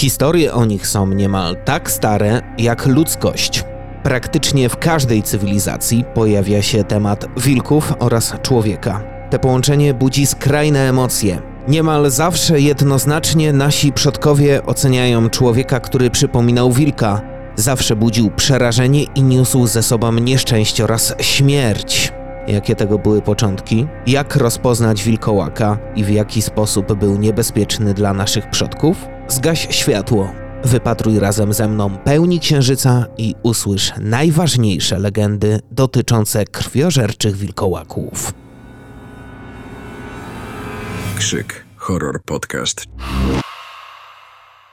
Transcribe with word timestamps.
Historie 0.00 0.52
o 0.54 0.64
nich 0.64 0.86
są 0.86 1.06
niemal 1.06 1.56
tak 1.64 1.90
stare 1.90 2.42
jak 2.58 2.86
ludzkość. 2.86 3.64
Praktycznie 4.02 4.68
w 4.68 4.76
każdej 4.76 5.22
cywilizacji 5.22 6.04
pojawia 6.14 6.62
się 6.62 6.84
temat 6.84 7.26
wilków 7.36 7.92
oraz 7.98 8.34
człowieka. 8.42 9.02
Te 9.30 9.38
połączenie 9.38 9.94
budzi 9.94 10.26
skrajne 10.26 10.88
emocje. 10.88 11.42
Niemal 11.68 12.10
zawsze 12.10 12.60
jednoznacznie 12.60 13.52
nasi 13.52 13.92
przodkowie 13.92 14.66
oceniają 14.66 15.30
człowieka, 15.30 15.80
który 15.80 16.10
przypominał 16.10 16.72
wilka. 16.72 17.20
Zawsze 17.56 17.96
budził 17.96 18.30
przerażenie 18.30 19.02
i 19.02 19.22
niósł 19.22 19.66
ze 19.66 19.82
sobą 19.82 20.12
nieszczęście 20.12 20.84
oraz 20.84 21.14
śmierć. 21.20 22.12
Jakie 22.46 22.76
tego 22.76 22.98
były 22.98 23.22
początki? 23.22 23.86
Jak 24.06 24.36
rozpoznać 24.36 25.04
wilkołaka 25.04 25.78
i 25.96 26.04
w 26.04 26.10
jaki 26.10 26.42
sposób 26.42 26.92
był 26.92 27.18
niebezpieczny 27.18 27.94
dla 27.94 28.14
naszych 28.14 28.50
przodków? 28.50 29.19
Zgaś 29.30 29.68
światło. 29.70 30.32
Wypatruj 30.64 31.18
razem 31.18 31.52
ze 31.52 31.68
mną 31.68 31.98
pełni 31.98 32.40
księżyca 32.40 33.06
i 33.18 33.34
usłysz 33.42 33.92
najważniejsze 34.00 34.98
legendy 34.98 35.60
dotyczące 35.70 36.44
krwiożerczych 36.44 37.36
wilkołaków. 37.36 38.34
Krzyk. 41.16 41.64
Horror 41.76 42.22
podcast. 42.22 42.84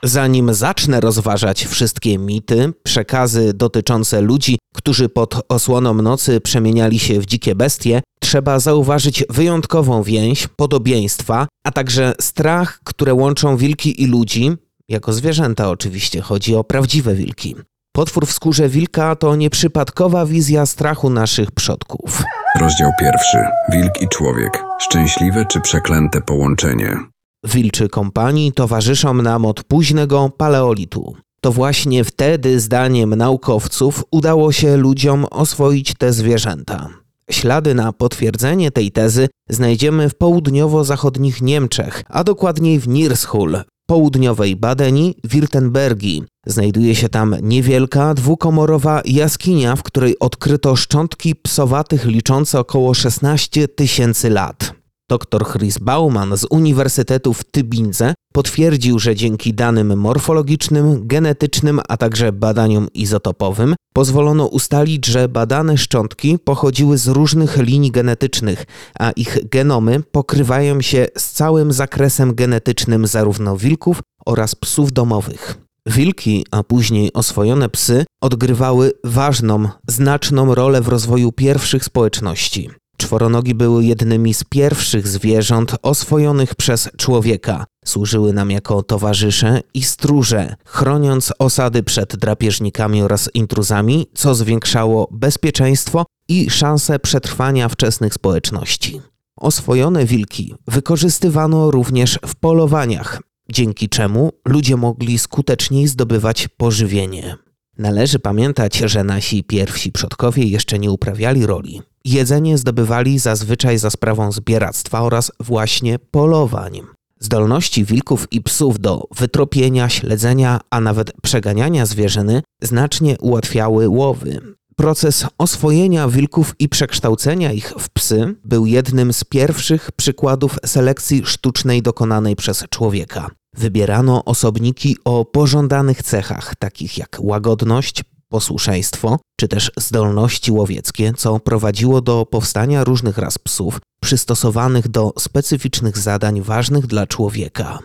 Zanim 0.02 0.54
zacznę 0.54 1.00
rozważać 1.00 1.66
wszystkie 1.66 2.18
mity, 2.18 2.72
przekazy 2.82 3.52
dotyczące 3.54 4.20
ludzi, 4.20 4.58
którzy 4.74 5.08
pod 5.08 5.42
osłoną 5.48 5.94
nocy 5.94 6.40
przemieniali 6.40 6.98
się 6.98 7.20
w 7.20 7.26
dzikie 7.26 7.54
bestie, 7.54 8.02
trzeba 8.20 8.58
zauważyć 8.58 9.24
wyjątkową 9.30 10.02
więź, 10.02 10.48
podobieństwa, 10.56 11.46
a 11.66 11.72
także 11.72 12.14
strach, 12.20 12.80
które 12.84 13.14
łączą 13.14 13.56
wilki 13.56 14.02
i 14.02 14.06
ludzi, 14.06 14.52
jako 14.88 15.12
zwierzęta 15.12 15.70
oczywiście, 15.70 16.20
chodzi 16.20 16.54
o 16.54 16.64
prawdziwe 16.64 17.14
wilki. 17.14 17.56
Potwór 17.92 18.26
w 18.26 18.32
skórze 18.32 18.68
wilka 18.68 19.16
to 19.16 19.36
nieprzypadkowa 19.36 20.26
wizja 20.26 20.66
strachu 20.66 21.10
naszych 21.10 21.50
przodków. 21.50 22.22
Rozdział 22.60 22.90
pierwszy. 23.00 23.38
Wilk 23.72 24.02
i 24.02 24.08
człowiek. 24.08 24.64
Szczęśliwe 24.80 25.46
czy 25.46 25.60
przeklęte 25.60 26.20
połączenie? 26.20 26.96
Wilczy 27.44 27.88
kompanii 27.88 28.52
towarzyszą 28.52 29.14
nam 29.14 29.44
od 29.46 29.64
późnego 29.64 30.30
paleolitu. 30.36 31.14
To 31.40 31.52
właśnie 31.52 32.04
wtedy, 32.04 32.60
zdaniem 32.60 33.14
naukowców, 33.14 34.04
udało 34.10 34.52
się 34.52 34.76
ludziom 34.76 35.26
oswoić 35.30 35.94
te 35.94 36.12
zwierzęta. 36.12 36.88
Ślady 37.30 37.74
na 37.74 37.92
potwierdzenie 37.92 38.70
tej 38.70 38.92
tezy 38.92 39.28
znajdziemy 39.48 40.08
w 40.08 40.14
południowo-zachodnich 40.14 41.42
Niemczech, 41.42 42.02
a 42.08 42.24
dokładniej 42.24 42.80
w 42.80 42.88
Nirschul, 42.88 43.58
południowej 43.86 44.56
Badenii, 44.56 45.14
Wirtembergi. 45.24 46.22
Znajduje 46.46 46.94
się 46.94 47.08
tam 47.08 47.36
niewielka, 47.42 48.14
dwukomorowa 48.14 49.02
jaskinia, 49.04 49.76
w 49.76 49.82
której 49.82 50.18
odkryto 50.18 50.76
szczątki 50.76 51.36
psowatych 51.36 52.04
liczące 52.04 52.60
około 52.60 52.94
16 52.94 53.68
tysięcy 53.68 54.30
lat. 54.30 54.77
Dr 55.08 55.52
Chris 55.52 55.78
Bauman 55.78 56.36
z 56.36 56.46
Uniwersytetu 56.50 57.34
w 57.34 57.44
Tybinze 57.44 58.14
potwierdził, 58.32 58.98
że 58.98 59.16
dzięki 59.16 59.54
danym 59.54 60.00
morfologicznym, 60.00 61.06
genetycznym, 61.06 61.80
a 61.88 61.96
także 61.96 62.32
badaniom 62.32 62.88
izotopowym 62.94 63.74
pozwolono 63.92 64.46
ustalić, 64.46 65.06
że 65.06 65.28
badane 65.28 65.78
szczątki 65.78 66.38
pochodziły 66.38 66.98
z 66.98 67.08
różnych 67.08 67.56
linii 67.56 67.90
genetycznych, 67.90 68.64
a 68.98 69.10
ich 69.10 69.38
genomy 69.50 70.02
pokrywają 70.12 70.80
się 70.80 71.06
z 71.18 71.32
całym 71.32 71.72
zakresem 71.72 72.34
genetycznym 72.34 73.06
zarówno 73.06 73.56
wilków 73.56 74.00
oraz 74.26 74.54
psów 74.54 74.92
domowych. 74.92 75.58
Wilki, 75.86 76.46
a 76.50 76.62
później 76.62 77.12
oswojone 77.12 77.68
psy, 77.68 78.04
odgrywały 78.20 78.92
ważną, 79.04 79.68
znaczną 79.88 80.54
rolę 80.54 80.80
w 80.80 80.88
rozwoju 80.88 81.32
pierwszych 81.32 81.84
społeczności. 81.84 82.70
Czworonogi 83.00 83.54
były 83.54 83.84
jednymi 83.84 84.34
z 84.34 84.44
pierwszych 84.44 85.08
zwierząt 85.08 85.76
oswojonych 85.82 86.54
przez 86.54 86.88
człowieka. 86.96 87.64
Służyły 87.84 88.32
nam 88.32 88.50
jako 88.50 88.82
towarzysze 88.82 89.60
i 89.74 89.82
stróże, 89.82 90.56
chroniąc 90.64 91.32
osady 91.38 91.82
przed 91.82 92.16
drapieżnikami 92.16 93.02
oraz 93.02 93.30
intruzami, 93.34 94.06
co 94.14 94.34
zwiększało 94.34 95.08
bezpieczeństwo 95.10 96.06
i 96.28 96.50
szanse 96.50 96.98
przetrwania 96.98 97.68
wczesnych 97.68 98.14
społeczności. 98.14 99.00
Oswojone 99.36 100.04
wilki 100.04 100.54
wykorzystywano 100.66 101.70
również 101.70 102.18
w 102.26 102.34
polowaniach, 102.34 103.22
dzięki 103.52 103.88
czemu 103.88 104.32
ludzie 104.44 104.76
mogli 104.76 105.18
skuteczniej 105.18 105.88
zdobywać 105.88 106.48
pożywienie. 106.48 107.47
Należy 107.78 108.18
pamiętać, 108.18 108.76
że 108.76 109.04
nasi 109.04 109.44
pierwsi 109.44 109.92
przodkowie 109.92 110.44
jeszcze 110.44 110.78
nie 110.78 110.90
uprawiali 110.90 111.46
roli. 111.46 111.82
Jedzenie 112.04 112.58
zdobywali 112.58 113.18
zazwyczaj 113.18 113.78
za 113.78 113.90
sprawą 113.90 114.32
zbieractwa 114.32 115.02
oraz 115.02 115.32
właśnie 115.40 115.98
polowań. 115.98 116.80
Zdolności 117.20 117.84
wilków 117.84 118.26
i 118.30 118.42
psów 118.42 118.80
do 118.80 119.04
wytropienia, 119.16 119.88
śledzenia, 119.88 120.60
a 120.70 120.80
nawet 120.80 121.12
przeganiania 121.22 121.86
zwierzyny 121.86 122.42
znacznie 122.62 123.16
ułatwiały 123.20 123.88
łowy. 123.88 124.40
Proces 124.76 125.26
oswojenia 125.38 126.08
wilków 126.08 126.54
i 126.58 126.68
przekształcenia 126.68 127.52
ich 127.52 127.72
w 127.78 127.88
psy 127.88 128.34
był 128.44 128.66
jednym 128.66 129.12
z 129.12 129.24
pierwszych 129.24 129.92
przykładów 129.92 130.58
selekcji 130.66 131.22
sztucznej 131.26 131.82
dokonanej 131.82 132.36
przez 132.36 132.64
człowieka. 132.70 133.30
Wybierano 133.58 134.24
osobniki 134.24 134.96
o 135.04 135.24
pożądanych 135.24 136.02
cechach, 136.02 136.54
takich 136.58 136.98
jak 136.98 137.16
łagodność, 137.20 138.04
posłuszeństwo 138.28 139.18
czy 139.36 139.48
też 139.48 139.70
zdolności 139.76 140.52
łowieckie, 140.52 141.12
co 141.16 141.40
prowadziło 141.40 142.00
do 142.00 142.26
powstania 142.26 142.84
różnych 142.84 143.18
ras 143.18 143.38
psów 143.38 143.80
przystosowanych 144.00 144.88
do 144.88 145.12
specyficznych 145.18 145.98
zadań 145.98 146.42
ważnych 146.42 146.86
dla 146.86 147.06
człowieka. 147.06 147.78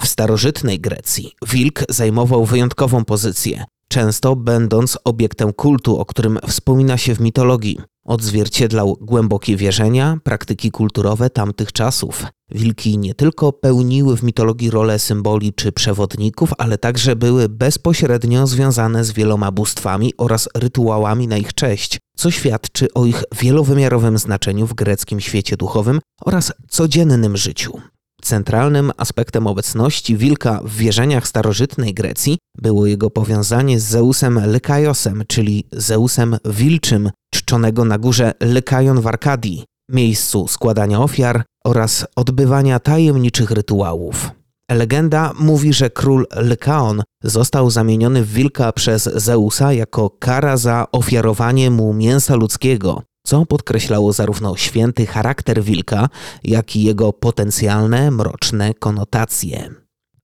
W 0.00 0.06
starożytnej 0.06 0.80
Grecji 0.80 1.32
wilk 1.46 1.84
zajmował 1.88 2.44
wyjątkową 2.44 3.04
pozycję, 3.04 3.64
często 3.88 4.36
będąc 4.36 4.98
obiektem 5.04 5.52
kultu, 5.52 5.98
o 5.98 6.04
którym 6.04 6.38
wspomina 6.48 6.96
się 6.96 7.14
w 7.14 7.20
mitologii. 7.20 7.78
Odzwierciedlał 8.04 8.96
głębokie 9.00 9.56
wierzenia, 9.56 10.18
praktyki 10.22 10.70
kulturowe 10.70 11.30
tamtych 11.30 11.72
czasów. 11.72 12.26
Wilki 12.50 12.98
nie 12.98 13.14
tylko 13.14 13.52
pełniły 13.52 14.16
w 14.16 14.22
mitologii 14.22 14.70
rolę 14.70 14.98
symboli 14.98 15.52
czy 15.52 15.72
przewodników, 15.72 16.50
ale 16.58 16.78
także 16.78 17.16
były 17.16 17.48
bezpośrednio 17.48 18.46
związane 18.46 19.04
z 19.04 19.12
wieloma 19.12 19.50
bóstwami 19.50 20.12
oraz 20.18 20.48
rytuałami 20.54 21.28
na 21.28 21.36
ich 21.36 21.54
cześć, 21.54 21.98
co 22.16 22.30
świadczy 22.30 22.88
o 22.94 23.04
ich 23.04 23.24
wielowymiarowym 23.40 24.18
znaczeniu 24.18 24.66
w 24.66 24.74
greckim 24.74 25.20
świecie 25.20 25.56
duchowym 25.56 26.00
oraz 26.24 26.52
codziennym 26.68 27.36
życiu. 27.36 27.80
Centralnym 28.24 28.92
aspektem 28.96 29.46
obecności 29.46 30.16
wilka 30.16 30.60
w 30.64 30.76
wierzeniach 30.76 31.28
starożytnej 31.28 31.94
Grecji 31.94 32.38
było 32.58 32.86
jego 32.86 33.10
powiązanie 33.10 33.80
z 33.80 33.84
Zeusem 33.84 34.40
Lykaiosem, 34.46 35.22
czyli 35.26 35.64
Zeusem 35.72 36.36
wilczym, 36.44 37.10
czczonego 37.34 37.84
na 37.84 37.98
górze 37.98 38.32
Lykajon 38.40 39.00
w 39.00 39.06
Arkadii, 39.06 39.64
miejscu 39.90 40.48
składania 40.48 41.00
ofiar 41.00 41.42
oraz 41.64 42.06
odbywania 42.16 42.78
tajemniczych 42.78 43.50
rytuałów. 43.50 44.30
Legenda 44.70 45.32
mówi, 45.38 45.72
że 45.72 45.90
król 45.90 46.26
Lykaon 46.36 47.02
został 47.22 47.70
zamieniony 47.70 48.24
w 48.24 48.32
wilka 48.32 48.72
przez 48.72 49.02
Zeusa 49.02 49.72
jako 49.72 50.10
kara 50.10 50.56
za 50.56 50.86
ofiarowanie 50.92 51.70
mu 51.70 51.94
mięsa 51.94 52.34
ludzkiego, 52.34 53.02
co 53.26 53.46
podkreślało 53.46 54.12
zarówno 54.12 54.56
święty 54.56 55.06
charakter 55.06 55.62
wilka, 55.62 56.08
jak 56.44 56.76
i 56.76 56.82
jego 56.82 57.12
potencjalne 57.12 58.10
mroczne 58.10 58.74
konotacje. 58.74 59.70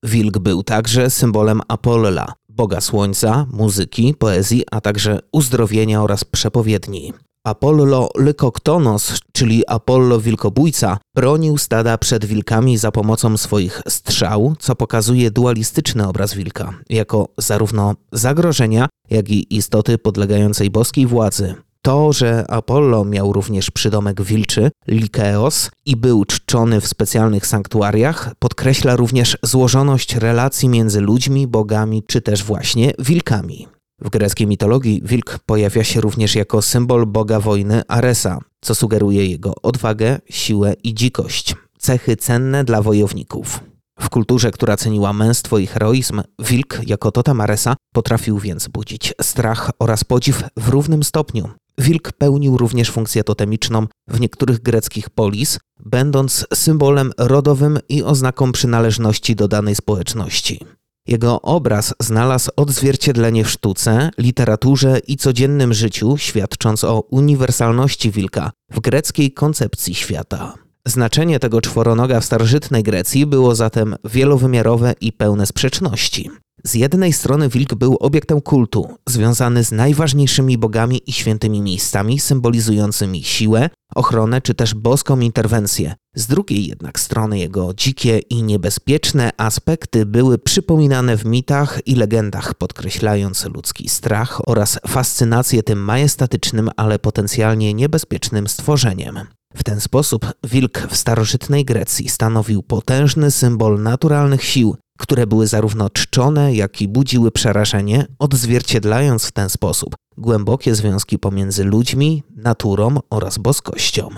Wilk 0.03 0.37
był 0.39 0.63
także 0.63 1.09
symbolem 1.09 1.61
Apolla, 1.67 2.33
boga 2.49 2.81
słońca, 2.81 3.45
muzyki, 3.51 4.13
poezji, 4.13 4.63
a 4.71 4.81
także 4.81 5.19
uzdrowienia 5.31 6.03
oraz 6.03 6.23
przepowiedni. 6.23 7.13
Apollo 7.43 8.09
Lykoktonos, 8.17 9.19
czyli 9.31 9.67
Apollo 9.67 10.19
Wilkobójca, 10.19 10.97
bronił 11.15 11.57
stada 11.57 11.97
przed 11.97 12.25
wilkami 12.25 12.77
za 12.77 12.91
pomocą 12.91 13.37
swoich 13.37 13.81
strzał, 13.87 14.55
co 14.59 14.75
pokazuje 14.75 15.31
dualistyczny 15.31 16.07
obraz 16.07 16.33
wilka, 16.33 16.73
jako 16.89 17.27
zarówno 17.37 17.95
zagrożenia, 18.11 18.89
jak 19.09 19.29
i 19.29 19.55
istoty 19.55 19.97
podlegającej 19.97 20.69
boskiej 20.69 21.07
władzy. 21.07 21.55
To, 21.81 22.13
że 22.13 22.51
Apollo 22.51 23.05
miał 23.05 23.33
również 23.33 23.71
przydomek 23.71 24.21
wilczy, 24.21 24.71
Likeos, 24.87 25.71
i 25.85 25.95
był 25.95 26.25
czczony 26.25 26.81
w 26.81 26.87
specjalnych 26.87 27.47
sanktuariach, 27.47 28.31
podkreśla 28.39 28.95
również 28.95 29.37
złożoność 29.43 30.15
relacji 30.15 30.69
między 30.69 31.01
ludźmi, 31.01 31.47
bogami 31.47 32.03
czy 32.07 32.21
też 32.21 32.43
właśnie 32.43 32.93
wilkami. 32.99 33.67
W 34.01 34.09
greckiej 34.09 34.47
mitologii 34.47 35.01
wilk 35.05 35.39
pojawia 35.45 35.83
się 35.83 36.01
również 36.01 36.35
jako 36.35 36.61
symbol 36.61 37.05
boga 37.05 37.39
wojny 37.39 37.81
Aresa, 37.87 38.39
co 38.61 38.75
sugeruje 38.75 39.25
jego 39.25 39.53
odwagę, 39.61 40.19
siłę 40.29 40.73
i 40.83 40.93
dzikość 40.93 41.55
cechy 41.81 42.15
cenne 42.15 42.63
dla 42.63 42.81
wojowników. 42.81 43.59
W 44.01 44.09
kulturze, 44.09 44.51
która 44.51 44.77
ceniła 44.77 45.13
męstwo 45.13 45.57
i 45.57 45.67
heroizm, 45.67 46.21
wilk 46.39 46.81
jako 46.87 47.11
totem 47.11 47.41
Aresa 47.41 47.75
potrafił 47.93 48.39
więc 48.39 48.67
budzić 48.67 49.13
strach 49.21 49.71
oraz 49.79 50.03
podziw 50.03 50.43
w 50.57 50.69
równym 50.69 51.03
stopniu. 51.03 51.49
Wilk 51.77 52.11
pełnił 52.11 52.57
również 52.57 52.91
funkcję 52.91 53.23
totemiczną 53.23 53.87
w 54.07 54.19
niektórych 54.19 54.61
greckich 54.61 55.09
polis, 55.09 55.59
będąc 55.85 56.45
symbolem 56.53 57.11
rodowym 57.17 57.79
i 57.89 58.03
oznaką 58.03 58.51
przynależności 58.51 59.35
do 59.35 59.47
danej 59.47 59.75
społeczności. 59.75 60.65
Jego 61.07 61.41
obraz 61.41 61.93
znalazł 61.99 62.49
odzwierciedlenie 62.55 63.43
w 63.43 63.49
sztuce, 63.49 64.09
literaturze 64.17 64.99
i 65.07 65.17
codziennym 65.17 65.73
życiu, 65.73 66.17
świadcząc 66.17 66.83
o 66.83 67.01
uniwersalności 67.01 68.11
wilka 68.11 68.51
w 68.71 68.79
greckiej 68.79 69.31
koncepcji 69.31 69.95
świata. 69.95 70.53
Znaczenie 70.85 71.39
tego 71.39 71.61
czworonoga 71.61 72.19
w 72.19 72.25
starożytnej 72.25 72.83
Grecji 72.83 73.25
było 73.25 73.55
zatem 73.55 73.95
wielowymiarowe 74.05 74.93
i 75.01 75.13
pełne 75.13 75.45
sprzeczności. 75.45 76.29
Z 76.63 76.73
jednej 76.73 77.13
strony 77.13 77.49
wilk 77.49 77.75
był 77.75 77.97
obiektem 77.99 78.41
kultu, 78.41 78.97
związany 79.09 79.63
z 79.63 79.71
najważniejszymi 79.71 80.57
bogami 80.57 81.01
i 81.07 81.13
świętymi 81.13 81.61
miejscami, 81.61 82.19
symbolizującymi 82.19 83.23
siłę, 83.23 83.69
ochronę 83.95 84.41
czy 84.41 84.53
też 84.53 84.73
boską 84.73 85.19
interwencję. 85.19 85.95
Z 86.15 86.27
drugiej 86.27 86.67
jednak 86.67 86.99
strony 86.99 87.39
jego 87.39 87.73
dzikie 87.73 88.19
i 88.19 88.43
niebezpieczne 88.43 89.29
aspekty 89.37 90.05
były 90.05 90.37
przypominane 90.37 91.17
w 91.17 91.25
mitach 91.25 91.79
i 91.85 91.95
legendach, 91.95 92.53
podkreślając 92.53 93.45
ludzki 93.45 93.89
strach 93.89 94.49
oraz 94.49 94.79
fascynację 94.87 95.63
tym 95.63 95.79
majestatycznym, 95.79 96.69
ale 96.77 96.99
potencjalnie 96.99 97.73
niebezpiecznym 97.73 98.47
stworzeniem. 98.47 99.19
W 99.55 99.63
ten 99.63 99.81
sposób 99.81 100.25
wilk 100.43 100.87
w 100.89 100.97
starożytnej 100.97 101.65
Grecji 101.65 102.09
stanowił 102.09 102.63
potężny 102.63 103.31
symbol 103.31 103.81
naturalnych 103.81 104.43
sił, 104.43 104.75
które 104.99 105.27
były 105.27 105.47
zarówno 105.47 105.89
czczone, 105.89 106.53
jak 106.55 106.81
i 106.81 106.87
budziły 106.87 107.31
przerażenie, 107.31 108.05
odzwierciedlając 108.19 109.25
w 109.25 109.31
ten 109.31 109.49
sposób 109.49 109.95
głębokie 110.17 110.75
związki 110.75 111.19
pomiędzy 111.19 111.63
ludźmi, 111.63 112.23
naturą 112.35 112.97
oraz 113.09 113.37
boskością. 113.37 114.09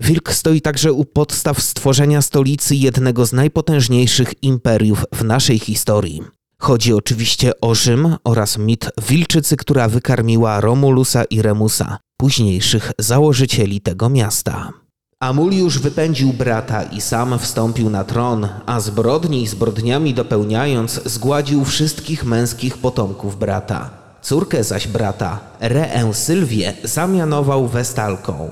Wilk 0.00 0.32
stoi 0.32 0.60
także 0.60 0.92
u 0.92 1.04
podstaw 1.04 1.62
stworzenia 1.62 2.22
stolicy 2.22 2.76
jednego 2.76 3.26
z 3.26 3.32
najpotężniejszych 3.32 4.42
imperiów 4.42 5.04
w 5.14 5.24
naszej 5.24 5.58
historii. 5.58 6.22
Chodzi 6.58 6.94
oczywiście 6.94 7.60
o 7.60 7.74
Rzym 7.74 8.16
oraz 8.24 8.58
mit 8.58 8.90
wilczycy, 9.08 9.56
która 9.56 9.88
wykarmiła 9.88 10.60
Romulusa 10.60 11.24
i 11.24 11.42
Remusa, 11.42 11.98
późniejszych 12.20 12.92
założycieli 12.98 13.80
tego 13.80 14.08
miasta. 14.08 14.72
Amuliusz 15.20 15.78
wypędził 15.78 16.32
brata 16.32 16.82
i 16.82 17.00
sam 17.00 17.38
wstąpił 17.38 17.90
na 17.90 18.04
tron, 18.04 18.48
a 18.66 18.80
zbrodni 18.80 19.46
zbrodniami 19.46 20.14
dopełniając 20.14 21.00
zgładził 21.04 21.64
wszystkich 21.64 22.24
męskich 22.24 22.78
potomków 22.78 23.38
brata. 23.38 23.90
Córkę 24.22 24.64
zaś 24.64 24.88
brata, 24.88 25.40
Reę 25.60 26.14
Sylwię, 26.14 26.72
zamianował 26.84 27.68
Westalką. 27.68 28.50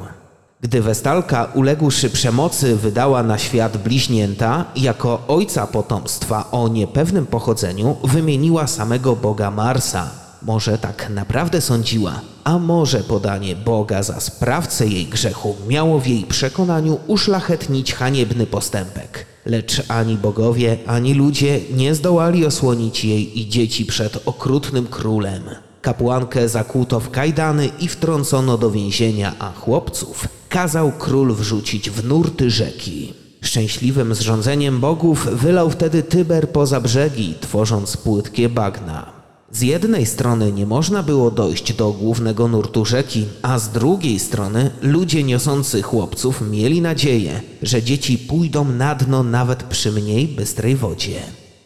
Gdy 0.60 0.82
Westalka, 0.82 1.48
uległszy 1.54 2.10
przemocy, 2.10 2.76
wydała 2.76 3.22
na 3.22 3.38
świat 3.38 3.76
bliźnięta, 3.76 4.64
jako 4.76 5.22
ojca 5.28 5.66
potomstwa 5.66 6.50
o 6.50 6.68
niepewnym 6.68 7.26
pochodzeniu 7.26 7.96
wymieniła 8.04 8.66
samego 8.66 9.16
boga 9.16 9.50
Marsa. 9.50 10.27
Może 10.42 10.78
tak 10.78 11.10
naprawdę 11.10 11.60
sądziła, 11.60 12.20
a 12.44 12.58
może 12.58 13.00
podanie 13.00 13.56
Boga 13.56 14.02
za 14.02 14.20
sprawcę 14.20 14.86
jej 14.86 15.06
grzechu 15.06 15.56
miało 15.68 16.00
w 16.00 16.06
jej 16.06 16.22
przekonaniu 16.22 16.98
uszlachetnić 17.06 17.94
haniebny 17.94 18.46
postępek. 18.46 19.26
Lecz 19.46 19.82
ani 19.88 20.16
bogowie, 20.16 20.78
ani 20.86 21.14
ludzie 21.14 21.60
nie 21.76 21.94
zdołali 21.94 22.46
osłonić 22.46 23.04
jej 23.04 23.40
i 23.40 23.48
dzieci 23.48 23.86
przed 23.86 24.28
okrutnym 24.28 24.86
królem. 24.86 25.42
Kapłankę 25.82 26.48
zakłuto 26.48 27.00
w 27.00 27.10
kajdany 27.10 27.70
i 27.80 27.88
wtrącono 27.88 28.58
do 28.58 28.70
więzienia, 28.70 29.34
a 29.38 29.52
chłopców 29.52 30.28
kazał 30.48 30.92
król 30.98 31.34
wrzucić 31.34 31.90
w 31.90 32.04
nurty 32.04 32.50
rzeki. 32.50 33.14
Szczęśliwym 33.40 34.14
zrządzeniem 34.14 34.80
bogów 34.80 35.28
wylał 35.32 35.70
wtedy 35.70 36.02
Tyber 36.02 36.50
poza 36.50 36.80
brzegi, 36.80 37.34
tworząc 37.40 37.96
płytkie 37.96 38.48
bagna. 38.48 39.17
Z 39.52 39.60
jednej 39.60 40.06
strony 40.06 40.52
nie 40.52 40.66
można 40.66 41.02
było 41.02 41.30
dojść 41.30 41.72
do 41.72 41.92
głównego 41.92 42.48
nurtu 42.48 42.84
rzeki, 42.84 43.26
a 43.42 43.58
z 43.58 43.68
drugiej 43.68 44.18
strony 44.18 44.70
ludzie 44.82 45.22
niosący 45.22 45.82
chłopców 45.82 46.40
mieli 46.50 46.80
nadzieję, 46.80 47.40
że 47.62 47.82
dzieci 47.82 48.18
pójdą 48.18 48.64
na 48.64 48.94
dno 48.94 49.22
nawet 49.22 49.62
przy 49.62 49.92
mniej 49.92 50.28
bystrej 50.28 50.76
wodzie. 50.76 51.20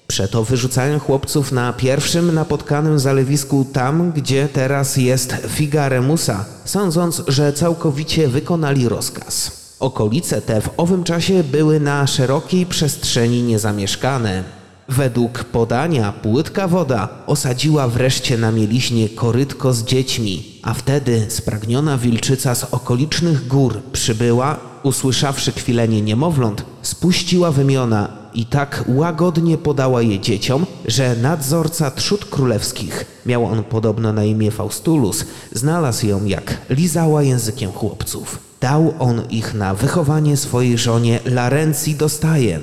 Przeto 0.07 0.45
wyrzucają 0.45 0.99
chłopców 0.99 1.53
na 1.53 1.73
pierwszym 1.73 2.35
napotkanym 2.35 2.99
zalewisku 2.99 3.67
tam, 3.73 4.13
gdzie 4.13 4.49
teraz 4.53 4.97
jest 4.97 5.37
Figa 5.49 5.89
Remusa, 5.89 6.45
sądząc, 6.65 7.23
że 7.29 7.53
całkowicie 7.53 8.29
wykonali 8.29 8.89
rozkaz. 8.89 9.63
Okolice 9.81 10.43
te 10.43 10.61
w 10.61 10.71
owym 10.77 11.05
czasie 11.05 11.45
były 11.45 11.81
na 11.81 12.07
szerokiej 12.07 12.67
przestrzeni 12.67 13.43
niezamieszkane, 13.43 14.62
Według 14.89 15.45
podania 15.45 16.13
płytka 16.13 16.69
woda 16.69 17.09
osadziła 17.27 17.89
wreszcie 17.89 18.39
na 18.39 18.53
mieliźnie 18.53 19.09
korytko 19.09 19.73
z 19.73 19.85
dziećmi, 19.85 20.61
a 20.63 20.75
wtedy 20.75 21.27
spragniona 21.29 21.99
wilczyca 21.99 22.55
z 22.55 22.65
okolicznych 22.65 23.47
gór 23.49 23.83
przybyła, 23.93 24.59
usłyszawszy 24.83 25.53
kwilenie 25.53 26.03
niemowląt, 26.03 26.65
spuściła 26.83 27.51
wymiona 27.51 28.09
i 28.35 28.47
tak 28.47 28.85
łagodnie 28.89 29.59
podała 29.59 30.03
je 30.03 30.21
dzieciom, 30.21 30.67
że 30.87 31.17
nadzorca 31.17 31.91
trzód 31.91 32.25
królewskich, 32.25 33.05
miał 33.27 33.47
on 33.47 33.65
podobno 33.65 34.13
na 34.13 34.25
imię 34.25 34.51
Faustulus, 34.51 35.25
znalazł 35.53 36.07
ją 36.07 36.25
jak 36.25 36.59
lizała 36.71 37.23
językiem 37.23 37.73
chłopców. 37.73 38.39
Dał 38.61 38.95
on 38.99 39.23
ich 39.31 39.55
na 39.55 39.75
wychowanie 39.75 40.37
swojej 40.37 40.79
żonie 40.79 41.21
Larencji 41.25 41.95
Dostajen. 41.95 42.63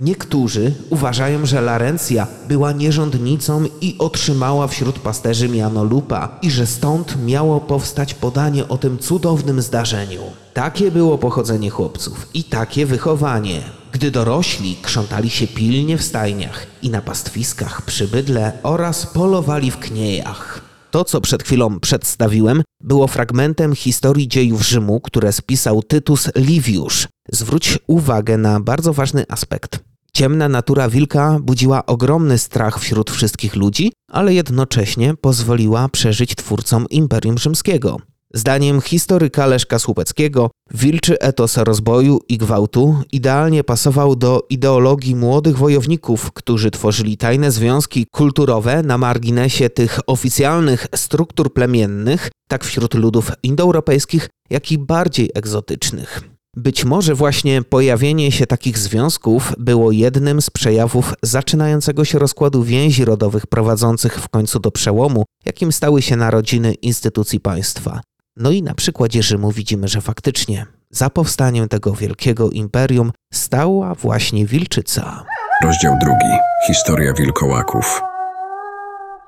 Niektórzy 0.00 0.74
uważają, 0.90 1.46
że 1.46 1.60
Larencja 1.60 2.26
była 2.48 2.72
nierządnicą 2.72 3.64
i 3.80 3.96
otrzymała 3.98 4.66
wśród 4.66 4.98
pasterzy 4.98 5.48
miano 5.48 5.84
lupa 5.84 6.38
i 6.42 6.50
że 6.50 6.66
stąd 6.66 7.26
miało 7.26 7.60
powstać 7.60 8.14
podanie 8.14 8.68
o 8.68 8.78
tym 8.78 8.98
cudownym 8.98 9.62
zdarzeniu. 9.62 10.20
Takie 10.54 10.90
było 10.90 11.18
pochodzenie 11.18 11.70
chłopców 11.70 12.28
i 12.34 12.44
takie 12.44 12.86
wychowanie. 12.86 13.62
Gdy 13.92 14.10
dorośli, 14.10 14.76
krzątali 14.82 15.30
się 15.30 15.46
pilnie 15.46 15.98
w 15.98 16.02
stajniach 16.02 16.66
i 16.82 16.90
na 16.90 17.00
pastwiskach 17.00 17.82
przy 17.82 18.08
bydle 18.08 18.52
oraz 18.62 19.06
polowali 19.06 19.70
w 19.70 19.78
kniejach. 19.78 20.60
To, 20.90 21.04
co 21.04 21.20
przed 21.20 21.42
chwilą 21.42 21.80
przedstawiłem, 21.80 22.62
było 22.80 23.06
fragmentem 23.06 23.74
historii 23.74 24.28
dziejów 24.28 24.62
Rzymu, 24.62 25.00
które 25.00 25.32
spisał 25.32 25.82
Tytus 25.82 26.28
Liviusz. 26.36 27.08
Zwróć 27.32 27.78
uwagę 27.86 28.36
na 28.36 28.60
bardzo 28.60 28.92
ważny 28.92 29.24
aspekt. 29.28 29.89
Ciemna 30.12 30.48
natura 30.48 30.88
wilka 30.88 31.38
budziła 31.42 31.86
ogromny 31.86 32.38
strach 32.38 32.78
wśród 32.80 33.10
wszystkich 33.10 33.56
ludzi, 33.56 33.92
ale 34.10 34.34
jednocześnie 34.34 35.14
pozwoliła 35.14 35.88
przeżyć 35.88 36.34
twórcom 36.34 36.86
Imperium 36.90 37.38
Rzymskiego. 37.38 37.96
Zdaniem 38.34 38.80
historyka 38.80 39.46
Leszka 39.46 39.78
Słupeckiego, 39.78 40.50
wilczy 40.74 41.20
etos 41.20 41.56
rozboju 41.56 42.20
i 42.28 42.38
gwałtu 42.38 42.96
idealnie 43.12 43.64
pasował 43.64 44.16
do 44.16 44.46
ideologii 44.50 45.16
młodych 45.16 45.58
wojowników, 45.58 46.32
którzy 46.32 46.70
tworzyli 46.70 47.16
tajne 47.16 47.50
związki 47.50 48.06
kulturowe 48.12 48.82
na 48.82 48.98
marginesie 48.98 49.70
tych 49.70 50.00
oficjalnych 50.06 50.86
struktur 50.94 51.52
plemiennych, 51.52 52.30
tak 52.48 52.64
wśród 52.64 52.94
ludów 52.94 53.32
indoeuropejskich, 53.42 54.28
jak 54.50 54.72
i 54.72 54.78
bardziej 54.78 55.30
egzotycznych. 55.34 56.39
Być 56.56 56.84
może 56.84 57.14
właśnie 57.14 57.62
pojawienie 57.62 58.32
się 58.32 58.46
takich 58.46 58.78
związków 58.78 59.52
było 59.58 59.92
jednym 59.92 60.42
z 60.42 60.50
przejawów 60.50 61.14
zaczynającego 61.22 62.04
się 62.04 62.18
rozkładu 62.18 62.62
więzi 62.62 63.04
rodowych 63.04 63.46
prowadzących 63.46 64.20
w 64.20 64.28
końcu 64.28 64.60
do 64.60 64.70
przełomu, 64.70 65.24
jakim 65.44 65.72
stały 65.72 66.02
się 66.02 66.16
narodziny 66.16 66.74
instytucji 66.74 67.40
państwa. 67.40 68.00
No 68.36 68.50
i 68.50 68.62
na 68.62 68.74
przykładzie 68.74 69.22
Rzymu 69.22 69.52
widzimy, 69.52 69.88
że 69.88 70.00
faktycznie 70.00 70.66
za 70.90 71.10
powstaniem 71.10 71.68
tego 71.68 71.92
wielkiego 71.92 72.50
imperium 72.50 73.12
stała 73.32 73.94
właśnie 73.94 74.46
Wilczyca. 74.46 75.24
Rozdział 75.64 75.94
drugi. 76.00 76.38
Historia 76.66 77.12
wilkołaków. 77.12 78.09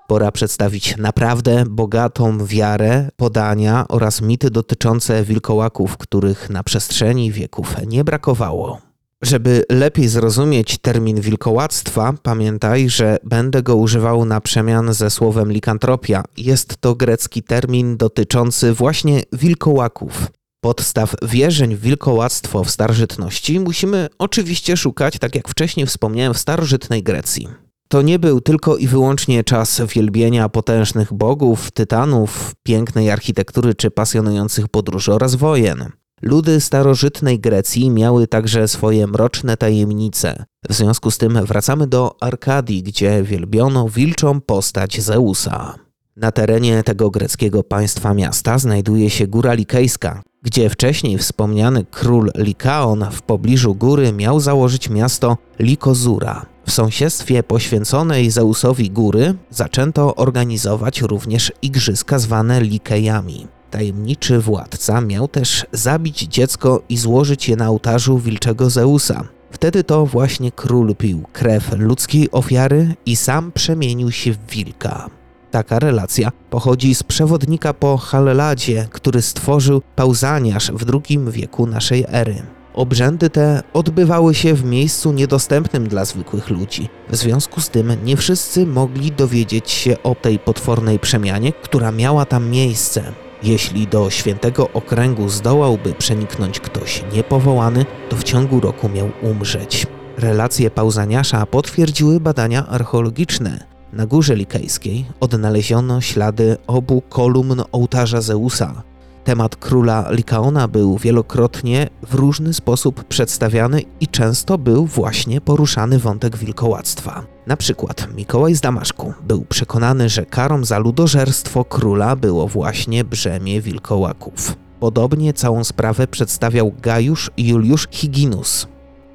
Pora 0.07 0.33
przedstawić 0.33 0.97
naprawdę 0.97 1.65
bogatą 1.71 2.47
wiarę, 2.47 3.09
podania 3.17 3.89
oraz 3.89 4.23
mity 4.23 4.51
dotyczące 4.51 5.25
wilkołaków, 5.25 5.97
których 5.97 6.51
na 6.51 6.63
przestrzeni 6.63 7.33
wieków 7.33 7.77
nie 7.87 8.05
brakowało. 8.05 8.81
Żeby 9.23 9.65
lepiej 9.71 10.09
zrozumieć 10.09 10.79
termin 10.79 11.21
wilkołactwa, 11.21 12.15
pamiętaj, 12.23 12.89
że 12.89 13.19
będę 13.25 13.63
go 13.63 13.77
używał 13.77 14.25
na 14.25 14.41
przemian 14.41 14.95
ze 14.95 15.11
słowem 15.11 15.53
likantropia. 15.53 16.25
Jest 16.37 16.77
to 16.77 16.95
grecki 16.95 17.43
termin 17.43 17.97
dotyczący 17.97 18.73
właśnie 18.73 19.23
wilkołaków. 19.33 20.27
Podstaw 20.61 21.15
wierzeń 21.23 21.77
w 21.77 21.81
wilkołactwo 21.81 22.65
w 22.65 22.71
starożytności 22.71 23.61
musimy 23.61 24.09
oczywiście 24.19 24.77
szukać, 24.77 25.19
tak 25.19 25.35
jak 25.35 25.49
wcześniej 25.49 25.87
wspomniałem, 25.87 26.35
w 26.35 26.39
starożytnej 26.39 27.03
Grecji. 27.03 27.49
To 27.93 28.03
nie 28.03 28.19
był 28.19 28.41
tylko 28.41 28.77
i 28.77 28.87
wyłącznie 28.87 29.45
czas 29.45 29.81
wielbienia 29.95 30.49
potężnych 30.49 31.13
bogów, 31.13 31.71
tytanów, 31.71 32.55
pięknej 32.63 33.11
architektury 33.11 33.75
czy 33.75 33.91
pasjonujących 33.91 34.69
podróży 34.69 35.13
oraz 35.13 35.35
wojen. 35.35 35.89
Ludy 36.23 36.61
starożytnej 36.61 37.41
Grecji 37.41 37.91
miały 37.91 38.27
także 38.27 38.69
swoje 38.69 39.07
mroczne 39.07 39.57
tajemnice. 39.57 40.45
W 40.69 40.73
związku 40.73 41.11
z 41.11 41.19
tym 41.19 41.45
wracamy 41.45 41.87
do 41.87 42.17
Arkadii, 42.21 42.83
gdzie 42.83 43.23
wielbiono 43.23 43.89
wilczą 43.89 44.41
postać 44.41 45.01
Zeusa. 45.01 45.75
Na 46.17 46.33
terenie 46.33 46.83
tego 46.83 47.11
greckiego 47.11 47.63
państwa 47.63 48.15
miasta 48.15 48.59
znajduje 48.59 49.11
się 49.11 49.27
góra 49.27 49.55
Likejska, 49.55 50.23
gdzie 50.43 50.71
wcześniej 50.71 51.19
wspomniany 51.19 51.85
król 51.91 52.31
Likaon 52.37 53.05
w 53.13 53.23
pobliżu 53.23 53.75
góry 53.75 54.13
miał 54.13 54.41
założyć 54.41 54.91
miasto 54.91 55.37
Likozura. 55.59 56.52
W 56.73 56.75
sąsiedztwie 56.75 57.43
poświęconej 57.43 58.31
Zeusowi 58.31 58.91
góry 58.91 59.35
zaczęto 59.51 60.15
organizować 60.15 61.01
również 61.01 61.53
igrzyska 61.63 62.19
zwane 62.19 62.61
Likejami. 62.61 63.47
Tajemniczy 63.71 64.39
władca 64.39 65.01
miał 65.01 65.29
też 65.29 65.67
zabić 65.73 66.19
dziecko 66.19 66.83
i 66.89 66.97
złożyć 66.97 67.49
je 67.49 67.57
na 67.57 67.69
ołtarzu 67.69 68.19
wilczego 68.19 68.71
Zeusa. 68.71 69.25
Wtedy 69.51 69.85
to 69.85 70.07
właśnie 70.07 70.53
król 70.53 70.97
pił 70.97 71.23
krew 71.33 71.73
ludzkiej 71.79 72.31
ofiary 72.31 72.95
i 73.07 73.17
sam 73.17 73.53
przemienił 73.53 74.11
się 74.11 74.33
w 74.33 74.51
wilka. 74.51 75.11
Taka 75.51 75.79
relacja 75.79 76.33
pochodzi 76.51 76.95
z 76.95 77.03
przewodnika 77.03 77.75
po 77.75 77.97
Halleladzie, 77.97 78.89
który 78.91 79.23
stworzył 79.23 79.83
Pauzaniarz 79.97 80.71
w 80.71 80.91
II 80.91 81.19
wieku 81.31 81.67
naszej 81.67 82.05
ery. 82.09 82.43
Obrzędy 82.75 83.31
te 83.31 83.63
odbywały 83.73 84.35
się 84.35 84.55
w 84.55 84.65
miejscu 84.65 85.13
niedostępnym 85.13 85.89
dla 85.89 86.05
zwykłych 86.05 86.51
ludzi. 86.51 86.89
W 87.09 87.17
związku 87.17 87.61
z 87.61 87.69
tym 87.69 87.97
nie 88.05 88.17
wszyscy 88.17 88.67
mogli 88.67 89.13
dowiedzieć 89.13 89.71
się 89.71 90.03
o 90.03 90.15
tej 90.15 90.39
potwornej 90.39 90.99
przemianie, 90.99 91.53
która 91.53 91.93
miała 91.93 92.25
tam 92.25 92.51
miejsce. 92.51 93.03
Jeśli 93.43 93.87
do 93.87 94.11
świętego 94.11 94.71
okręgu 94.73 95.29
zdołałby 95.29 95.95
przeniknąć 95.95 96.61
ktoś 96.61 97.05
niepowołany, 97.13 97.87
to 98.09 98.17
w 98.17 98.25
ciągu 98.25 98.61
roku 98.61 98.89
miał 98.89 99.11
umrzeć. 99.23 99.87
Relacje 100.17 100.71
Pauzaniasza 100.71 101.47
potwierdziły 101.47 102.21
badania 102.21 102.67
archeologiczne. 102.67 103.65
Na 103.93 104.07
górze 104.07 104.37
likejskiej 104.37 105.07
odnaleziono 105.21 106.01
ślady 106.01 106.57
obu 106.67 107.03
kolumn 107.09 107.63
ołtarza 107.73 108.21
Zeusa. 108.21 108.83
Temat 109.25 109.57
króla 109.57 110.11
Likaona 110.11 110.69
był 110.69 110.99
wielokrotnie 110.99 111.89
w 112.09 112.15
różny 112.15 112.55
sposób 112.55 113.05
przedstawiany 113.05 113.83
i 114.01 114.09
często 114.09 114.59
był 114.59 114.87
właśnie 114.87 115.41
poruszany 115.41 115.99
wątek 115.99 116.37
wilkołactwa. 116.37 117.25
Na 117.47 117.57
przykład 117.57 118.09
Mikołaj 118.17 118.55
z 118.55 118.61
Damaszku 118.61 119.15
był 119.23 119.45
przekonany, 119.45 120.09
że 120.09 120.27
karą 120.27 120.65
za 120.65 120.79
ludożerstwo 120.79 121.65
króla 121.65 122.17
było 122.17 122.49
właśnie 122.49 123.05
brzemię 123.05 123.61
wilkołaków. 123.61 124.57
Podobnie 124.81 125.33
całą 125.33 125.65
sprawę 125.65 126.07
przedstawiał 126.07 126.73
Gajusz 126.83 127.31
Juliusz 127.37 127.89
Higinus. 127.91 128.67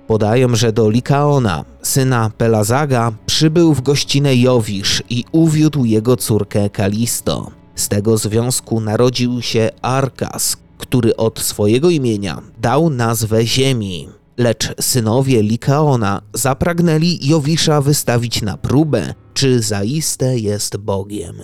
Podają, 0.08 0.56
że 0.56 0.72
do 0.74 0.90
Likaona, 0.90 1.66
syna 1.82 2.32
Pelazaga, 2.38 3.12
przybył 3.26 3.74
w 3.74 3.82
gościnę 3.82 4.36
Jowisz 4.36 5.04
i 5.10 5.26
uwiódł 5.32 5.86
jego 5.86 6.18
córkę 6.18 6.70
Kalisto. 6.70 7.57
Z 7.77 7.88
tego 7.88 8.17
związku 8.17 8.79
narodził 8.79 9.41
się 9.41 9.69
Arkas, 9.81 10.57
który 10.77 11.15
od 11.15 11.39
swojego 11.39 11.89
imienia 11.89 12.41
dał 12.62 12.89
nazwę 12.89 13.46
ziemi. 13.46 14.10
Lecz 14.38 14.74
synowie 14.81 15.43
Likaona 15.43 16.22
zapragnęli 16.34 17.19
Jowisza 17.22 17.81
wystawić 17.81 18.41
na 18.41 18.57
próbę, 18.57 19.13
czy 19.34 19.62
zaiste 19.62 20.39
jest 20.39 20.77
Bogiem. 20.77 21.36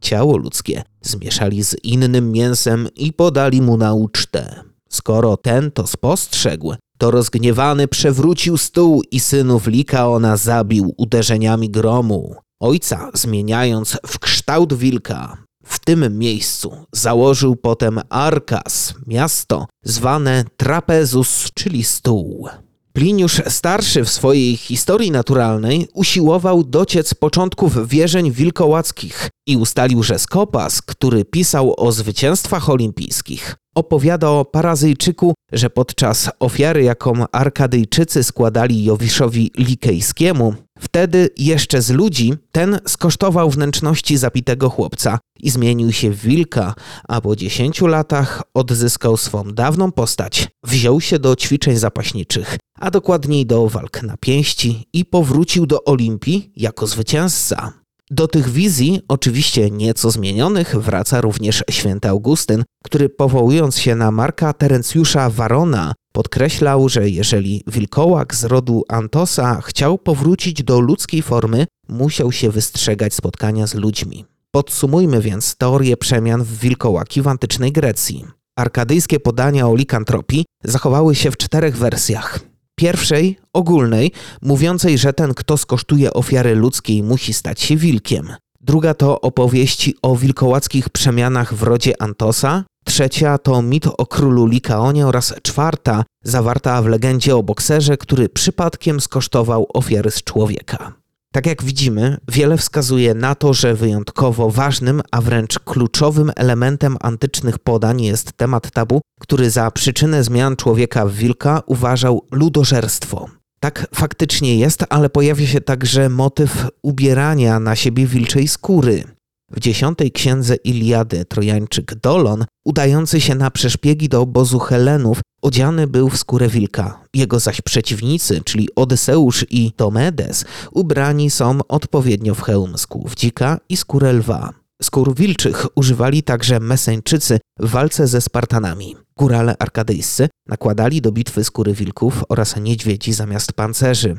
Ciało 0.00 0.36
ludzkie 0.36 0.82
zmieszali 1.02 1.64
z 1.64 1.76
innym 1.84 2.32
mięsem 2.32 2.88
i 2.96 3.12
podali 3.12 3.62
mu 3.62 3.76
na 3.76 3.94
ucztę. 3.94 4.64
Skoro 4.90 5.36
ten 5.36 5.70
to 5.70 5.86
spostrzegł, 5.86 6.74
to 6.98 7.10
rozgniewany 7.10 7.88
przewrócił 7.88 8.56
stół 8.56 9.02
i 9.10 9.20
synów 9.20 9.66
Likaona 9.66 10.36
zabił 10.36 10.94
uderzeniami 10.96 11.70
gromu. 11.70 12.34
Ojca 12.60 13.10
zmieniając 13.14 13.98
w 14.06 14.18
kształt 14.18 14.74
wilka, 14.74 15.36
w 15.70 15.78
tym 15.78 16.18
miejscu 16.18 16.76
założył 16.92 17.56
potem 17.56 18.00
Arkas, 18.08 18.94
miasto 19.06 19.66
zwane 19.84 20.44
Trapezus, 20.56 21.50
czyli 21.54 21.84
stół. 21.84 22.48
Pliniusz 22.92 23.42
starszy 23.48 24.04
w 24.04 24.10
swojej 24.10 24.56
historii 24.56 25.10
naturalnej 25.10 25.88
usiłował 25.94 26.64
dociec 26.64 27.14
początków 27.14 27.88
wierzeń 27.88 28.32
wilkołackich 28.32 29.28
i 29.46 29.56
ustalił, 29.56 30.02
że 30.02 30.18
Skopas, 30.18 30.82
który 30.82 31.24
pisał 31.24 31.74
o 31.76 31.92
zwycięstwach 31.92 32.70
olimpijskich, 32.70 33.56
opowiada 33.74 34.30
o 34.30 34.44
Parazyjczyku, 34.44 35.34
że 35.52 35.70
podczas 35.70 36.30
ofiary, 36.40 36.82
jaką 36.82 37.24
Arkadyjczycy 37.32 38.22
składali 38.22 38.84
Jowiszowi 38.84 39.50
Likejskiemu, 39.58 40.54
wtedy 40.80 41.30
jeszcze 41.38 41.82
z 41.82 41.90
ludzi, 41.90 42.34
ten 42.52 42.78
skosztował 42.88 43.50
wnętrzności 43.50 44.16
zapitego 44.16 44.70
chłopca 44.70 45.18
i 45.40 45.50
zmienił 45.50 45.92
się 45.92 46.10
w 46.10 46.20
wilka, 46.20 46.74
a 47.08 47.20
po 47.20 47.36
dziesięciu 47.36 47.86
latach 47.86 48.42
odzyskał 48.54 49.16
swą 49.16 49.44
dawną 49.44 49.92
postać, 49.92 50.48
wziął 50.64 51.00
się 51.00 51.18
do 51.18 51.36
ćwiczeń 51.36 51.76
zapaśniczych, 51.76 52.58
a 52.80 52.90
dokładniej 52.90 53.46
do 53.46 53.68
walk 53.68 54.02
na 54.02 54.16
pięści 54.16 54.88
i 54.92 55.04
powrócił 55.04 55.66
do 55.66 55.84
Olimpii 55.84 56.52
jako 56.56 56.86
zwycięzca. 56.86 57.72
Do 58.10 58.28
tych 58.28 58.48
wizji, 58.48 59.00
oczywiście 59.08 59.70
nieco 59.70 60.10
zmienionych, 60.10 60.76
wraca 60.76 61.20
również 61.20 61.64
święty 61.70 62.08
Augustyn, 62.08 62.64
który 62.84 63.08
powołując 63.08 63.78
się 63.78 63.94
na 63.94 64.10
Marka 64.10 64.52
Terencjusza 64.52 65.30
Warona, 65.30 65.92
podkreślał, 66.12 66.88
że 66.88 67.10
jeżeli 67.10 67.64
wilkołak 67.66 68.34
z 68.34 68.44
rodu 68.44 68.84
Antosa 68.88 69.60
chciał 69.60 69.98
powrócić 69.98 70.62
do 70.62 70.80
ludzkiej 70.80 71.22
formy, 71.22 71.66
musiał 71.88 72.32
się 72.32 72.50
wystrzegać 72.50 73.14
spotkania 73.14 73.66
z 73.66 73.74
ludźmi. 73.74 74.24
Podsumujmy 74.50 75.20
więc 75.20 75.56
teorię 75.56 75.96
przemian 75.96 76.44
w 76.44 76.58
wilkołaki 76.58 77.22
w 77.22 77.28
antycznej 77.28 77.72
Grecji. 77.72 78.24
Arkadyjskie 78.56 79.20
podania 79.20 79.68
o 79.68 79.74
likantropii 79.74 80.44
zachowały 80.64 81.14
się 81.14 81.30
w 81.30 81.36
czterech 81.36 81.76
wersjach. 81.76 82.40
Pierwszej, 82.74 83.38
ogólnej, 83.52 84.12
mówiącej, 84.42 84.98
że 84.98 85.12
ten, 85.12 85.34
kto 85.34 85.56
skosztuje 85.56 86.12
ofiary 86.12 86.54
ludzkiej, 86.54 87.02
musi 87.02 87.32
stać 87.32 87.60
się 87.60 87.76
wilkiem. 87.76 88.28
Druga 88.60 88.94
to 88.94 89.20
opowieści 89.20 89.94
o 90.02 90.16
wilkołackich 90.16 90.88
przemianach 90.88 91.54
w 91.54 91.62
rodzie 91.62 92.02
Antosa. 92.02 92.64
Trzecia 92.90 93.38
to 93.38 93.62
mit 93.62 93.86
o 93.86 94.06
królu 94.06 94.46
Likaonie 94.46 95.06
oraz 95.06 95.34
czwarta, 95.42 96.04
zawarta 96.24 96.82
w 96.82 96.86
legendzie 96.86 97.36
o 97.36 97.42
bokserze, 97.42 97.96
który 97.96 98.28
przypadkiem 98.28 99.00
skosztował 99.00 99.66
ofiary 99.74 100.10
z 100.10 100.24
człowieka. 100.24 100.92
Tak 101.32 101.46
jak 101.46 101.62
widzimy, 101.64 102.16
wiele 102.28 102.56
wskazuje 102.56 103.14
na 103.14 103.34
to, 103.34 103.54
że 103.54 103.74
wyjątkowo 103.74 104.50
ważnym, 104.50 105.02
a 105.10 105.20
wręcz 105.20 105.58
kluczowym 105.58 106.32
elementem 106.36 106.96
antycznych 107.00 107.58
podań 107.58 108.02
jest 108.02 108.32
temat 108.32 108.70
tabu, 108.70 109.00
który 109.20 109.50
za 109.50 109.70
przyczynę 109.70 110.24
zmian 110.24 110.56
człowieka 110.56 111.06
w 111.06 111.12
wilka 111.12 111.62
uważał 111.66 112.26
ludożerstwo. 112.30 113.28
Tak 113.60 113.86
faktycznie 113.94 114.56
jest, 114.56 114.84
ale 114.88 115.10
pojawia 115.10 115.46
się 115.46 115.60
także 115.60 116.08
motyw 116.08 116.68
ubierania 116.82 117.60
na 117.60 117.76
siebie 117.76 118.06
wilczej 118.06 118.48
skóry. 118.48 119.04
W 119.50 119.60
dziesiątej 119.60 120.12
księdze 120.12 120.54
Iliady 120.54 121.24
Trojańczyk 121.24 121.94
Dolon, 121.94 122.44
udający 122.64 123.20
się 123.20 123.34
na 123.34 123.50
przeszpiegi 123.50 124.08
do 124.08 124.20
obozu 124.20 124.58
Helenów, 124.58 125.20
odziany 125.42 125.86
był 125.86 126.08
w 126.08 126.18
skórę 126.18 126.48
wilka. 126.48 127.00
Jego 127.14 127.40
zaś 127.40 127.60
przeciwnicy, 127.60 128.40
czyli 128.44 128.68
Odyseusz 128.76 129.46
i 129.50 129.72
Tomedes, 129.72 130.44
ubrani 130.72 131.30
są 131.30 131.58
odpowiednio 131.68 132.34
w 132.34 132.42
hełm 132.42 132.78
z 132.78 132.86
kłów 132.86 133.14
dzika 133.14 133.58
i 133.68 133.76
skórę 133.76 134.12
lwa. 134.12 134.52
Skór 134.82 135.14
wilczych 135.14 135.66
używali 135.74 136.22
także 136.22 136.60
Meseńczycy 136.60 137.38
w 137.58 137.70
walce 137.70 138.06
ze 138.06 138.20
Spartanami. 138.20 138.96
Górale 139.16 139.54
arkadyjscy 139.58 140.28
nakładali 140.48 141.00
do 141.00 141.12
bitwy 141.12 141.44
skóry 141.44 141.74
wilków 141.74 142.24
oraz 142.28 142.56
niedźwiedzi 142.56 143.12
zamiast 143.12 143.52
pancerzy. 143.52 144.16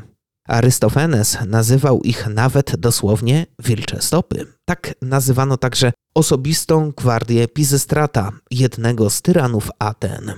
Arystofanes 0.52 1.38
nazywał 1.48 2.02
ich 2.02 2.28
nawet 2.28 2.76
dosłownie 2.76 3.46
wilcze 3.64 4.02
stopy. 4.02 4.46
Tak 4.66 4.94
nazywano 5.02 5.58
także 5.58 5.92
osobistą 6.16 6.92
gwardię 6.98 7.48
Pizystrata, 7.48 8.32
jednego 8.52 9.10
z 9.10 9.22
tyranów 9.22 9.70
Aten. 9.80 10.34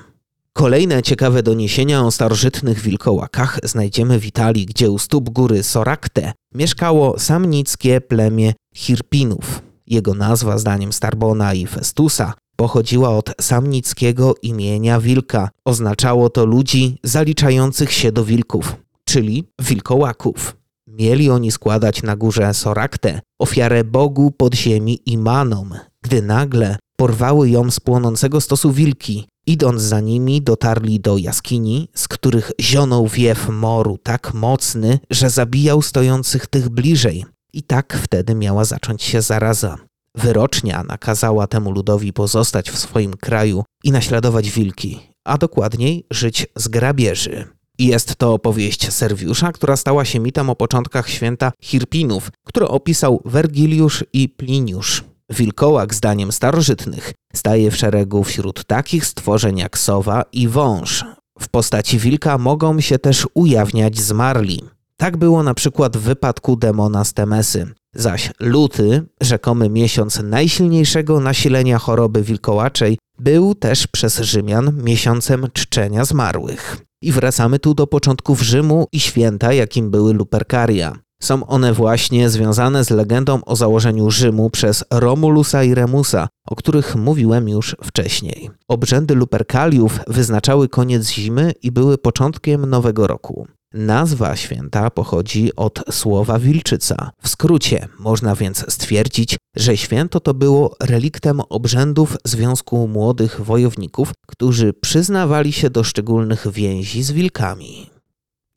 Kolejne 0.53 1.03
ciekawe 1.03 1.43
doniesienia 1.43 2.03
o 2.03 2.12
starożytnych 2.12 2.79
wilkołakach 2.79 3.60
znajdziemy 3.63 4.20
w 4.20 4.25
Italii, 4.25 4.65
gdzie 4.65 4.91
u 4.91 5.00
stóp 5.00 5.29
góry 5.29 5.63
Sorakte 5.63 6.34
mieszkało 6.55 7.20
samnickie 7.20 8.01
plemię 8.01 8.53
Hirpinów. 8.75 9.62
Jego 9.88 10.13
nazwa, 10.13 10.58
zdaniem 10.58 10.93
Starbona 10.93 11.53
i 11.53 11.67
Festusa, 11.67 12.34
pochodziła 12.55 13.10
od 13.10 13.32
samnickiego 13.41 14.36
imienia 14.41 15.00
wilka. 15.00 15.50
Oznaczało 15.65 16.29
to 16.29 16.46
ludzi 16.46 16.98
zaliczających 17.03 17.91
się 17.91 18.12
do 18.12 18.25
wilków, 18.25 18.75
czyli 19.13 19.43
wilkołaków. 19.62 20.55
Mieli 20.88 21.29
oni 21.29 21.51
składać 21.51 22.03
na 22.03 22.15
górze 22.15 22.53
Soraktę, 22.53 23.22
ofiarę 23.39 23.84
Bogu 23.84 24.32
podziemi 24.32 25.00
i 25.05 25.17
Manom, 25.17 25.74
gdy 26.01 26.22
nagle 26.22 26.77
porwały 26.98 27.50
ją 27.50 27.72
z 27.72 27.79
płonącego 27.79 28.41
stosu 28.41 28.72
wilki. 28.72 29.27
Idąc 29.46 29.82
za 29.82 30.00
nimi, 30.00 30.41
dotarli 30.41 31.00
do 31.00 31.17
jaskini, 31.17 31.89
z 31.96 32.08
których 32.08 32.51
zionął 32.62 33.08
wiew 33.08 33.50
moru 33.50 33.98
tak 33.98 34.34
mocny, 34.34 35.00
że 35.10 35.29
zabijał 35.29 35.82
stojących 35.82 36.48
tych 36.48 36.70
bliżej. 36.70 37.25
I 37.53 37.63
tak 37.63 38.00
wtedy 38.03 38.36
miała 38.36 38.65
zacząć 38.65 39.03
się 39.03 39.22
zaraza. 39.22 39.77
Wyrocznia 40.15 40.84
nakazała 40.84 41.48
temu 41.48 41.72
ludowi 41.72 42.13
pozostać 42.13 42.72
w 42.72 42.79
swoim 42.79 43.13
kraju 43.13 43.63
i 43.84 43.91
naśladować 43.91 44.51
wilki, 44.51 45.00
a 45.25 45.38
dokładniej 45.38 46.05
żyć 46.12 46.48
z 46.55 46.67
grabieży. 46.67 47.48
Jest 47.79 48.15
to 48.15 48.33
opowieść 48.33 48.93
Serwiusza, 48.93 49.51
która 49.51 49.75
stała 49.75 50.05
się 50.05 50.19
mitem 50.19 50.49
o 50.49 50.55
początkach 50.55 51.09
święta 51.09 51.51
Hirpinów, 51.61 52.29
które 52.47 52.67
opisał 52.67 53.21
Wergiliusz 53.25 54.03
i 54.13 54.29
Pliniusz. 54.29 55.03
Wilkołak, 55.29 55.93
zdaniem 55.93 56.31
starożytnych, 56.31 57.13
staje 57.35 57.71
w 57.71 57.77
szeregu 57.77 58.23
wśród 58.23 58.65
takich 58.65 59.05
stworzeń 59.05 59.57
jak 59.57 59.77
sowa 59.77 60.23
i 60.31 60.47
wąż. 60.47 61.05
W 61.39 61.49
postaci 61.49 61.99
wilka 61.99 62.37
mogą 62.37 62.81
się 62.81 62.99
też 62.99 63.27
ujawniać 63.33 63.99
zmarli. 63.99 64.61
Tak 64.97 65.17
było 65.17 65.43
na 65.43 65.53
przykład 65.53 65.97
w 65.97 66.01
wypadku 66.01 66.55
demona 66.55 67.03
z 67.03 67.13
Temesy. 67.13 67.73
Zaś 67.95 68.31
luty, 68.39 69.03
rzekomy 69.21 69.69
miesiąc 69.69 70.19
najsilniejszego 70.23 71.19
nasilenia 71.19 71.79
choroby 71.79 72.23
wilkołaczej, 72.23 72.97
był 73.19 73.55
też 73.55 73.87
przez 73.87 74.19
Rzymian 74.19 74.83
miesiącem 74.83 75.47
czczenia 75.53 76.05
zmarłych. 76.05 76.77
I 77.03 77.12
wracamy 77.12 77.60
tu 77.60 77.74
do 77.74 77.88
początków 77.88 78.41
Rzymu 78.41 78.88
i 78.91 79.00
święta, 79.00 79.53
jakim 79.53 79.91
były 79.91 80.13
Lupercaria. 80.13 80.95
Są 81.22 81.48
one 81.48 81.74
właśnie 81.74 82.29
związane 82.29 82.83
z 82.83 82.89
legendą 82.89 83.39
o 83.45 83.55
założeniu 83.55 84.12
Rzymu 84.12 84.50
przez 84.50 84.83
Romulusa 84.91 85.63
i 85.63 85.74
Remusa, 85.74 86.27
o 86.50 86.55
których 86.55 86.95
mówiłem 86.95 87.50
już 87.50 87.75
wcześniej. 87.83 88.50
Obrzędy 88.67 89.15
Luperkaliów 89.15 90.00
wyznaczały 90.07 90.69
koniec 90.69 91.10
zimy 91.10 91.53
i 91.63 91.72
były 91.72 91.98
początkiem 91.98 92.65
nowego 92.65 93.07
roku. 93.07 93.48
Nazwa 93.73 94.35
święta 94.35 94.89
pochodzi 94.89 95.55
od 95.55 95.83
słowa 95.91 96.39
wilczyca. 96.39 97.11
W 97.21 97.29
skrócie 97.29 97.87
można 97.99 98.35
więc 98.35 98.73
stwierdzić, 98.73 99.37
że 99.55 99.77
święto 99.77 100.19
to 100.19 100.33
było 100.33 100.75
reliktem 100.83 101.41
obrzędów 101.49 102.17
Związku 102.25 102.87
Młodych 102.87 103.41
Wojowników, 103.41 104.11
którzy 104.27 104.73
przyznawali 104.73 105.53
się 105.53 105.69
do 105.69 105.83
szczególnych 105.83 106.47
więzi 106.51 107.03
z 107.03 107.11
wilkami. 107.11 107.89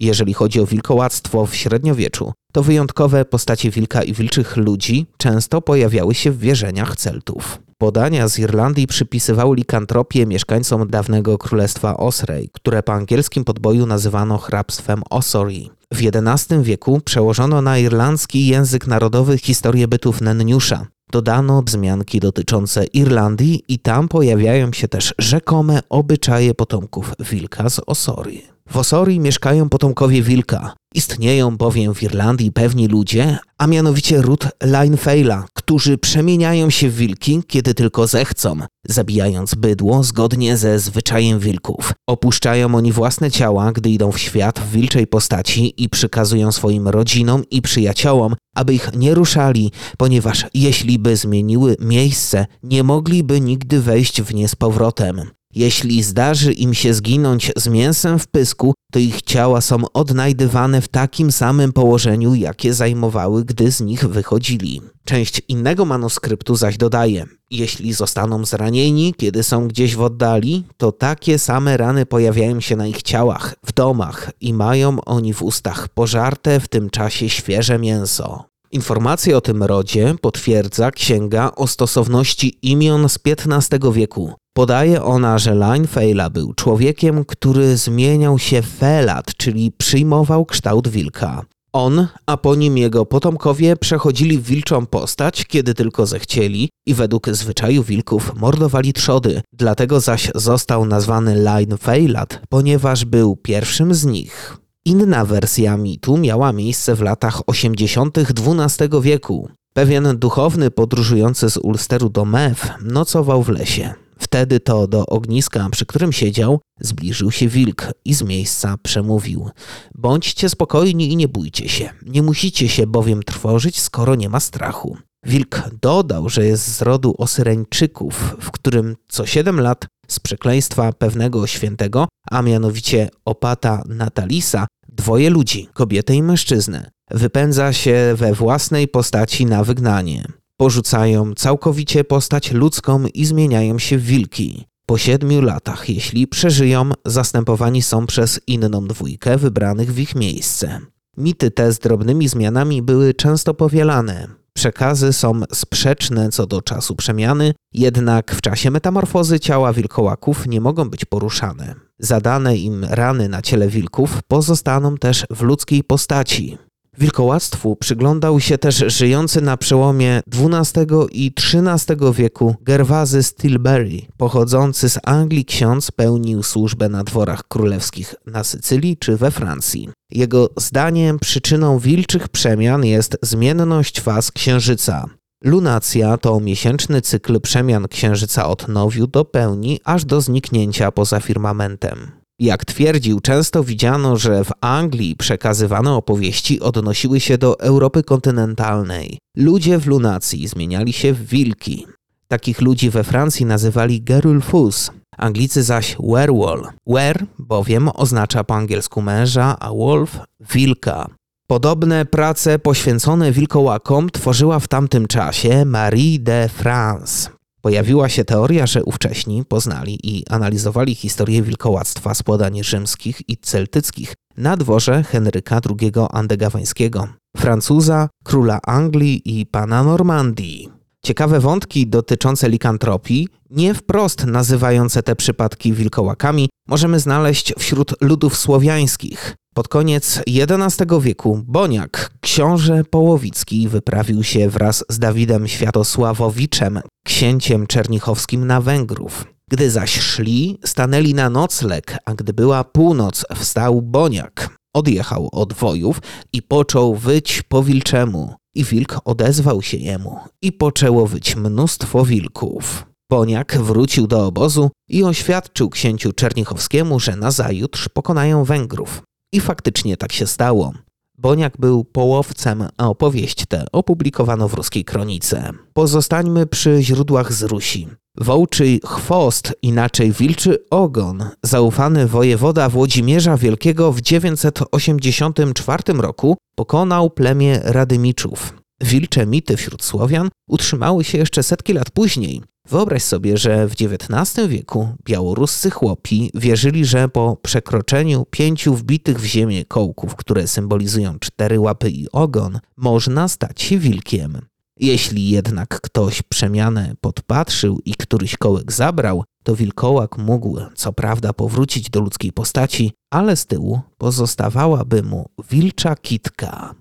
Jeżeli 0.00 0.34
chodzi 0.34 0.60
o 0.60 0.66
wilkołactwo 0.66 1.46
w 1.46 1.56
średniowieczu, 1.56 2.32
to 2.52 2.62
wyjątkowe 2.62 3.24
postacie 3.24 3.70
wilka 3.70 4.02
i 4.02 4.12
wilczych 4.12 4.56
ludzi 4.56 5.06
często 5.16 5.62
pojawiały 5.62 6.14
się 6.14 6.30
w 6.30 6.38
wierzeniach 6.38 6.96
Celtów. 6.96 7.65
Podania 7.78 8.28
z 8.28 8.38
Irlandii 8.38 8.86
przypisywały 8.86 9.56
likantropię 9.56 10.26
mieszkańcom 10.26 10.88
dawnego 10.88 11.38
królestwa 11.38 11.96
Osrej, 11.96 12.50
które 12.52 12.82
po 12.82 12.92
angielskim 12.92 13.44
podboju 13.44 13.86
nazywano 13.86 14.38
hrabstwem 14.38 15.02
Ossory. 15.10 15.60
W 15.94 15.98
XI 15.98 16.54
wieku 16.62 17.00
przełożono 17.04 17.62
na 17.62 17.78
irlandzki 17.78 18.46
język 18.46 18.86
narodowy 18.86 19.38
historię 19.38 19.88
bytów 19.88 20.20
Nenniusza. 20.20 20.86
Dodano 21.12 21.62
wzmianki 21.62 22.20
dotyczące 22.20 22.84
Irlandii 22.84 23.62
i 23.68 23.78
tam 23.78 24.08
pojawiają 24.08 24.72
się 24.72 24.88
też 24.88 25.14
rzekome 25.18 25.80
obyczaje 25.88 26.54
potomków 26.54 27.12
wilka 27.20 27.70
z 27.70 27.80
Osory. 27.86 28.38
W 28.68 28.76
Osorii 28.76 29.20
mieszkają 29.20 29.68
potomkowie 29.68 30.22
wilka. 30.22 30.74
Istnieją 30.96 31.56
bowiem 31.56 31.94
w 31.94 32.02
Irlandii 32.02 32.52
pewni 32.52 32.88
ludzie, 32.88 33.38
a 33.58 33.66
mianowicie 33.66 34.22
ród 34.22 34.48
Linefeila, 34.64 35.46
którzy 35.54 35.98
przemieniają 35.98 36.70
się 36.70 36.88
w 36.88 36.96
wilki, 36.96 37.42
kiedy 37.46 37.74
tylko 37.74 38.06
zechcą, 38.06 38.60
zabijając 38.88 39.54
bydło 39.54 40.02
zgodnie 40.02 40.56
ze 40.56 40.78
zwyczajem 40.78 41.38
wilków. 41.38 41.92
Opuszczają 42.08 42.74
oni 42.74 42.92
własne 42.92 43.30
ciała, 43.30 43.72
gdy 43.72 43.90
idą 43.90 44.12
w 44.12 44.18
świat 44.18 44.60
w 44.60 44.70
wilczej 44.70 45.06
postaci 45.06 45.82
i 45.82 45.88
przykazują 45.88 46.52
swoim 46.52 46.88
rodzinom 46.88 47.44
i 47.50 47.62
przyjaciołom, 47.62 48.34
aby 48.54 48.74
ich 48.74 48.90
nie 48.94 49.14
ruszali, 49.14 49.72
ponieważ 49.98 50.46
jeśli 50.54 50.98
by 50.98 51.16
zmieniły 51.16 51.76
miejsce, 51.80 52.46
nie 52.62 52.82
mogliby 52.82 53.40
nigdy 53.40 53.80
wejść 53.80 54.22
w 54.22 54.34
nie 54.34 54.48
z 54.48 54.54
powrotem. 54.54 55.35
Jeśli 55.56 56.02
zdarzy 56.02 56.52
im 56.52 56.74
się 56.74 56.94
zginąć 56.94 57.52
z 57.56 57.68
mięsem 57.68 58.18
w 58.18 58.26
pysku, 58.26 58.74
to 58.92 58.98
ich 58.98 59.22
ciała 59.22 59.60
są 59.60 59.76
odnajdywane 59.92 60.80
w 60.80 60.88
takim 60.88 61.32
samym 61.32 61.72
położeniu, 61.72 62.34
jakie 62.34 62.74
zajmowały, 62.74 63.44
gdy 63.44 63.72
z 63.72 63.80
nich 63.80 64.08
wychodzili. 64.08 64.80
Część 65.04 65.42
innego 65.48 65.84
manuskryptu 65.84 66.56
zaś 66.56 66.76
dodaje: 66.76 67.26
Jeśli 67.50 67.92
zostaną 67.92 68.44
zranieni, 68.44 69.14
kiedy 69.16 69.42
są 69.42 69.68
gdzieś 69.68 69.96
w 69.96 70.02
oddali, 70.02 70.64
to 70.76 70.92
takie 70.92 71.38
same 71.38 71.76
rany 71.76 72.06
pojawiają 72.06 72.60
się 72.60 72.76
na 72.76 72.86
ich 72.86 73.02
ciałach, 73.02 73.54
w 73.66 73.72
domach 73.72 74.30
i 74.40 74.54
mają 74.54 75.00
oni 75.04 75.34
w 75.34 75.42
ustach 75.42 75.88
pożarte 75.88 76.60
w 76.60 76.68
tym 76.68 76.90
czasie 76.90 77.28
świeże 77.28 77.78
mięso. 77.78 78.44
Informacje 78.72 79.36
o 79.36 79.40
tym 79.40 79.62
rodzie 79.62 80.14
potwierdza 80.20 80.90
księga 80.90 81.50
o 81.56 81.66
stosowności 81.66 82.58
imion 82.62 83.08
z 83.08 83.18
XV 83.26 83.92
wieku. 83.92 84.32
Podaje 84.56 85.02
ona, 85.02 85.38
że 85.38 85.54
Leinfeila 85.54 86.30
był 86.30 86.54
człowiekiem, 86.54 87.24
który 87.24 87.76
zmieniał 87.76 88.38
się 88.38 88.62
felat, 88.62 89.36
czyli 89.36 89.72
przyjmował 89.72 90.44
kształt 90.44 90.88
wilka. 90.88 91.44
On, 91.72 92.06
a 92.26 92.36
po 92.36 92.54
nim 92.54 92.78
jego 92.78 93.06
potomkowie 93.06 93.76
przechodzili 93.76 94.38
w 94.38 94.42
wilczą 94.42 94.86
postać, 94.86 95.44
kiedy 95.44 95.74
tylko 95.74 96.06
zechcieli 96.06 96.68
i 96.86 96.94
według 96.94 97.30
zwyczaju 97.30 97.82
wilków 97.82 98.32
mordowali 98.36 98.92
trzody. 98.92 99.42
Dlatego 99.52 100.00
zaś 100.00 100.30
został 100.34 100.86
nazwany 100.86 101.34
Leinfeilat, 101.34 102.40
ponieważ 102.48 103.04
był 103.04 103.36
pierwszym 103.36 103.94
z 103.94 104.04
nich. 104.04 104.65
Inna 104.86 105.24
wersja 105.24 105.76
mitu 105.76 106.16
miała 106.16 106.52
miejsce 106.52 106.94
w 106.94 107.00
latach 107.00 107.40
80. 107.46 108.18
XII 108.18 108.88
wieku. 109.02 109.48
Pewien 109.72 110.18
duchowny 110.18 110.70
podróżujący 110.70 111.50
z 111.50 111.56
Ulsteru 111.56 112.08
do 112.08 112.24
Mew 112.24 112.68
nocował 112.80 113.42
w 113.42 113.48
lesie. 113.48 113.94
Wtedy 114.18 114.60
to 114.60 114.86
do 114.86 115.06
ogniska, 115.06 115.68
przy 115.70 115.86
którym 115.86 116.12
siedział, 116.12 116.60
zbliżył 116.80 117.30
się 117.30 117.48
wilk 117.48 117.92
i 118.04 118.14
z 118.14 118.22
miejsca 118.22 118.76
przemówił: 118.82 119.50
Bądźcie 119.94 120.48
spokojni 120.48 121.12
i 121.12 121.16
nie 121.16 121.28
bójcie 121.28 121.68
się. 121.68 121.90
Nie 122.02 122.22
musicie 122.22 122.68
się 122.68 122.86
bowiem 122.86 123.22
trwożyć, 123.22 123.80
skoro 123.80 124.14
nie 124.14 124.28
ma 124.28 124.40
strachu. 124.40 124.96
Wilk 125.24 125.62
dodał, 125.82 126.28
że 126.28 126.46
jest 126.46 126.76
z 126.76 126.82
rodu 126.82 127.14
Osyreńczyków, 127.18 128.36
w 128.40 128.50
którym 128.50 128.96
co 129.08 129.26
siedem 129.26 129.60
lat 129.60 129.86
z 130.08 130.20
przekleństwa 130.20 130.92
pewnego 130.92 131.46
świętego, 131.46 132.08
a 132.30 132.42
mianowicie 132.42 133.08
opata 133.24 133.82
Natalisa, 133.88 134.66
dwoje 134.96 135.30
ludzi, 135.30 135.68
kobietę 135.72 136.14
i 136.14 136.22
mężczyznę, 136.22 136.90
wypędza 137.10 137.72
się 137.72 138.14
we 138.16 138.32
własnej 138.32 138.88
postaci 138.88 139.46
na 139.46 139.64
wygnanie. 139.64 140.24
Porzucają 140.56 141.34
całkowicie 141.34 142.04
postać 142.04 142.52
ludzką 142.52 143.04
i 143.14 143.24
zmieniają 143.24 143.78
się 143.78 143.98
w 143.98 144.02
wilki. 144.02 144.64
Po 144.86 144.98
siedmiu 144.98 145.42
latach, 145.42 145.88
jeśli 145.88 146.26
przeżyją, 146.26 146.90
zastępowani 147.04 147.82
są 147.82 148.06
przez 148.06 148.40
inną 148.46 148.86
dwójkę 148.86 149.36
wybranych 149.36 149.92
w 149.92 149.98
ich 149.98 150.14
miejsce. 150.14 150.80
Mity 151.16 151.50
te 151.50 151.72
z 151.72 151.78
drobnymi 151.78 152.28
zmianami 152.28 152.82
były 152.82 153.14
często 153.14 153.54
powielane. 153.54 154.45
Przekazy 154.56 155.12
są 155.12 155.40
sprzeczne 155.52 156.28
co 156.28 156.46
do 156.46 156.62
czasu 156.62 156.96
przemiany, 156.96 157.54
jednak 157.72 158.34
w 158.34 158.40
czasie 158.40 158.70
metamorfozy 158.70 159.40
ciała 159.40 159.72
wilkołaków 159.72 160.46
nie 160.46 160.60
mogą 160.60 160.90
być 160.90 161.04
poruszane. 161.04 161.74
Zadane 161.98 162.56
im 162.56 162.84
rany 162.84 163.28
na 163.28 163.42
ciele 163.42 163.68
wilków 163.68 164.18
pozostaną 164.28 164.96
też 164.96 165.26
w 165.30 165.42
ludzkiej 165.42 165.84
postaci. 165.84 166.58
Wilkołactwu 166.98 167.76
przyglądał 167.76 168.40
się 168.40 168.58
też 168.58 168.84
żyjący 168.86 169.40
na 169.40 169.56
przełomie 169.56 170.20
XII 170.34 170.86
i 171.12 171.32
XIII 171.38 172.12
wieku 172.12 172.54
Gerwazy 172.62 173.22
Stilbury. 173.22 174.02
Pochodzący 174.16 174.88
z 174.88 174.98
Anglii 175.04 175.44
ksiądz 175.44 175.90
pełnił 175.90 176.42
służbę 176.42 176.88
na 176.88 177.04
dworach 177.04 177.48
królewskich 177.48 178.14
na 178.26 178.44
Sycylii 178.44 178.96
czy 178.96 179.16
we 179.16 179.30
Francji. 179.30 179.88
Jego 180.10 180.50
zdaniem 180.56 181.18
przyczyną 181.18 181.78
wilczych 181.78 182.28
przemian 182.28 182.84
jest 182.84 183.18
zmienność 183.22 184.00
faz 184.00 184.30
księżyca. 184.30 185.04
Lunacja 185.44 186.16
to 186.16 186.40
miesięczny 186.40 187.02
cykl 187.02 187.40
przemian 187.40 187.88
księżyca 187.88 188.48
od 188.48 188.68
nowiu 188.68 189.06
do 189.06 189.24
pełni 189.24 189.80
aż 189.84 190.04
do 190.04 190.20
zniknięcia 190.20 190.92
poza 190.92 191.20
firmamentem. 191.20 192.15
Jak 192.38 192.64
twierdził, 192.64 193.20
często 193.20 193.64
widziano, 193.64 194.16
że 194.16 194.44
w 194.44 194.50
Anglii 194.60 195.16
przekazywane 195.16 195.92
opowieści 195.92 196.60
odnosiły 196.60 197.20
się 197.20 197.38
do 197.38 197.60
Europy 197.60 198.02
kontynentalnej. 198.02 199.18
Ludzie 199.36 199.78
w 199.78 199.86
lunacji 199.86 200.48
zmieniali 200.48 200.92
się 200.92 201.12
w 201.12 201.26
wilki. 201.26 201.86
Takich 202.28 202.60
ludzi 202.60 202.90
we 202.90 203.04
Francji 203.04 203.46
nazywali 203.46 204.02
gerulfus, 204.02 204.90
Anglicy 205.16 205.62
zaś 205.62 205.96
werewolf. 206.00 206.66
Wer 206.86 207.26
bowiem 207.38 207.88
oznacza 207.94 208.44
po 208.44 208.54
angielsku 208.54 209.02
męża, 209.02 209.56
a 209.58 209.72
wolf 209.72 210.18
wilka. 210.52 211.06
Podobne 211.46 212.04
prace 212.04 212.58
poświęcone 212.58 213.32
wilkołakom 213.32 214.10
tworzyła 214.10 214.58
w 214.58 214.68
tamtym 214.68 215.06
czasie 215.06 215.64
Marie 215.64 216.18
de 216.18 216.48
France. 216.48 217.35
Pojawiła 217.66 218.08
się 218.08 218.24
teoria, 218.24 218.66
że 218.66 218.84
ówcześni 218.84 219.44
poznali 219.44 219.98
i 220.02 220.24
analizowali 220.30 220.94
historię 220.94 221.42
wilkołactwa 221.42 222.14
z 222.14 222.22
podań 222.22 222.64
rzymskich 222.64 223.28
i 223.28 223.36
celtyckich 223.36 224.14
na 224.36 224.56
dworze 224.56 225.02
Henryka 225.02 225.60
II 225.80 225.92
Andegawańskiego, 226.10 227.08
Francuza, 227.36 228.08
króla 228.24 228.60
Anglii 228.66 229.40
i 229.40 229.46
pana 229.46 229.82
Normandii. 229.82 230.75
Ciekawe 231.06 231.40
wątki 231.40 231.86
dotyczące 231.86 232.48
likantropii, 232.48 233.28
nie 233.50 233.74
wprost 233.74 234.24
nazywające 234.24 235.02
te 235.02 235.16
przypadki 235.16 235.72
wilkołakami, 235.72 236.48
możemy 236.68 237.00
znaleźć 237.00 237.54
wśród 237.58 237.94
ludów 238.00 238.36
słowiańskich. 238.36 239.34
Pod 239.54 239.68
koniec 239.68 240.20
XI 240.26 240.84
wieku 241.00 241.42
Boniak, 241.46 242.10
książę 242.20 242.84
Połowicki, 242.90 243.68
wyprawił 243.68 244.22
się 244.22 244.50
wraz 244.50 244.84
z 244.88 244.98
Dawidem 244.98 245.48
Światosławowiczem, 245.48 246.80
księciem 247.04 247.66
czernichowskim 247.66 248.46
na 248.46 248.60
Węgrów. 248.60 249.24
Gdy 249.50 249.70
zaś 249.70 250.00
szli, 250.00 250.58
stanęli 250.64 251.14
na 251.14 251.30
nocleg, 251.30 251.98
a 252.04 252.14
gdy 252.14 252.32
była 252.32 252.64
północ, 252.64 253.24
wstał 253.34 253.82
Boniak. 253.82 254.56
Odjechał 254.74 255.28
od 255.32 255.52
wojów 255.52 256.00
i 256.32 256.42
począł 256.42 256.94
wyć 256.94 257.42
po 257.42 257.62
wilczemu. 257.62 258.34
I 258.56 258.64
wilk 258.64 259.00
odezwał 259.04 259.62
się 259.62 259.76
jemu 259.76 260.18
i 260.42 260.52
poczęło 260.52 261.06
wyć 261.06 261.36
mnóstwo 261.36 262.04
wilków. 262.04 262.86
Boniak 263.10 263.58
wrócił 263.58 264.06
do 264.06 264.26
obozu 264.26 264.70
i 264.88 265.04
oświadczył 265.04 265.70
księciu 265.70 266.12
Czernichowskiemu, 266.12 267.00
że 267.00 267.16
nazajutrz 267.16 267.88
pokonają 267.88 268.44
Węgrów. 268.44 269.02
I 269.32 269.40
faktycznie 269.40 269.96
tak 269.96 270.12
się 270.12 270.26
stało. 270.26 270.72
Boniak 271.18 271.56
był 271.58 271.84
połowcem, 271.84 272.68
a 272.76 272.88
opowieść 272.88 273.46
tę 273.46 273.64
opublikowano 273.72 274.48
w 274.48 274.54
ruskiej 274.54 274.84
kronice. 274.84 275.50
Pozostańmy 275.72 276.46
przy 276.46 276.82
źródłach 276.82 277.32
z 277.32 277.42
Rusi. 277.42 277.88
Wołczy 278.18 278.78
chwost, 278.84 279.54
inaczej 279.62 280.12
wilczy 280.12 280.58
ogon, 280.70 281.24
zaufany 281.42 282.06
wojewoda 282.06 282.68
Włodzimierza 282.68 283.36
Wielkiego 283.36 283.92
w 283.92 284.00
984 284.00 285.92
roku 285.92 286.36
pokonał 286.54 287.10
plemię 287.10 287.60
Radymiczów. 287.64 288.54
Wilcze 288.80 289.26
mity 289.26 289.56
wśród 289.56 289.84
Słowian 289.84 290.28
utrzymały 290.48 291.04
się 291.04 291.18
jeszcze 291.18 291.42
setki 291.42 291.72
lat 291.72 291.90
później. 291.90 292.42
Wyobraź 292.68 293.02
sobie, 293.02 293.36
że 293.36 293.68
w 293.68 293.72
XIX 293.72 294.48
wieku 294.48 294.88
białoruscy 295.04 295.70
chłopi 295.70 296.30
wierzyli, 296.34 296.84
że 296.84 297.08
po 297.08 297.36
przekroczeniu 297.42 298.24
pięciu 298.30 298.74
wbitych 298.74 299.20
w 299.20 299.24
ziemię 299.24 299.64
kołków, 299.64 300.16
które 300.16 300.48
symbolizują 300.48 301.18
cztery 301.18 301.60
łapy 301.60 301.90
i 301.90 302.06
ogon, 302.12 302.58
można 302.76 303.28
stać 303.28 303.62
się 303.62 303.78
wilkiem. 303.78 304.38
Jeśli 304.80 305.30
jednak 305.30 305.80
ktoś 305.80 306.22
przemianę 306.22 306.94
podpatrzył 307.00 307.80
i 307.84 307.94
któryś 307.94 308.36
kołek 308.36 308.72
zabrał, 308.72 309.24
to 309.42 309.56
wilkołak 309.56 310.18
mógł 310.18 310.58
co 310.74 310.92
prawda 310.92 311.32
powrócić 311.32 311.90
do 311.90 312.00
ludzkiej 312.00 312.32
postaci, 312.32 312.92
ale 313.10 313.36
z 313.36 313.46
tyłu 313.46 313.80
pozostawałaby 313.98 315.02
mu 315.02 315.30
wilcza 315.50 315.96
kitka. 315.96 316.74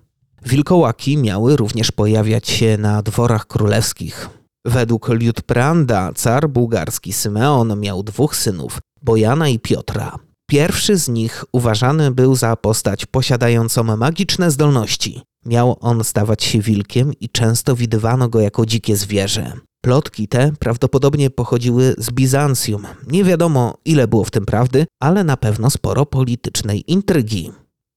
Wilkołaki 0.46 1.16
miały 1.16 1.56
również 1.56 1.92
pojawiać 1.92 2.48
się 2.48 2.78
na 2.78 3.02
dworach 3.02 3.46
królewskich. 3.46 4.28
Według 4.64 5.08
Liutpranda 5.08 6.12
car 6.12 6.48
bułgarski 6.48 7.12
Symeon 7.12 7.80
miał 7.80 8.02
dwóch 8.02 8.36
synów, 8.36 8.78
Bojana 9.02 9.48
i 9.48 9.58
Piotra. 9.58 10.18
Pierwszy 10.50 10.96
z 10.96 11.08
nich 11.08 11.44
uważany 11.52 12.10
był 12.10 12.36
za 12.36 12.56
postać 12.56 13.06
posiadającą 13.06 13.96
magiczne 13.96 14.50
zdolności. 14.50 15.22
Miał 15.46 15.76
on 15.80 16.04
stawać 16.04 16.44
się 16.44 16.60
wilkiem 16.60 17.12
i 17.20 17.28
często 17.28 17.76
widywano 17.76 18.28
go 18.28 18.40
jako 18.40 18.66
dzikie 18.66 18.96
zwierzę. 18.96 19.52
Plotki 19.84 20.28
te 20.28 20.52
prawdopodobnie 20.58 21.30
pochodziły 21.30 21.94
z 21.98 22.10
Bizancjum. 22.10 22.82
Nie 23.06 23.24
wiadomo, 23.24 23.74
ile 23.84 24.08
było 24.08 24.24
w 24.24 24.30
tym 24.30 24.46
prawdy, 24.46 24.86
ale 25.00 25.24
na 25.24 25.36
pewno 25.36 25.70
sporo 25.70 26.06
politycznej 26.06 26.92
intrygi. 26.92 27.50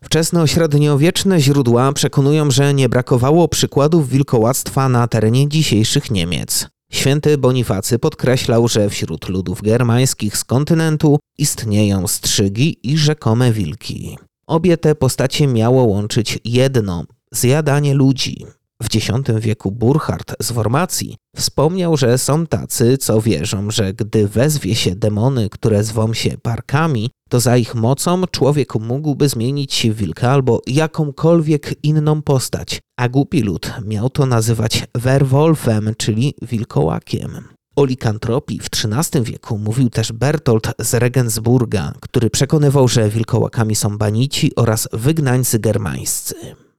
Wczesnośredniowieczne 0.04 1.42
źródła 1.42 1.94
przekonują, 1.94 2.52
że 2.52 2.74
nie 2.74 2.90
brakowało 2.90 3.48
przykładów 3.48 4.10
wilkołactwa 4.10 4.90
na 4.90 5.08
terenie 5.08 5.50
dzisiejszych 5.50 6.12
Niemiec. 6.12 6.68
Święty 6.92 7.38
Bonifacy 7.38 8.00
podkreślał, 8.00 8.68
że 8.68 8.90
wśród 8.90 9.30
ludów 9.30 9.62
germańskich 9.62 10.38
z 10.38 10.44
kontynentu 10.44 11.20
istnieją 11.38 12.08
strzygi 12.08 12.78
i 12.84 12.98
rzekome 12.98 13.52
wilki. 13.52 14.18
Obie 14.48 14.78
te 14.78 14.96
postacie 14.96 15.48
miało 15.48 15.84
łączyć 15.84 16.40
jedno 16.46 17.06
zjadanie 17.34 17.94
ludzi. 17.94 18.46
W 18.84 18.86
X 18.96 19.08
wieku 19.40 19.72
Burchard 19.72 20.36
z 20.40 20.52
Wormacji 20.52 21.18
wspomniał, 21.36 21.98
że 21.98 22.18
są 22.18 22.48
tacy, 22.48 22.98
co 22.98 23.22
wierzą, 23.22 23.72
że 23.72 23.94
gdy 23.94 24.28
wezwie 24.28 24.76
się 24.76 24.96
demony, 24.96 25.50
które 25.50 25.84
zwą 25.84 26.14
się 26.14 26.38
parkami, 26.42 27.10
to 27.30 27.40
za 27.40 27.58
ich 27.58 27.76
mocą 27.76 28.28
człowiek 28.28 28.76
mógłby 28.76 29.30
zmienić 29.30 29.74
się 29.74 29.94
w 29.94 29.98
wilka 29.98 30.32
albo 30.32 30.62
jakąkolwiek 30.68 31.76
inną 31.84 32.22
postać, 32.22 32.80
a 33.00 33.10
głupi 33.10 33.42
lud 33.42 33.74
miał 33.86 34.10
to 34.10 34.26
nazywać 34.26 34.86
werwolfem, 34.96 35.94
czyli 35.98 36.34
wilkołakiem. 36.42 37.32
O 37.76 37.86
likantropii 37.86 38.60
w 38.60 38.70
XIII 38.86 39.24
wieku 39.24 39.58
mówił 39.58 39.90
też 39.90 40.12
Bertolt 40.12 40.68
z 40.80 40.94
Regensburga, 40.94 41.94
który 42.02 42.30
przekonywał, 42.30 42.88
że 42.88 43.10
wilkołakami 43.10 43.76
są 43.76 43.98
banici 43.98 44.56
oraz 44.56 44.88
wygnańcy 44.94 45.60
germańscy. 45.60 46.36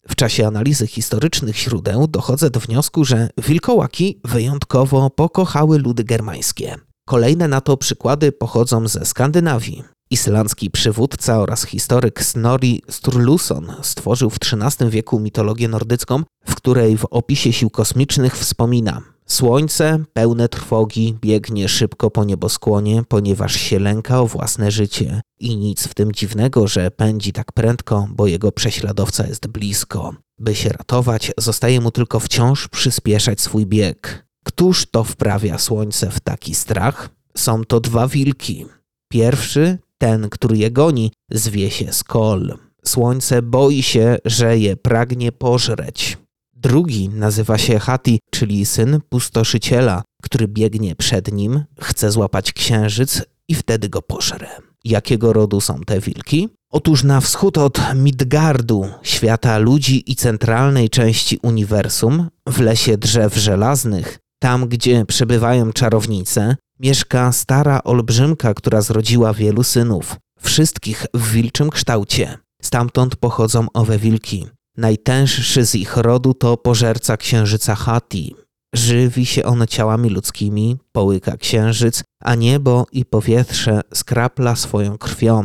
W 0.09 0.15
czasie 0.15 0.47
analizy 0.47 0.87
historycznych 0.87 1.57
źródeł 1.57 2.07
dochodzę 2.07 2.51
do 2.51 2.61
wniosku, 2.61 3.05
że 3.05 3.29
wilkołaki 3.39 4.21
wyjątkowo 4.25 5.11
pokochały 5.11 5.79
ludy 5.79 6.05
germańskie. 6.05 6.77
Kolejne 7.09 7.49
na 7.49 7.61
to 7.61 7.77
przykłady 7.77 8.33
pochodzą 8.33 8.89
ze 8.89 9.05
Skandynawii. 9.05 9.85
Islandzki 10.11 10.71
przywódca 10.71 11.41
oraz 11.41 11.65
historyk 11.65 12.23
Snorri 12.25 12.83
Sturluson 12.91 13.73
stworzył 13.83 14.31
w 14.31 14.39
XIII 14.43 14.91
wieku 14.91 15.21
mitologię 15.21 15.69
nordycką, 15.69 16.23
w 16.47 16.55
której 16.55 16.97
w 16.97 17.05
opisie 17.05 17.53
sił 17.53 17.71
kosmicznych 17.71 18.39
wspomina 18.39 19.03
Słońce, 19.31 20.05
pełne 20.13 20.49
trwogi, 20.49 21.17
biegnie 21.21 21.69
szybko 21.69 22.11
po 22.11 22.25
nieboskłonie, 22.25 23.03
ponieważ 23.09 23.55
się 23.55 23.79
lęka 23.79 24.21
o 24.21 24.27
własne 24.27 24.71
życie. 24.71 25.21
I 25.39 25.57
nic 25.57 25.87
w 25.87 25.95
tym 25.95 26.13
dziwnego, 26.13 26.69
że 26.69 26.91
pędzi 26.91 27.33
tak 27.33 27.53
prędko, 27.53 28.09
bo 28.11 28.27
jego 28.27 28.53
prześladowca 28.53 29.27
jest 29.27 29.47
blisko. 29.47 30.15
By 30.39 30.55
się 30.55 30.69
ratować, 30.69 31.33
zostaje 31.39 31.81
mu 31.81 31.91
tylko 31.91 32.21
wciąż 32.21 32.69
przyspieszać 32.69 33.41
swój 33.41 33.67
bieg. 33.67 34.27
Któż 34.45 34.87
to 34.87 35.05
wprawia 35.05 35.59
słońce 35.59 36.11
w 36.11 36.21
taki 36.21 36.55
strach? 36.55 37.09
Są 37.37 37.65
to 37.65 37.81
dwa 37.81 38.09
wilki. 38.09 38.67
Pierwszy, 39.09 39.79
ten, 39.99 40.29
który 40.29 40.57
je 40.59 40.71
goni, 40.71 41.13
zwie 41.31 41.71
się 41.71 41.93
Skol. 41.93 42.55
Słońce 42.85 43.43
boi 43.43 43.83
się, 43.83 44.17
że 44.25 44.59
je 44.59 44.77
pragnie 44.77 45.33
pożreć. 45.33 46.19
Drugi 46.63 47.09
nazywa 47.09 47.59
się 47.59 47.79
Hati, 47.79 48.19
czyli 48.31 48.67
syn 48.67 49.01
pustoszyciela, 49.09 50.03
który 50.23 50.49
biegnie 50.49 50.97
przed 50.97 51.33
nim, 51.33 51.65
chce 51.81 52.11
złapać 52.11 52.53
księżyc 52.53 53.23
i 53.49 53.55
wtedy 53.55 53.89
go 53.89 54.03
pożre. 54.03 54.49
Jakiego 54.85 55.33
rodu 55.33 55.61
są 55.61 55.81
te 55.81 56.01
wilki? 56.01 56.49
Otóż 56.71 57.05
na 57.05 57.21
wschód 57.21 57.59
od 57.59 57.81
Midgardu, 57.95 58.89
świata 59.03 59.59
ludzi 59.59 60.13
i 60.13 60.17
centralnej 60.17 60.91
części 60.91 61.39
uniwersum, 61.43 62.29
w 62.49 62.61
lesie 62.61 62.97
drzew 62.97 63.37
żelaznych, 63.37 64.19
tam 64.39 64.69
gdzie 64.69 65.05
przebywają 65.07 65.73
czarownice, 65.73 66.57
mieszka 66.81 67.33
stara 67.33 67.83
olbrzymka, 67.85 68.55
która 68.55 68.81
zrodziła 68.81 69.35
wielu 69.35 69.63
synów, 69.63 70.17
wszystkich 70.41 71.07
w 71.15 71.31
wilczym 71.31 71.71
kształcie. 71.71 72.39
Stamtąd 72.63 73.17
pochodzą 73.17 73.67
owe 73.75 73.99
wilki. 73.99 74.47
Najtęższy 74.81 75.67
z 75.67 75.75
ich 75.75 75.97
rodu 75.97 76.35
to 76.35 76.57
pożerca 76.57 77.17
księżyca 77.17 77.75
Hati. 77.75 78.35
Żywi 78.75 79.27
się 79.27 79.45
on 79.45 79.67
ciałami 79.67 80.11
ludzkimi, 80.11 80.77
połyka 80.93 81.37
księżyc, 81.37 82.03
a 82.23 82.35
niebo 82.35 82.87
i 82.93 83.05
powietrze 83.05 83.81
skrapla 83.95 84.57
swoją 84.57 84.99
krwią. 84.99 85.45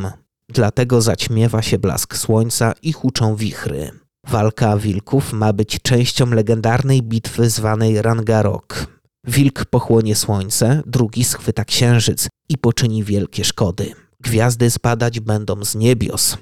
Dlatego 0.50 1.02
zaćmiewa 1.02 1.62
się 1.62 1.80
blask 1.80 2.17
słońca 2.17 2.74
i 2.82 2.93
huczą 2.93 3.36
wichry. 3.36 3.91
Walka 4.28 4.78
wilków 4.78 5.34
ma 5.34 5.54
być 5.54 5.80
częścią 5.82 6.30
legendarnej 6.30 7.02
bitwy 7.02 7.50
zwanej 7.50 8.02
Rangarok. 8.02 8.88
Wilk 9.28 9.65
pochłonie 9.65 10.15
słońce, 10.15 10.84
drugi 10.86 11.24
schwyta 11.24 11.65
księżyc 11.65 12.28
i 12.50 12.58
poczyni 12.58 13.04
wielkie 13.04 13.43
szkody. 13.43 13.93
Gwiazdy 14.19 14.71
spadać 14.71 15.19
będą 15.19 15.65
z 15.65 15.76
niebios. 15.76 16.38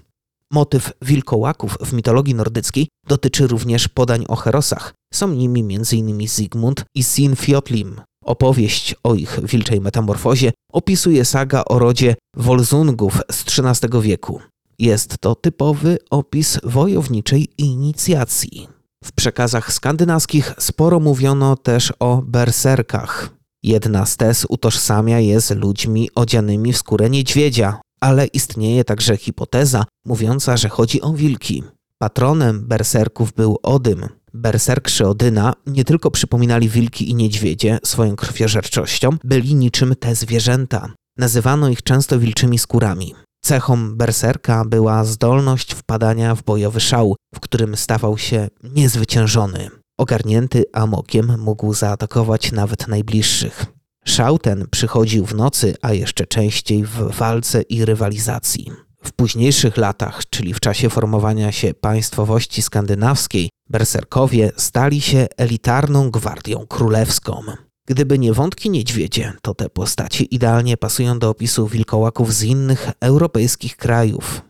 Motyw 0.54 0.92
wilkołaków 1.02 1.78
w 1.86 1.94
mitologii 1.94 2.36
nordyckiej 2.36 2.88
dotyczy 3.08 3.48
również 3.48 3.88
podań 3.88 4.26
o 4.28 4.36
herosach. 4.36 4.94
Są 5.14 5.28
nimi 5.28 5.62
m.in. 5.76 6.28
Zygmunt 6.28 6.86
i 6.96 7.04
Sinfjotlim. 7.04 8.02
Opowieść 8.26 8.96
o 9.04 9.16
ich 9.16 9.40
wilczej 9.44 9.82
metamorfozie 9.82 10.52
opisuje 10.74 11.26
saga 11.26 11.64
o 11.66 11.80
rodzie 11.80 12.16
Wolzungów 12.38 13.22
z 13.32 13.60
XIII 13.60 14.02
wieku. 14.02 14.40
Jest 14.80 15.18
to 15.20 15.36
typowy 15.36 15.98
opis 16.10 16.60
wojowniczej 16.64 17.48
inicjacji. 17.58 18.68
W 19.04 19.12
przekazach 19.12 19.74
skandynawskich 19.74 20.54
sporo 20.60 21.00
mówiono 21.00 21.56
też 21.56 21.94
o 22.00 22.22
berserkach. 22.26 23.30
Jedna 23.64 24.06
z 24.06 24.18
tez 24.18 24.46
utożsamia 24.50 25.20
je 25.20 25.42
z 25.42 25.52
ludźmi 25.52 26.10
odzianymi 26.16 26.74
w 26.74 26.78
skórę 26.78 27.10
niedźwiedzia, 27.10 27.82
ale 28.04 28.26
istnieje 28.26 28.84
także 28.84 29.18
hipoteza 29.18 29.84
mówiąca, 30.06 30.58
że 30.58 30.70
chodzi 30.70 31.02
o 31.02 31.14
wilki. 31.14 31.64
Patronem 31.98 32.68
berserków 32.68 33.34
był 33.34 33.58
Odym. 33.64 34.08
Berserkrzy 34.34 35.08
Odyna 35.08 35.54
nie 35.68 35.84
tylko 35.84 36.12
przypominali 36.12 36.70
wilki 36.70 37.10
i 37.10 37.16
niedźwiedzie 37.16 37.80
swoją 37.84 38.16
krwiożerczością, 38.16 39.10
byli 39.24 39.56
niczym 39.56 39.96
te 39.96 40.16
zwierzęta. 40.16 40.94
Nazywano 41.18 41.70
ich 41.70 41.84
często 41.84 42.20
wilczymi 42.20 42.60
skórami. 42.60 43.16
Cechą 43.42 43.96
berserka 43.96 44.66
była 44.66 45.04
zdolność 45.04 45.74
wpadania 45.74 46.36
w 46.36 46.44
bojowy 46.44 46.80
szał, 46.80 47.16
w 47.36 47.40
którym 47.40 47.78
stawał 47.78 48.18
się 48.18 48.48
niezwyciężony. 48.64 49.70
Ogarnięty 49.98 50.64
amokiem 50.74 51.40
mógł 51.40 51.74
zaatakować 51.74 52.52
nawet 52.52 52.88
najbliższych. 52.88 53.73
Szał 54.06 54.40
ten 54.40 54.66
przychodził 54.72 55.26
w 55.26 55.36
nocy, 55.36 55.76
a 55.82 55.94
jeszcze 55.94 56.26
częściej 56.26 56.84
w 56.84 57.18
walce 57.18 57.62
i 57.62 57.86
rywalizacji. 57.86 58.72
W 59.04 59.12
późniejszych 59.12 59.78
latach, 59.78 60.22
czyli 60.30 60.54
w 60.54 60.60
czasie 60.60 60.90
formowania 60.90 61.52
się 61.52 61.74
państwowości 61.74 62.62
skandynawskiej, 62.62 63.50
berserkowie 63.70 64.52
stali 64.58 65.02
się 65.02 65.28
elitarną 65.38 66.12
gwardią 66.12 66.68
królewską. 66.68 67.42
Gdyby 67.88 68.20
nie 68.20 68.34
wątki 68.34 68.70
niedźwiedzie, 68.70 69.34
to 69.42 69.54
te 69.54 69.70
postacie 69.70 70.24
idealnie 70.24 70.78
pasują 70.78 71.20
do 71.20 71.30
opisu 71.30 71.68
wilkołaków 71.68 72.34
z 72.34 72.44
innych 72.44 72.92
europejskich 73.00 73.78
krajów. 73.78 74.42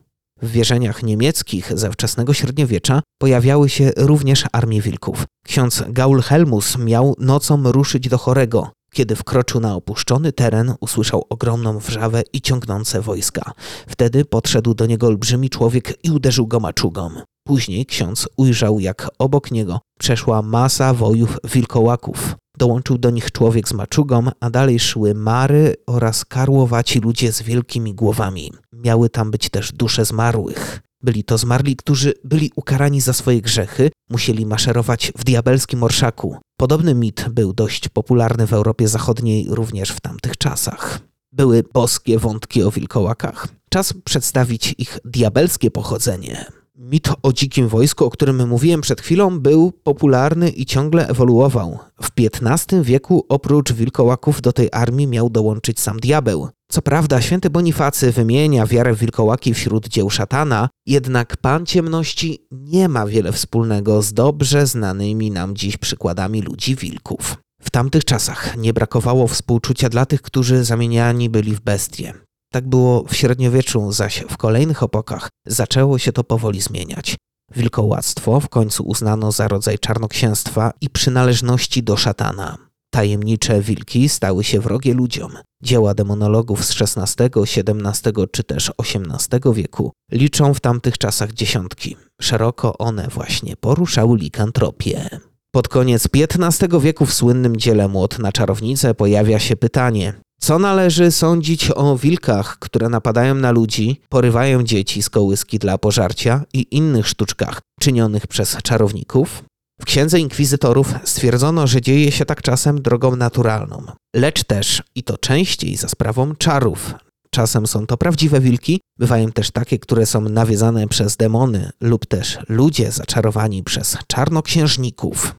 W 0.41 0.51
wierzeniach 0.51 1.03
niemieckich 1.03 1.71
ze 1.75 1.91
wczesnego 1.91 2.33
średniowiecza 2.33 3.01
pojawiały 3.17 3.69
się 3.69 3.91
również 3.97 4.43
armie 4.51 4.81
wilków. 4.81 5.25
Ksiądz 5.45 5.83
Gaul 5.89 6.21
Helmus 6.21 6.77
miał 6.77 7.15
nocą 7.19 7.71
ruszyć 7.71 8.09
do 8.09 8.17
chorego. 8.17 8.71
Kiedy 8.93 9.15
wkroczył 9.15 9.59
na 9.61 9.75
opuszczony 9.75 10.31
teren, 10.31 10.73
usłyszał 10.79 11.25
ogromną 11.29 11.79
wrzawę 11.79 12.23
i 12.33 12.41
ciągnące 12.41 13.01
wojska. 13.01 13.51
Wtedy 13.87 14.25
podszedł 14.25 14.73
do 14.73 14.85
niego 14.85 15.07
olbrzymi 15.07 15.49
człowiek 15.49 16.05
i 16.05 16.11
uderzył 16.11 16.47
go 16.47 16.59
maczugą. 16.59 17.09
Później 17.47 17.85
ksiądz 17.85 18.27
ujrzał, 18.37 18.79
jak 18.79 19.09
obok 19.19 19.51
niego 19.51 19.79
przeszła 19.99 20.41
masa 20.41 20.93
wojów 20.93 21.37
wilkołaków. 21.43 22.35
Dołączył 22.57 22.97
do 22.97 23.09
nich 23.09 23.31
człowiek 23.31 23.69
z 23.69 23.73
maczugą, 23.73 24.27
a 24.39 24.49
dalej 24.49 24.79
szły 24.79 25.13
mary 25.13 25.75
oraz 25.87 26.25
karłowaci 26.25 26.99
ludzie 26.99 27.31
z 27.31 27.41
wielkimi 27.41 27.93
głowami. 27.93 28.51
Miały 28.73 29.09
tam 29.09 29.31
być 29.31 29.49
też 29.49 29.71
dusze 29.71 30.05
zmarłych. 30.05 30.79
Byli 31.03 31.23
to 31.23 31.37
zmarli, 31.37 31.75
którzy 31.75 32.13
byli 32.23 32.51
ukarani 32.55 33.01
za 33.01 33.13
swoje 33.13 33.41
grzechy, 33.41 33.91
musieli 34.09 34.45
maszerować 34.45 35.11
w 35.17 35.23
diabelskim 35.23 35.83
orszaku. 35.83 36.37
Podobny 36.57 36.95
mit 36.95 37.25
był 37.31 37.53
dość 37.53 37.89
popularny 37.89 38.47
w 38.47 38.53
Europie 38.53 38.87
Zachodniej 38.87 39.47
również 39.49 39.89
w 39.89 40.01
tamtych 40.01 40.37
czasach. 40.37 40.99
Były 41.31 41.63
boskie 41.73 42.19
wątki 42.19 42.63
o 42.63 42.71
wilkołakach. 42.71 43.47
Czas 43.69 43.93
przedstawić 44.03 44.75
ich 44.77 44.99
diabelskie 45.05 45.71
pochodzenie. 45.71 46.45
Mit 46.75 47.09
o 47.23 47.33
dzikim 47.33 47.67
wojsku, 47.67 48.05
o 48.05 48.09
którym 48.09 48.47
mówiłem 48.47 48.81
przed 48.81 49.01
chwilą, 49.01 49.39
był 49.39 49.71
popularny 49.71 50.49
i 50.49 50.65
ciągle 50.65 51.07
ewoluował. 51.07 51.79
W 52.01 52.09
XV 52.19 52.83
wieku 52.83 53.25
oprócz 53.29 53.73
wilkołaków 53.73 54.41
do 54.41 54.53
tej 54.53 54.69
armii 54.71 55.07
miał 55.07 55.29
dołączyć 55.29 55.79
sam 55.79 55.99
diabeł. 55.99 56.49
Co 56.73 56.81
prawda 56.81 57.21
święty 57.21 57.49
Bonifacy 57.49 58.11
wymienia 58.11 58.67
wiarę 58.67 58.95
wilkołaki 58.95 59.53
wśród 59.53 59.87
dzieł 59.87 60.09
szatana, 60.09 60.69
jednak 60.85 61.37
Pan 61.37 61.65
Ciemności 61.65 62.47
nie 62.51 62.89
ma 62.89 63.05
wiele 63.05 63.31
wspólnego 63.31 64.01
z 64.01 64.13
dobrze 64.13 64.67
znanymi 64.67 65.31
nam 65.31 65.55
dziś 65.55 65.77
przykładami 65.77 66.41
ludzi 66.41 66.75
wilków. 66.75 67.37
W 67.61 67.69
tamtych 67.69 68.05
czasach 68.05 68.57
nie 68.57 68.73
brakowało 68.73 69.27
współczucia 69.27 69.89
dla 69.89 70.05
tych, 70.05 70.21
którzy 70.21 70.63
zamieniani 70.63 71.29
byli 71.29 71.55
w 71.55 71.61
bestie. 71.61 72.13
Tak 72.53 72.67
było 72.67 73.03
w 73.07 73.15
średniowieczu, 73.15 73.91
zaś 73.91 74.23
w 74.29 74.37
kolejnych 74.37 74.83
epokach 74.83 75.29
zaczęło 75.47 75.97
się 75.97 76.11
to 76.11 76.23
powoli 76.23 76.61
zmieniać. 76.61 77.15
Wilkołactwo 77.55 78.39
w 78.39 78.49
końcu 78.49 78.83
uznano 78.83 79.31
za 79.31 79.47
rodzaj 79.47 79.79
czarnoksięstwa 79.79 80.71
i 80.81 80.89
przynależności 80.89 81.83
do 81.83 81.97
szatana. 81.97 82.72
Tajemnicze 82.93 83.61
wilki 83.61 84.09
stały 84.09 84.43
się 84.43 84.59
wrogie 84.59 84.93
ludziom. 84.93 85.31
Dzieła 85.63 85.93
demonologów 85.93 86.65
z 86.65 86.81
XVI, 86.81 87.23
XVII 87.35 88.27
czy 88.31 88.43
też 88.43 88.71
XVIII 88.79 89.53
wieku 89.53 89.91
liczą 90.11 90.53
w 90.53 90.59
tamtych 90.59 90.97
czasach 90.97 91.31
dziesiątki. 91.31 91.97
Szeroko 92.21 92.77
one 92.77 93.07
właśnie 93.07 93.55
poruszały 93.55 94.17
likantropię. 94.17 95.09
Pod 95.51 95.67
koniec 95.67 96.07
XV 96.15 96.79
wieku 96.79 97.05
w 97.05 97.13
słynnym 97.13 97.57
dziele 97.57 97.87
Młot 97.87 98.19
na 98.19 98.31
czarownicę 98.31 98.93
pojawia 98.93 99.39
się 99.39 99.55
pytanie, 99.55 100.13
co 100.41 100.59
należy 100.59 101.11
sądzić 101.11 101.71
o 101.75 101.97
wilkach, 101.97 102.59
które 102.59 102.89
napadają 102.89 103.35
na 103.35 103.51
ludzi, 103.51 104.01
porywają 104.09 104.63
dzieci 104.63 105.03
z 105.03 105.09
kołyski 105.09 105.59
dla 105.59 105.77
pożarcia 105.77 106.43
i 106.53 106.67
innych 106.71 107.07
sztuczkach 107.07 107.61
czynionych 107.79 108.27
przez 108.27 108.57
czarowników? 108.63 109.43
W 109.81 109.85
księdze 109.85 110.19
inkwizytorów 110.19 110.93
stwierdzono, 111.03 111.67
że 111.67 111.81
dzieje 111.81 112.11
się 112.11 112.25
tak 112.25 112.41
czasem 112.41 112.81
drogą 112.81 113.15
naturalną, 113.15 113.85
lecz 114.15 114.43
też 114.43 114.83
i 114.95 115.03
to 115.03 115.17
częściej 115.17 115.75
za 115.75 115.89
sprawą 115.89 116.35
czarów. 116.35 116.93
Czasem 117.29 117.67
są 117.67 117.87
to 117.87 117.97
prawdziwe 117.97 118.39
wilki, 118.39 118.81
bywają 118.99 119.31
też 119.31 119.51
takie, 119.51 119.79
które 119.79 120.05
są 120.05 120.21
nawiedzane 120.21 120.87
przez 120.87 121.17
demony 121.17 121.69
lub 121.81 122.05
też 122.05 122.39
ludzie 122.49 122.91
zaczarowani 122.91 123.63
przez 123.63 123.97
czarnoksiężników. 124.07 125.35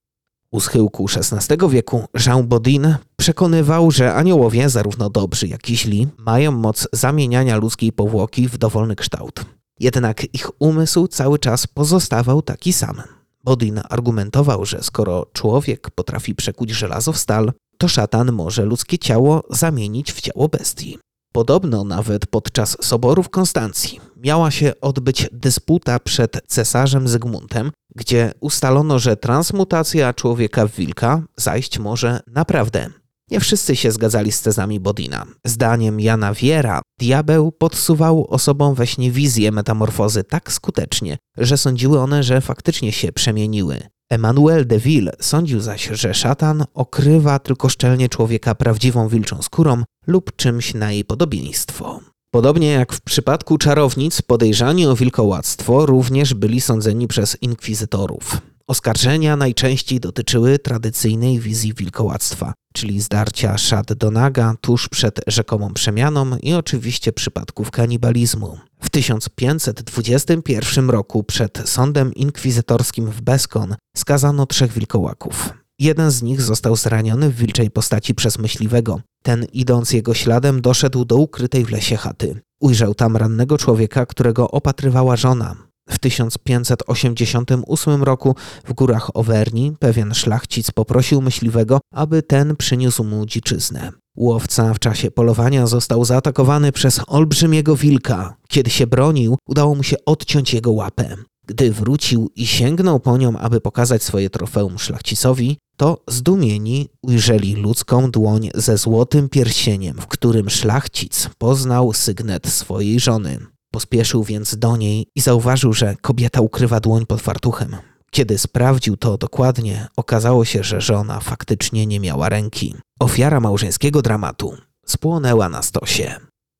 U 0.50 0.60
schyłku 0.60 1.06
XVI 1.16 1.68
wieku 1.68 2.04
Jean 2.26 2.46
Bodin 2.46 2.96
przekonywał, 3.16 3.90
że 3.90 4.14
aniołowie, 4.14 4.68
zarówno 4.68 5.10
dobrzy 5.10 5.48
jak 5.48 5.70
i 5.70 5.76
źli, 5.76 6.08
mają 6.18 6.52
moc 6.52 6.88
zamieniania 6.92 7.56
ludzkiej 7.56 7.92
powłoki 7.92 8.48
w 8.48 8.58
dowolny 8.58 8.96
kształt. 8.96 9.44
Jednak 9.80 10.34
ich 10.34 10.50
umysł 10.58 11.06
cały 11.06 11.38
czas 11.38 11.66
pozostawał 11.66 12.42
taki 12.42 12.72
sam. 12.72 13.02
Bodin 13.44 13.80
argumentował, 13.88 14.64
że 14.64 14.82
skoro 14.82 15.26
człowiek 15.32 15.90
potrafi 15.90 16.34
przekuć 16.34 16.70
żelazo 16.70 17.12
w 17.12 17.18
stal, 17.18 17.52
to 17.78 17.88
szatan 17.88 18.32
może 18.32 18.64
ludzkie 18.64 18.98
ciało 18.98 19.42
zamienić 19.50 20.12
w 20.12 20.20
ciało 20.20 20.48
bestii. 20.48 20.98
Podobno 21.32 21.84
nawet 21.84 22.26
podczas 22.26 22.76
soboru 22.80 23.22
w 23.22 23.30
Konstancji 23.30 24.00
miała 24.16 24.50
się 24.50 24.72
odbyć 24.80 25.28
dysputa 25.32 25.98
przed 25.98 26.40
cesarzem 26.46 27.08
Zygmuntem, 27.08 27.70
gdzie 27.96 28.32
ustalono, 28.40 28.98
że 28.98 29.16
transmutacja 29.16 30.14
człowieka 30.14 30.66
w 30.66 30.70
wilka 30.70 31.22
zajść 31.36 31.78
może 31.78 32.20
naprawdę. 32.26 32.90
Nie 33.30 33.40
wszyscy 33.40 33.76
się 33.76 33.92
zgadzali 33.92 34.32
z 34.32 34.42
tezami 34.42 34.80
Bodina. 34.80 35.26
Zdaniem 35.46 36.00
Jana 36.00 36.34
Wiera, 36.34 36.82
diabeł 37.00 37.52
podsuwał 37.52 38.26
osobom 38.26 38.74
we 38.74 38.86
śnie 38.86 39.10
wizję 39.10 39.52
metamorfozy 39.52 40.24
tak 40.24 40.52
skutecznie, 40.52 41.18
że 41.38 41.56
sądziły 41.56 42.00
one, 42.00 42.22
że 42.22 42.40
faktycznie 42.40 42.92
się 42.92 43.12
przemieniły. 43.12 43.80
Emmanuel 44.10 44.66
de 44.66 44.78
Ville 44.78 45.12
sądził 45.20 45.60
zaś, 45.60 45.88
że 45.92 46.14
szatan 46.14 46.64
okrywa 46.74 47.38
tylko 47.38 47.68
szczelnie 47.68 48.08
człowieka 48.08 48.54
prawdziwą 48.54 49.08
wilczą 49.08 49.42
skórą 49.42 49.82
lub 50.06 50.36
czymś 50.36 50.74
na 50.74 50.92
jej 50.92 51.04
podobieństwo. 51.04 52.00
Podobnie 52.30 52.72
jak 52.72 52.92
w 52.92 53.00
przypadku 53.00 53.58
czarownic, 53.58 54.22
podejrzani 54.22 54.86
o 54.86 54.96
wilkołactwo 54.96 55.86
również 55.86 56.34
byli 56.34 56.60
sądzeni 56.60 57.08
przez 57.08 57.42
inkwizytorów. 57.42 58.40
Oskarżenia 58.68 59.36
najczęściej 59.36 60.00
dotyczyły 60.00 60.58
tradycyjnej 60.58 61.40
wizji 61.40 61.74
wilkołactwa, 61.74 62.52
czyli 62.74 63.00
zdarcia 63.00 63.58
szat 63.58 63.92
do 63.92 64.10
naga 64.10 64.54
tuż 64.60 64.88
przed 64.88 65.20
rzekomą 65.26 65.74
przemianą 65.74 66.38
i 66.38 66.54
oczywiście 66.54 67.12
przypadków 67.12 67.70
kanibalizmu. 67.70 68.58
W 68.80 68.90
1521 68.90 70.90
roku 70.90 71.24
przed 71.24 71.62
sądem 71.64 72.14
inkwizytorskim 72.14 73.10
w 73.10 73.20
Beskon 73.20 73.74
skazano 73.96 74.46
trzech 74.46 74.72
wilkołaków. 74.72 75.50
Jeden 75.78 76.10
z 76.10 76.22
nich 76.22 76.42
został 76.42 76.76
zraniony 76.76 77.30
w 77.30 77.36
wilczej 77.36 77.70
postaci 77.70 78.14
przez 78.14 78.38
myśliwego. 78.38 79.00
Ten, 79.22 79.46
idąc 79.52 79.92
jego 79.92 80.14
śladem, 80.14 80.60
doszedł 80.60 81.04
do 81.04 81.16
ukrytej 81.16 81.64
w 81.64 81.70
lesie 81.70 81.96
chaty. 81.96 82.40
Ujrzał 82.60 82.94
tam 82.94 83.16
rannego 83.16 83.58
człowieka, 83.58 84.06
którego 84.06 84.50
opatrywała 84.50 85.16
żona. 85.16 85.56
W 85.88 85.98
1588 85.98 88.02
roku 88.02 88.34
w 88.64 88.72
górach 88.72 89.10
Owerni 89.14 89.72
pewien 89.78 90.14
szlachcic 90.14 90.70
poprosił 90.70 91.22
myśliwego, 91.22 91.80
aby 91.94 92.22
ten 92.22 92.56
przyniósł 92.56 93.04
mu 93.04 93.26
dziczyznę. 93.26 93.92
Łowca 94.16 94.74
w 94.74 94.78
czasie 94.78 95.10
polowania 95.10 95.66
został 95.66 96.04
zaatakowany 96.04 96.72
przez 96.72 97.00
olbrzymiego 97.06 97.76
wilka. 97.76 98.36
Kiedy 98.48 98.70
się 98.70 98.86
bronił, 98.86 99.36
udało 99.48 99.74
mu 99.74 99.82
się 99.82 99.96
odciąć 100.06 100.54
jego 100.54 100.72
łapę. 100.72 101.16
Gdy 101.46 101.72
wrócił 101.72 102.30
i 102.36 102.46
sięgnął 102.46 103.00
po 103.00 103.16
nią, 103.16 103.38
aby 103.38 103.60
pokazać 103.60 104.02
swoje 104.02 104.30
trofeum 104.30 104.78
szlachcicowi, 104.78 105.58
to 105.76 106.02
zdumieni 106.08 106.88
ujrzeli 107.02 107.54
ludzką 107.54 108.10
dłoń 108.10 108.50
ze 108.54 108.78
złotym 108.78 109.28
pierścieniem, 109.28 109.96
w 110.00 110.06
którym 110.06 110.50
szlachcic 110.50 111.30
poznał 111.38 111.92
sygnet 111.92 112.46
swojej 112.46 113.00
żony. 113.00 113.53
Pospieszył 113.74 114.24
więc 114.24 114.56
do 114.56 114.76
niej 114.76 115.06
i 115.14 115.20
zauważył, 115.20 115.72
że 115.72 115.96
kobieta 116.00 116.40
ukrywa 116.40 116.80
dłoń 116.80 117.06
pod 117.06 117.20
fartuchem. 117.20 117.76
Kiedy 118.10 118.38
sprawdził 118.38 118.96
to 118.96 119.18
dokładnie, 119.18 119.86
okazało 119.96 120.44
się, 120.44 120.62
że 120.62 120.80
żona 120.80 121.20
faktycznie 121.20 121.86
nie 121.86 122.00
miała 122.00 122.28
ręki. 122.28 122.74
Ofiara 123.00 123.40
małżeńskiego 123.40 124.02
dramatu 124.02 124.56
spłonęła 124.86 125.48
na 125.48 125.62
stosie. 125.62 126.14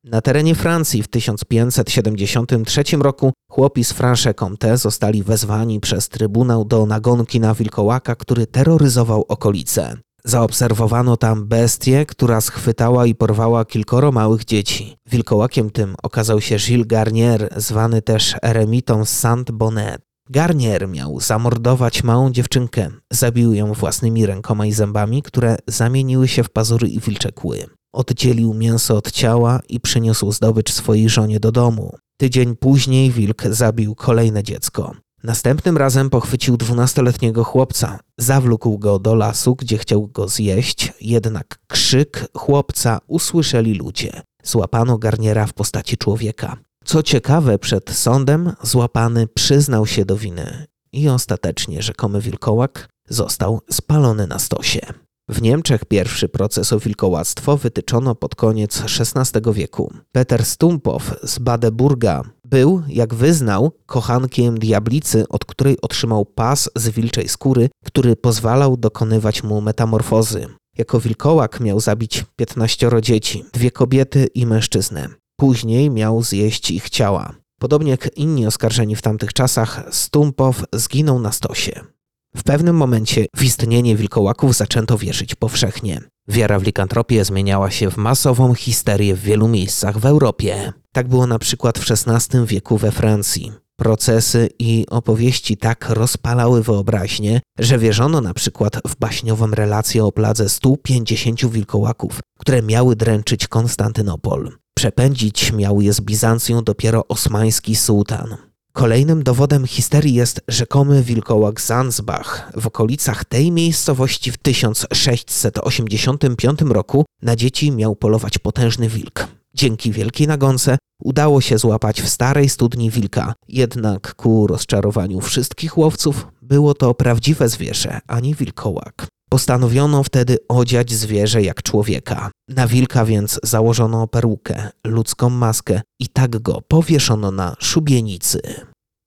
Na 0.05 0.21
terenie 0.21 0.55
Francji 0.55 1.03
w 1.03 1.09
1573 1.09 2.83
roku 2.97 3.33
chłopi 3.51 3.85
z 3.85 3.93
Franche-Comté 3.93 4.77
zostali 4.77 5.23
wezwani 5.23 5.81
przez 5.81 6.09
trybunał 6.09 6.65
do 6.65 6.87
nagonki 6.87 7.41
na 7.41 7.55
wilkołaka, 7.55 8.15
który 8.17 8.47
terroryzował 8.47 9.25
okolice. 9.29 9.97
Zaobserwowano 10.27 11.17
tam 11.17 11.47
bestię, 11.47 12.07
która 12.07 12.41
schwytała 12.41 13.07
i 13.07 13.15
porwała 13.15 13.65
kilkoro 13.65 14.13
małych 14.13 14.45
dzieci. 14.45 14.97
Wilkołakiem 15.11 15.71
tym 15.71 15.95
okazał 16.03 16.41
się 16.41 16.57
Gilles 16.57 16.87
Garnier, 16.87 17.49
zwany 17.57 18.03
też 18.03 18.37
eremitą 18.43 19.05
Saint-Bonnet. 19.05 19.99
Garnier 20.31 20.89
miał 20.89 21.21
zamordować 21.21 22.05
małą 22.05 22.31
dziewczynkę. 22.31 22.91
Zabił 23.13 23.55
ją 23.55 23.73
własnymi 23.73 24.27
rękoma 24.27 24.67
i 24.67 24.73
zębami, 24.73 25.23
które 25.23 25.57
zamieniły 25.67 26.29
się 26.29 26.45
w 26.45 26.51
pazury 26.51 26.89
i 26.89 27.01
wilcze 27.01 27.33
kły. 27.33 27.67
Oddzielił 27.95 28.55
mięso 28.55 28.97
od 28.97 29.11
ciała 29.11 29.61
i 29.69 29.81
przyniósł 29.81 30.33
zdobycz 30.33 30.73
swojej 30.73 31.09
żonie 31.09 31.41
do 31.41 31.53
domu. 31.53 31.97
Tydzień 32.17 32.57
później 32.57 33.11
wilk 33.11 33.43
zabił 33.51 33.95
kolejne 33.95 34.43
dziecko. 34.43 34.95
Następnym 35.25 35.77
razem 35.77 36.11
pochwycił 36.11 36.57
dwunastoletniego 36.57 37.45
chłopca. 37.45 37.99
Zawlókł 38.19 38.79
go 38.79 38.99
do 38.99 39.15
lasu, 39.15 39.57
gdzie 39.57 39.79
chciał 39.79 40.07
go 40.07 40.29
zjeść, 40.29 40.93
jednak 41.01 41.59
krzyk 41.67 42.29
chłopca 42.37 42.99
usłyszeli 43.07 43.75
ludzie. 43.75 44.23
Złapano 44.43 44.99
Garniera 44.99 45.47
w 45.47 45.53
postaci 45.53 45.97
człowieka. 45.97 46.57
Co 46.85 47.03
ciekawe, 47.03 47.59
przed 47.59 47.91
sądem 47.91 48.53
złapany 48.63 49.27
przyznał 49.27 49.87
się 49.87 50.05
do 50.05 50.17
winy 50.17 50.67
i 50.93 51.09
ostatecznie 51.09 51.83
rzekomy 51.83 52.21
wilkołak 52.21 52.89
został 53.09 53.61
spalony 53.71 54.27
na 54.27 54.39
stosie. 54.39 54.81
W 55.29 55.43
Niemczech 55.43 55.85
pierwszy 55.85 56.29
proces 56.29 56.73
o 56.73 56.79
wilkołactwo 56.79 57.57
wytyczono 57.57 58.15
pod 58.15 58.35
koniec 58.35 58.83
XVI 59.01 59.53
wieku. 59.53 59.93
Peter 60.13 60.45
Stumpow 60.45 61.15
z 61.23 61.39
Badeburga 61.39 62.23
był, 62.55 62.83
jak 62.89 63.15
wyznał, 63.15 63.73
kochankiem 63.87 64.59
diablicy, 64.59 65.25
od 65.29 65.45
której 65.45 65.81
otrzymał 65.81 66.25
pas 66.25 66.71
z 66.77 66.89
wilczej 66.89 67.29
skóry, 67.29 67.69
który 67.85 68.17
pozwalał 68.17 68.77
dokonywać 68.77 69.43
mu 69.43 69.61
metamorfozy. 69.61 70.47
Jako 70.79 71.01
wilkołak 71.01 71.61
miał 71.61 71.81
zabić 71.81 72.25
15 72.37 72.91
dzieci, 73.03 73.45
dwie 73.53 73.71
kobiety 73.71 74.27
i 74.35 74.47
mężczyznę. 74.47 75.09
Później 75.37 75.91
miał 75.91 76.23
zjeść 76.23 76.71
ich 76.71 76.91
ciała. 76.91 77.35
Podobnie 77.59 77.91
jak 77.91 78.11
inni 78.17 78.47
oskarżeni 78.47 78.97
w 78.97 79.03
tamtych 79.03 79.33
czasach, 79.33 79.85
Stumpow 79.91 80.65
zginął 80.73 81.19
na 81.19 81.33
stosie. 81.33 81.94
W 82.37 82.43
pewnym 82.43 82.77
momencie 82.77 83.27
w 83.37 83.43
istnienie 83.43 83.97
wilkołaków 83.97 84.57
zaczęto 84.57 84.99
wierzyć 84.99 85.35
powszechnie. 85.35 86.01
Wiara 86.29 86.59
w 86.59 86.63
likantropię 86.63 87.25
zmieniała 87.25 87.71
się 87.71 87.91
w 87.91 87.97
masową 87.97 88.55
histerię 88.55 89.15
w 89.15 89.21
wielu 89.21 89.49
miejscach 89.49 89.99
w 89.99 90.07
Europie. 90.07 90.73
Tak 90.93 91.09
było 91.09 91.27
na 91.27 91.39
przykład 91.39 91.79
w 91.79 91.91
XVI 91.91 92.47
wieku 92.47 92.79
we 92.79 92.93
Francji. 92.93 93.53
Procesy 93.77 94.49
i 94.59 94.87
opowieści 94.91 95.57
tak 95.57 95.89
rozpalały 95.89 96.63
wyobraźnię, 96.63 97.41
że 97.59 97.79
wierzono 97.79 98.21
na 98.21 98.35
przykład 98.35 98.81
w 98.89 98.97
baśniową 98.97 99.51
relację 99.51 100.05
o 100.05 100.13
pladze 100.13 100.49
150 100.49 101.47
wilkołaków, 101.47 102.21
które 102.39 102.63
miały 102.63 102.97
dręczyć 102.97 103.49
Konstantynopol. 103.49 104.53
Przepędzić 104.77 105.53
miał 105.53 105.81
je 105.81 105.93
z 105.93 106.01
Bizancją 106.01 106.65
dopiero 106.65 107.09
osmański 107.09 107.77
sułtan. 107.77 108.37
Kolejnym 108.77 109.23
dowodem 109.23 109.67
histerii 109.67 110.15
jest 110.15 110.41
rzekomy 110.49 111.03
wilkołak 111.03 111.61
Zanzbach. 111.61 112.53
W 112.57 112.67
okolicach 112.67 113.25
tej 113.25 113.53
miejscowości 113.53 114.33
w 114.33 114.39
1685 114.39 116.61
roku 116.61 117.05
na 117.23 117.37
dzieci 117.37 117.73
miał 117.73 117.97
polować 117.97 118.39
potężny 118.39 118.89
wilk. 118.89 119.27
Dzięki 119.55 119.93
wielkiej 119.93 120.27
nagonce 120.27 120.79
udało 121.03 121.41
się 121.41 121.59
złapać 121.59 122.03
w 122.03 122.09
starej 122.09 122.49
studni 122.49 122.91
wilka, 122.91 123.35
jednak 123.49 124.15
ku 124.15 124.47
rozczarowaniu 124.47 125.21
wszystkich 125.21 125.79
łowców 125.79 126.27
było 126.43 126.75
to 126.75 126.95
prawdziwe 126.95 127.49
zwierzę, 127.49 128.01
a 128.07 128.21
nie 128.21 128.35
wilkołak. 128.35 129.07
Postanowiono 129.35 130.03
wtedy 130.03 130.39
odziać 130.49 130.93
zwierzę 130.93 131.43
jak 131.43 131.63
człowieka. 131.63 132.31
Na 132.49 132.67
wilka 132.67 133.05
więc 133.05 133.41
założono 133.43 134.07
perukę, 134.07 134.69
ludzką 134.87 135.31
maskę 135.31 135.81
i 136.01 136.09
tak 136.09 136.43
go 136.43 136.63
powieszono 136.69 137.31
na 137.31 137.57
szubienicy. 137.59 138.41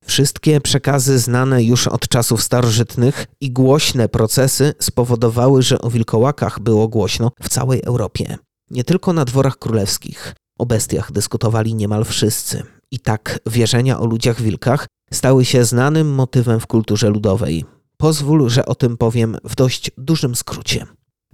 Wszystkie 0.06 0.62
przekazy 0.62 1.20
znane 1.20 1.64
już 1.64 1.88
od 1.88 2.08
czasów 2.08 2.44
starożytnych 2.44 3.26
i 3.42 3.52
głośne 3.52 4.10
procesy 4.10 4.74
spowodowały, 4.80 5.62
że 5.62 5.82
o 5.82 5.90
wilkołakach 5.90 6.60
było 6.60 6.88
głośno 6.88 7.32
w 7.42 7.50
całej 7.50 7.82
Europie. 7.84 8.38
Nie 8.72 8.84
tylko 8.84 9.14
na 9.14 9.26
dworach 9.26 9.58
królewskich. 9.58 10.36
O 10.60 10.66
bestiach 10.66 11.12
dyskutowali 11.12 11.76
niemal 11.76 12.06
wszyscy. 12.06 12.64
I 12.92 13.00
tak 13.00 13.40
wierzenia 13.46 14.00
o 14.00 14.06
ludziach 14.06 14.42
wilkach 14.42 14.88
stały 15.14 15.46
się 15.46 15.66
znanym 15.66 16.14
motywem 16.14 16.60
w 16.60 16.68
kulturze 16.68 17.10
ludowej. 17.10 17.77
Pozwól, 17.98 18.50
że 18.50 18.66
o 18.66 18.76
tym 18.76 18.98
powiem 18.98 19.38
w 19.44 19.56
dość 19.56 19.92
dużym 19.98 20.36
skrócie. 20.36 20.86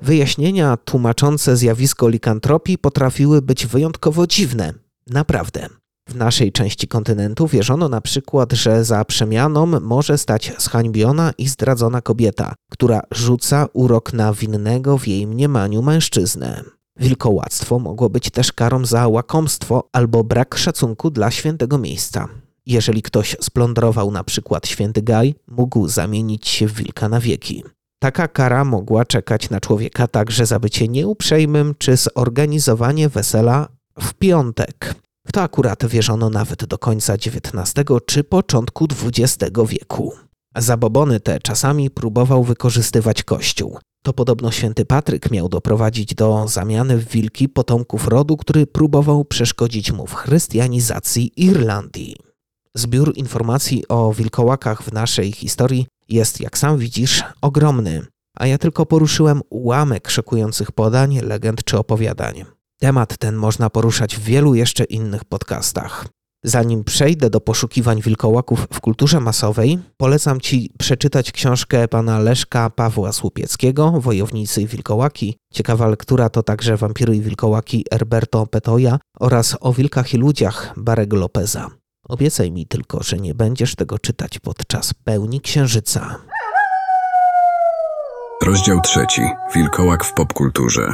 Wyjaśnienia 0.01 0.77
tłumaczące 0.77 1.57
zjawisko 1.57 2.09
likantropii 2.09 2.77
potrafiły 2.77 3.41
być 3.41 3.65
wyjątkowo 3.65 4.27
dziwne. 4.27 4.73
Naprawdę. 5.07 5.69
W 6.09 6.15
naszej 6.15 6.51
części 6.51 6.87
kontynentu 6.87 7.47
wierzono 7.47 7.89
na 7.89 8.01
przykład, 8.01 8.53
że 8.53 8.85
za 8.85 9.05
przemianą 9.05 9.65
może 9.65 10.17
stać 10.17 10.53
zhańbiona 10.57 11.31
i 11.37 11.47
zdradzona 11.47 12.01
kobieta, 12.01 12.53
która 12.71 13.01
rzuca 13.11 13.67
urok 13.73 14.13
na 14.13 14.33
winnego 14.33 14.97
w 14.97 15.07
jej 15.07 15.27
mniemaniu 15.27 15.81
mężczyznę. 15.81 16.63
Wilkołactwo 16.99 17.79
mogło 17.79 18.09
być 18.09 18.29
też 18.29 18.51
karą 18.51 18.85
za 18.85 19.07
łakomstwo 19.07 19.89
albo 19.93 20.23
brak 20.23 20.55
szacunku 20.55 21.11
dla 21.11 21.31
świętego 21.31 21.77
miejsca. 21.77 22.27
Jeżeli 22.65 23.01
ktoś 23.01 23.35
splądrował 23.41 24.11
na 24.11 24.23
przykład 24.23 24.67
święty 24.67 25.01
Gaj, 25.01 25.35
mógł 25.47 25.87
zamienić 25.87 26.47
się 26.47 26.67
w 26.67 26.73
wilka 26.73 27.09
na 27.09 27.19
wieki. 27.19 27.63
Taka 27.99 28.27
kara 28.27 28.65
mogła 28.65 29.05
czekać 29.05 29.49
na 29.49 29.59
człowieka 29.59 30.07
także 30.07 30.45
za 30.45 30.59
bycie 30.59 30.87
nieuprzejmym 30.87 31.75
czy 31.77 31.97
zorganizowanie 31.97 33.09
wesela 33.09 33.67
w 33.99 34.13
piątek. 34.13 34.95
W 35.27 35.31
to 35.31 35.41
akurat 35.41 35.85
wierzono 35.85 36.29
nawet 36.29 36.65
do 36.65 36.77
końca 36.77 37.13
XIX 37.13 37.85
czy 38.05 38.23
początku 38.23 38.87
XX 39.03 39.51
wieku. 39.67 40.13
Zabobony 40.57 41.19
te 41.19 41.39
czasami 41.39 41.89
próbował 41.89 42.43
wykorzystywać 42.43 43.23
Kościół. 43.23 43.77
To 44.03 44.13
podobno 44.13 44.51
święty 44.51 44.85
Patryk 44.85 45.31
miał 45.31 45.49
doprowadzić 45.49 46.15
do 46.15 46.47
zamiany 46.47 46.97
w 46.97 47.07
wilki 47.07 47.49
potomków 47.49 48.07
rodu, 48.07 48.37
który 48.37 48.67
próbował 48.67 49.25
przeszkodzić 49.25 49.91
mu 49.91 50.07
w 50.07 50.13
chrystianizacji 50.13 51.31
Irlandii. 51.35 52.32
Zbiór 52.75 53.13
informacji 53.15 53.87
o 53.87 54.13
wilkołakach 54.13 54.83
w 54.83 54.93
naszej 54.93 55.31
historii 55.31 55.87
jest, 56.09 56.41
jak 56.41 56.57
sam 56.57 56.77
widzisz, 56.77 57.23
ogromny, 57.41 58.01
a 58.37 58.47
ja 58.47 58.57
tylko 58.57 58.85
poruszyłem 58.85 59.41
ułamek 59.49 60.09
szokujących 60.09 60.71
podań, 60.71 61.19
legend 61.19 61.63
czy 61.63 61.77
opowiadań. 61.77 62.45
Temat 62.79 63.17
ten 63.17 63.35
można 63.35 63.69
poruszać 63.69 64.15
w 64.15 64.23
wielu 64.23 64.55
jeszcze 64.55 64.83
innych 64.83 65.25
podcastach. 65.25 66.05
Zanim 66.45 66.83
przejdę 66.83 67.29
do 67.29 67.41
poszukiwań 67.41 68.01
wilkołaków 68.01 68.67
w 68.73 68.79
kulturze 68.79 69.19
masowej, 69.19 69.79
polecam 69.97 70.41
Ci 70.41 70.71
przeczytać 70.79 71.31
książkę 71.31 71.87
pana 71.87 72.19
Leszka 72.19 72.69
Pawła 72.69 73.11
Słupieckiego, 73.11 73.91
Wojownicy 73.91 74.61
i 74.61 74.67
Wilkołaki. 74.67 75.35
Ciekawa 75.53 75.87
lektura 75.87 76.29
to 76.29 76.43
także 76.43 76.77
Wampiry 76.77 77.15
i 77.15 77.21
Wilkołaki 77.21 77.85
Herberto 77.91 78.47
Petoja 78.47 78.99
oraz 79.19 79.57
O 79.59 79.73
Wilkach 79.73 80.13
i 80.13 80.17
Ludziach 80.17 80.73
Barego 80.77 81.17
Lopeza. 81.17 81.82
Obiecaj 82.09 82.51
mi 82.51 82.65
tylko, 82.65 83.03
że 83.03 83.17
nie 83.17 83.35
będziesz 83.35 83.75
tego 83.75 83.99
czytać 83.99 84.39
podczas 84.39 84.93
pełni 84.93 85.41
księżyca. 85.41 86.15
Rozdział 88.45 88.81
trzeci. 88.81 89.21
Wilkołak 89.55 90.03
w 90.05 90.13
popkulturze. 90.13 90.93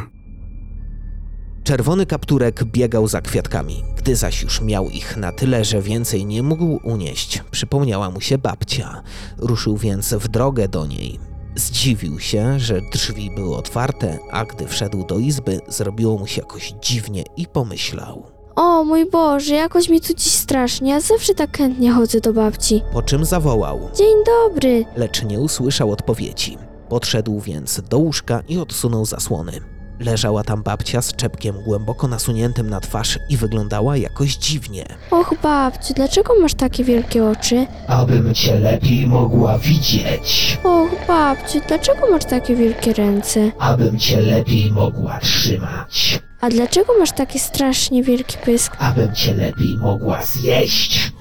Czerwony 1.63 2.05
kapturek 2.05 2.63
biegał 2.63 3.07
za 3.07 3.21
kwiatkami. 3.21 3.83
Gdy 3.97 4.15
zaś 4.15 4.41
już 4.41 4.61
miał 4.61 4.89
ich 4.89 5.17
na 5.17 5.31
tyle, 5.31 5.65
że 5.65 5.81
więcej 5.81 6.25
nie 6.25 6.43
mógł 6.43 6.79
unieść, 6.83 7.43
przypomniała 7.51 8.09
mu 8.09 8.21
się 8.21 8.37
babcia. 8.37 9.03
Ruszył 9.37 9.77
więc 9.77 10.13
w 10.13 10.27
drogę 10.27 10.67
do 10.67 10.85
niej. 10.85 11.19
Zdziwił 11.55 12.19
się, 12.19 12.59
że 12.59 12.81
drzwi 12.81 13.31
były 13.35 13.57
otwarte, 13.57 14.19
a 14.31 14.45
gdy 14.45 14.67
wszedł 14.67 15.05
do 15.05 15.19
izby, 15.19 15.59
zrobiło 15.67 16.17
mu 16.17 16.27
się 16.27 16.41
jakoś 16.41 16.73
dziwnie 16.81 17.23
i 17.37 17.47
pomyślał: 17.47 18.38
O 18.61 18.83
mój 18.83 19.05
Boże, 19.09 19.53
jakoś 19.55 19.89
mi 19.89 20.01
tu 20.01 20.13
dziś 20.13 20.31
strasznie, 20.31 20.91
ja 20.91 20.99
zawsze 20.99 21.33
tak 21.35 21.57
chętnie 21.57 21.91
chodzę 21.91 22.19
do 22.19 22.33
babci. 22.33 22.81
Po 22.93 23.01
czym 23.01 23.25
zawołał, 23.25 23.89
Dzień 23.95 24.15
dobry. 24.25 24.85
lecz 24.95 25.23
nie 25.23 25.39
usłyszał 25.39 25.91
odpowiedzi. 25.91 26.57
Podszedł 26.89 27.39
więc 27.39 27.81
do 27.89 27.97
łóżka 27.97 28.41
i 28.47 28.57
odsunął 28.59 29.05
zasłony. 29.05 29.51
Leżała 29.99 30.43
tam 30.43 30.63
babcia 30.63 31.01
z 31.01 31.15
czepkiem 31.15 31.55
głęboko 31.65 32.07
nasuniętym 32.07 32.69
na 32.69 32.79
twarz 32.79 33.19
i 33.29 33.37
wyglądała 33.37 33.97
jakoś 33.97 34.35
dziwnie. 34.35 34.85
Och 35.11 35.33
babciu, 35.43 35.93
dlaczego 35.93 36.33
masz 36.41 36.53
takie 36.53 36.83
wielkie 36.83 37.25
oczy? 37.25 37.67
abym 37.87 38.33
cię 38.33 38.59
lepiej 38.59 39.07
mogła 39.07 39.57
widzieć, 39.57 40.57
Och 40.63 40.89
babciu, 41.07 41.59
dlaczego 41.67 42.11
masz 42.11 42.25
takie 42.25 42.55
wielkie 42.55 42.93
ręce? 42.93 43.51
abym 43.59 43.99
cię 43.99 44.21
lepiej 44.21 44.71
mogła 44.71 45.19
trzymać, 45.19 46.19
A 46.41 46.49
dlaczego 46.49 46.93
masz 46.99 47.11
taki 47.11 47.39
strasznie 47.39 48.03
wielki 48.03 48.37
pysk? 48.45 48.75
abym 48.79 49.15
cię 49.15 49.33
lepiej 49.33 49.77
mogła 49.77 50.25
zjeść. 50.25 51.11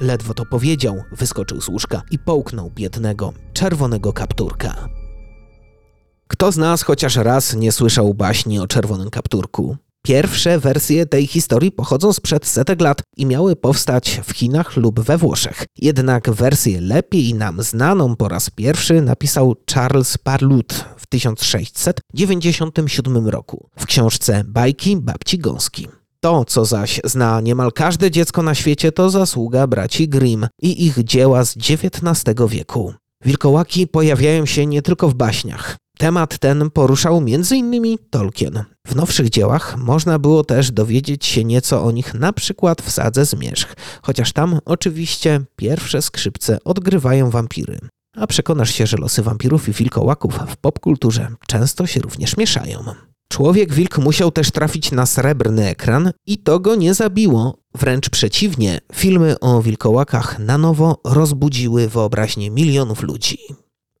Ledwo 0.00 0.34
to 0.34 0.46
powiedział, 0.46 1.02
wyskoczył 1.12 1.60
z 1.60 1.68
łóżka 1.68 2.02
i 2.10 2.18
połknął 2.18 2.70
biednego, 2.70 3.32
czerwonego 3.52 4.12
kapturka. 4.12 4.88
Kto 6.28 6.52
z 6.52 6.56
nas 6.56 6.82
chociaż 6.82 7.16
raz 7.16 7.54
nie 7.54 7.72
słyszał 7.72 8.14
baśni 8.14 8.58
o 8.58 8.66
czerwonym 8.66 9.10
kapturku? 9.10 9.76
Pierwsze 10.04 10.58
wersje 10.58 11.06
tej 11.06 11.26
historii 11.26 11.72
pochodzą 11.72 12.12
sprzed 12.12 12.46
setek 12.46 12.80
lat 12.80 13.02
i 13.16 13.26
miały 13.26 13.56
powstać 13.56 14.20
w 14.24 14.32
Chinach 14.32 14.76
lub 14.76 15.00
we 15.00 15.18
Włoszech. 15.18 15.64
Jednak 15.78 16.30
wersję 16.30 16.80
lepiej 16.80 17.34
nam 17.34 17.62
znaną 17.62 18.16
po 18.16 18.28
raz 18.28 18.50
pierwszy 18.50 19.02
napisał 19.02 19.54
Charles 19.74 20.18
Parlut 20.18 20.84
w 20.96 21.06
1697 21.06 23.28
roku 23.28 23.68
w 23.78 23.86
książce 23.86 24.44
Bajki 24.46 24.96
babci 24.96 25.38
Gąski. 25.38 25.88
To, 26.20 26.44
co 26.44 26.64
zaś 26.64 27.00
zna 27.04 27.40
niemal 27.40 27.72
każde 27.72 28.10
dziecko 28.10 28.42
na 28.42 28.54
świecie, 28.54 28.92
to 28.92 29.10
zasługa 29.10 29.66
braci 29.66 30.08
Grimm 30.08 30.46
i 30.62 30.86
ich 30.86 31.04
dzieła 31.04 31.44
z 31.44 31.56
XIX 31.56 32.24
wieku. 32.48 32.94
Wilkołaki 33.24 33.86
pojawiają 33.86 34.46
się 34.46 34.66
nie 34.66 34.82
tylko 34.82 35.08
w 35.08 35.14
baśniach. 35.14 35.76
Temat 36.02 36.38
ten 36.38 36.70
poruszał 36.70 37.16
m.in. 37.16 37.98
Tolkien. 38.10 38.64
W 38.86 38.96
nowszych 38.96 39.30
dziełach 39.30 39.76
można 39.78 40.18
było 40.18 40.44
też 40.44 40.70
dowiedzieć 40.70 41.26
się 41.26 41.44
nieco 41.44 41.84
o 41.84 41.90
nich 41.90 42.14
na 42.14 42.32
przykład 42.32 42.82
w 42.82 42.90
Sadze 42.90 43.24
Zmierzch, 43.24 43.74
chociaż 44.02 44.32
tam 44.32 44.58
oczywiście 44.64 45.40
pierwsze 45.56 46.02
skrzypce 46.02 46.58
odgrywają 46.64 47.30
wampiry. 47.30 47.78
A 48.16 48.26
przekonasz 48.26 48.70
się, 48.74 48.86
że 48.86 48.96
losy 48.96 49.22
wampirów 49.22 49.68
i 49.68 49.72
wilkołaków 49.72 50.38
w 50.48 50.56
popkulturze 50.56 51.28
często 51.46 51.86
się 51.86 52.00
również 52.00 52.36
mieszają. 52.36 52.84
Człowiek 53.28 53.74
wilk 53.74 53.98
musiał 53.98 54.30
też 54.30 54.50
trafić 54.50 54.92
na 54.92 55.06
srebrny 55.06 55.68
ekran 55.68 56.12
i 56.26 56.38
to 56.38 56.60
go 56.60 56.74
nie 56.74 56.94
zabiło. 56.94 57.58
Wręcz 57.74 58.10
przeciwnie, 58.10 58.80
filmy 58.92 59.40
o 59.40 59.62
wilkołakach 59.62 60.38
na 60.38 60.58
nowo 60.58 61.00
rozbudziły 61.04 61.88
wyobraźnię 61.88 62.50
milionów 62.50 63.02
ludzi. 63.02 63.38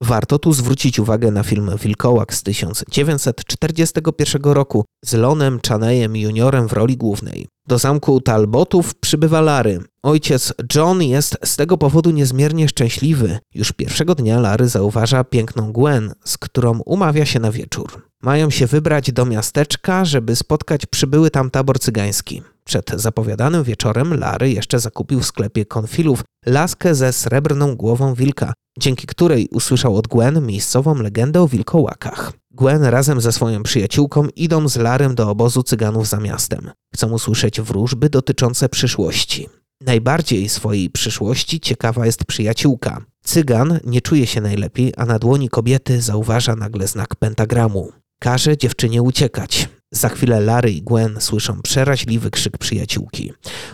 Warto 0.02 0.38
tu 0.38 0.52
zwrócić 0.52 0.98
uwagę 0.98 1.30
na 1.30 1.42
film 1.42 1.70
Wilkołak 1.82 2.34
z 2.34 2.42
1941 2.42 4.42
roku 4.42 4.84
z 5.04 5.14
Lonem 5.14 5.60
Chaneyem 5.68 6.16
juniorem 6.16 6.68
w 6.68 6.72
roli 6.72 6.96
głównej. 6.96 7.46
Do 7.68 7.78
zamku 7.78 8.20
Talbotów 8.20 8.94
przybywa 8.94 9.40
Lary. 9.40 9.80
Ojciec 10.02 10.52
John 10.74 11.02
jest 11.02 11.38
z 11.44 11.56
tego 11.56 11.78
powodu 11.78 12.10
niezmiernie 12.10 12.68
szczęśliwy. 12.68 13.38
Już 13.54 13.72
pierwszego 13.72 14.14
dnia 14.14 14.40
Lary 14.40 14.68
zauważa 14.68 15.24
piękną 15.24 15.72
Gwen, 15.72 16.12
z 16.24 16.38
którą 16.38 16.80
umawia 16.80 17.26
się 17.26 17.40
na 17.40 17.52
wieczór. 17.52 18.11
Mają 18.22 18.50
się 18.50 18.66
wybrać 18.66 19.12
do 19.12 19.26
miasteczka, 19.26 20.04
żeby 20.04 20.36
spotkać 20.36 20.86
przybyły 20.86 21.30
tam 21.30 21.50
tabor 21.50 21.80
cygański. 21.80 22.42
Przed 22.64 22.90
zapowiadanym 22.94 23.64
wieczorem 23.64 24.14
Lary 24.14 24.50
jeszcze 24.50 24.80
zakupił 24.80 25.20
w 25.20 25.26
sklepie 25.26 25.66
konfilów 25.66 26.24
laskę 26.46 26.94
ze 26.94 27.12
srebrną 27.12 27.76
głową 27.76 28.14
wilka, 28.14 28.52
dzięki 28.78 29.06
której 29.06 29.48
usłyszał 29.50 29.96
od 29.96 30.08
Gwen 30.08 30.46
miejscową 30.46 30.94
legendę 30.94 31.42
o 31.42 31.48
wilkołakach. 31.48 32.32
Gwen 32.50 32.84
razem 32.84 33.20
ze 33.20 33.32
swoją 33.32 33.62
przyjaciółką 33.62 34.28
idą 34.36 34.68
z 34.68 34.76
Larym 34.76 35.14
do 35.14 35.30
obozu 35.30 35.62
cyganów 35.62 36.08
za 36.08 36.20
miastem. 36.20 36.70
Chcą 36.94 37.10
usłyszeć 37.10 37.60
wróżby 37.60 38.10
dotyczące 38.10 38.68
przyszłości. 38.68 39.48
Najbardziej 39.80 40.48
swojej 40.48 40.90
przyszłości 40.90 41.60
ciekawa 41.60 42.06
jest 42.06 42.24
przyjaciółka. 42.24 43.04
Cygan 43.24 43.80
nie 43.84 44.00
czuje 44.00 44.26
się 44.26 44.40
najlepiej, 44.40 44.92
a 44.96 45.06
na 45.06 45.18
dłoni 45.18 45.48
kobiety 45.48 46.00
zauważa 46.02 46.56
nagle 46.56 46.86
znak 46.86 47.16
pentagramu. 47.16 47.92
Każe 48.22 48.56
dziewczynie 48.56 49.02
uciekać. 49.02 49.68
Za 49.92 50.08
chwilę 50.08 50.40
Lary 50.40 50.70
i 50.70 50.82
Gwen 50.82 51.16
słyszą 51.20 51.62
przeraźliwy 51.62 52.30
krzyk 52.30 52.58
przyjaciółki. 52.58 53.32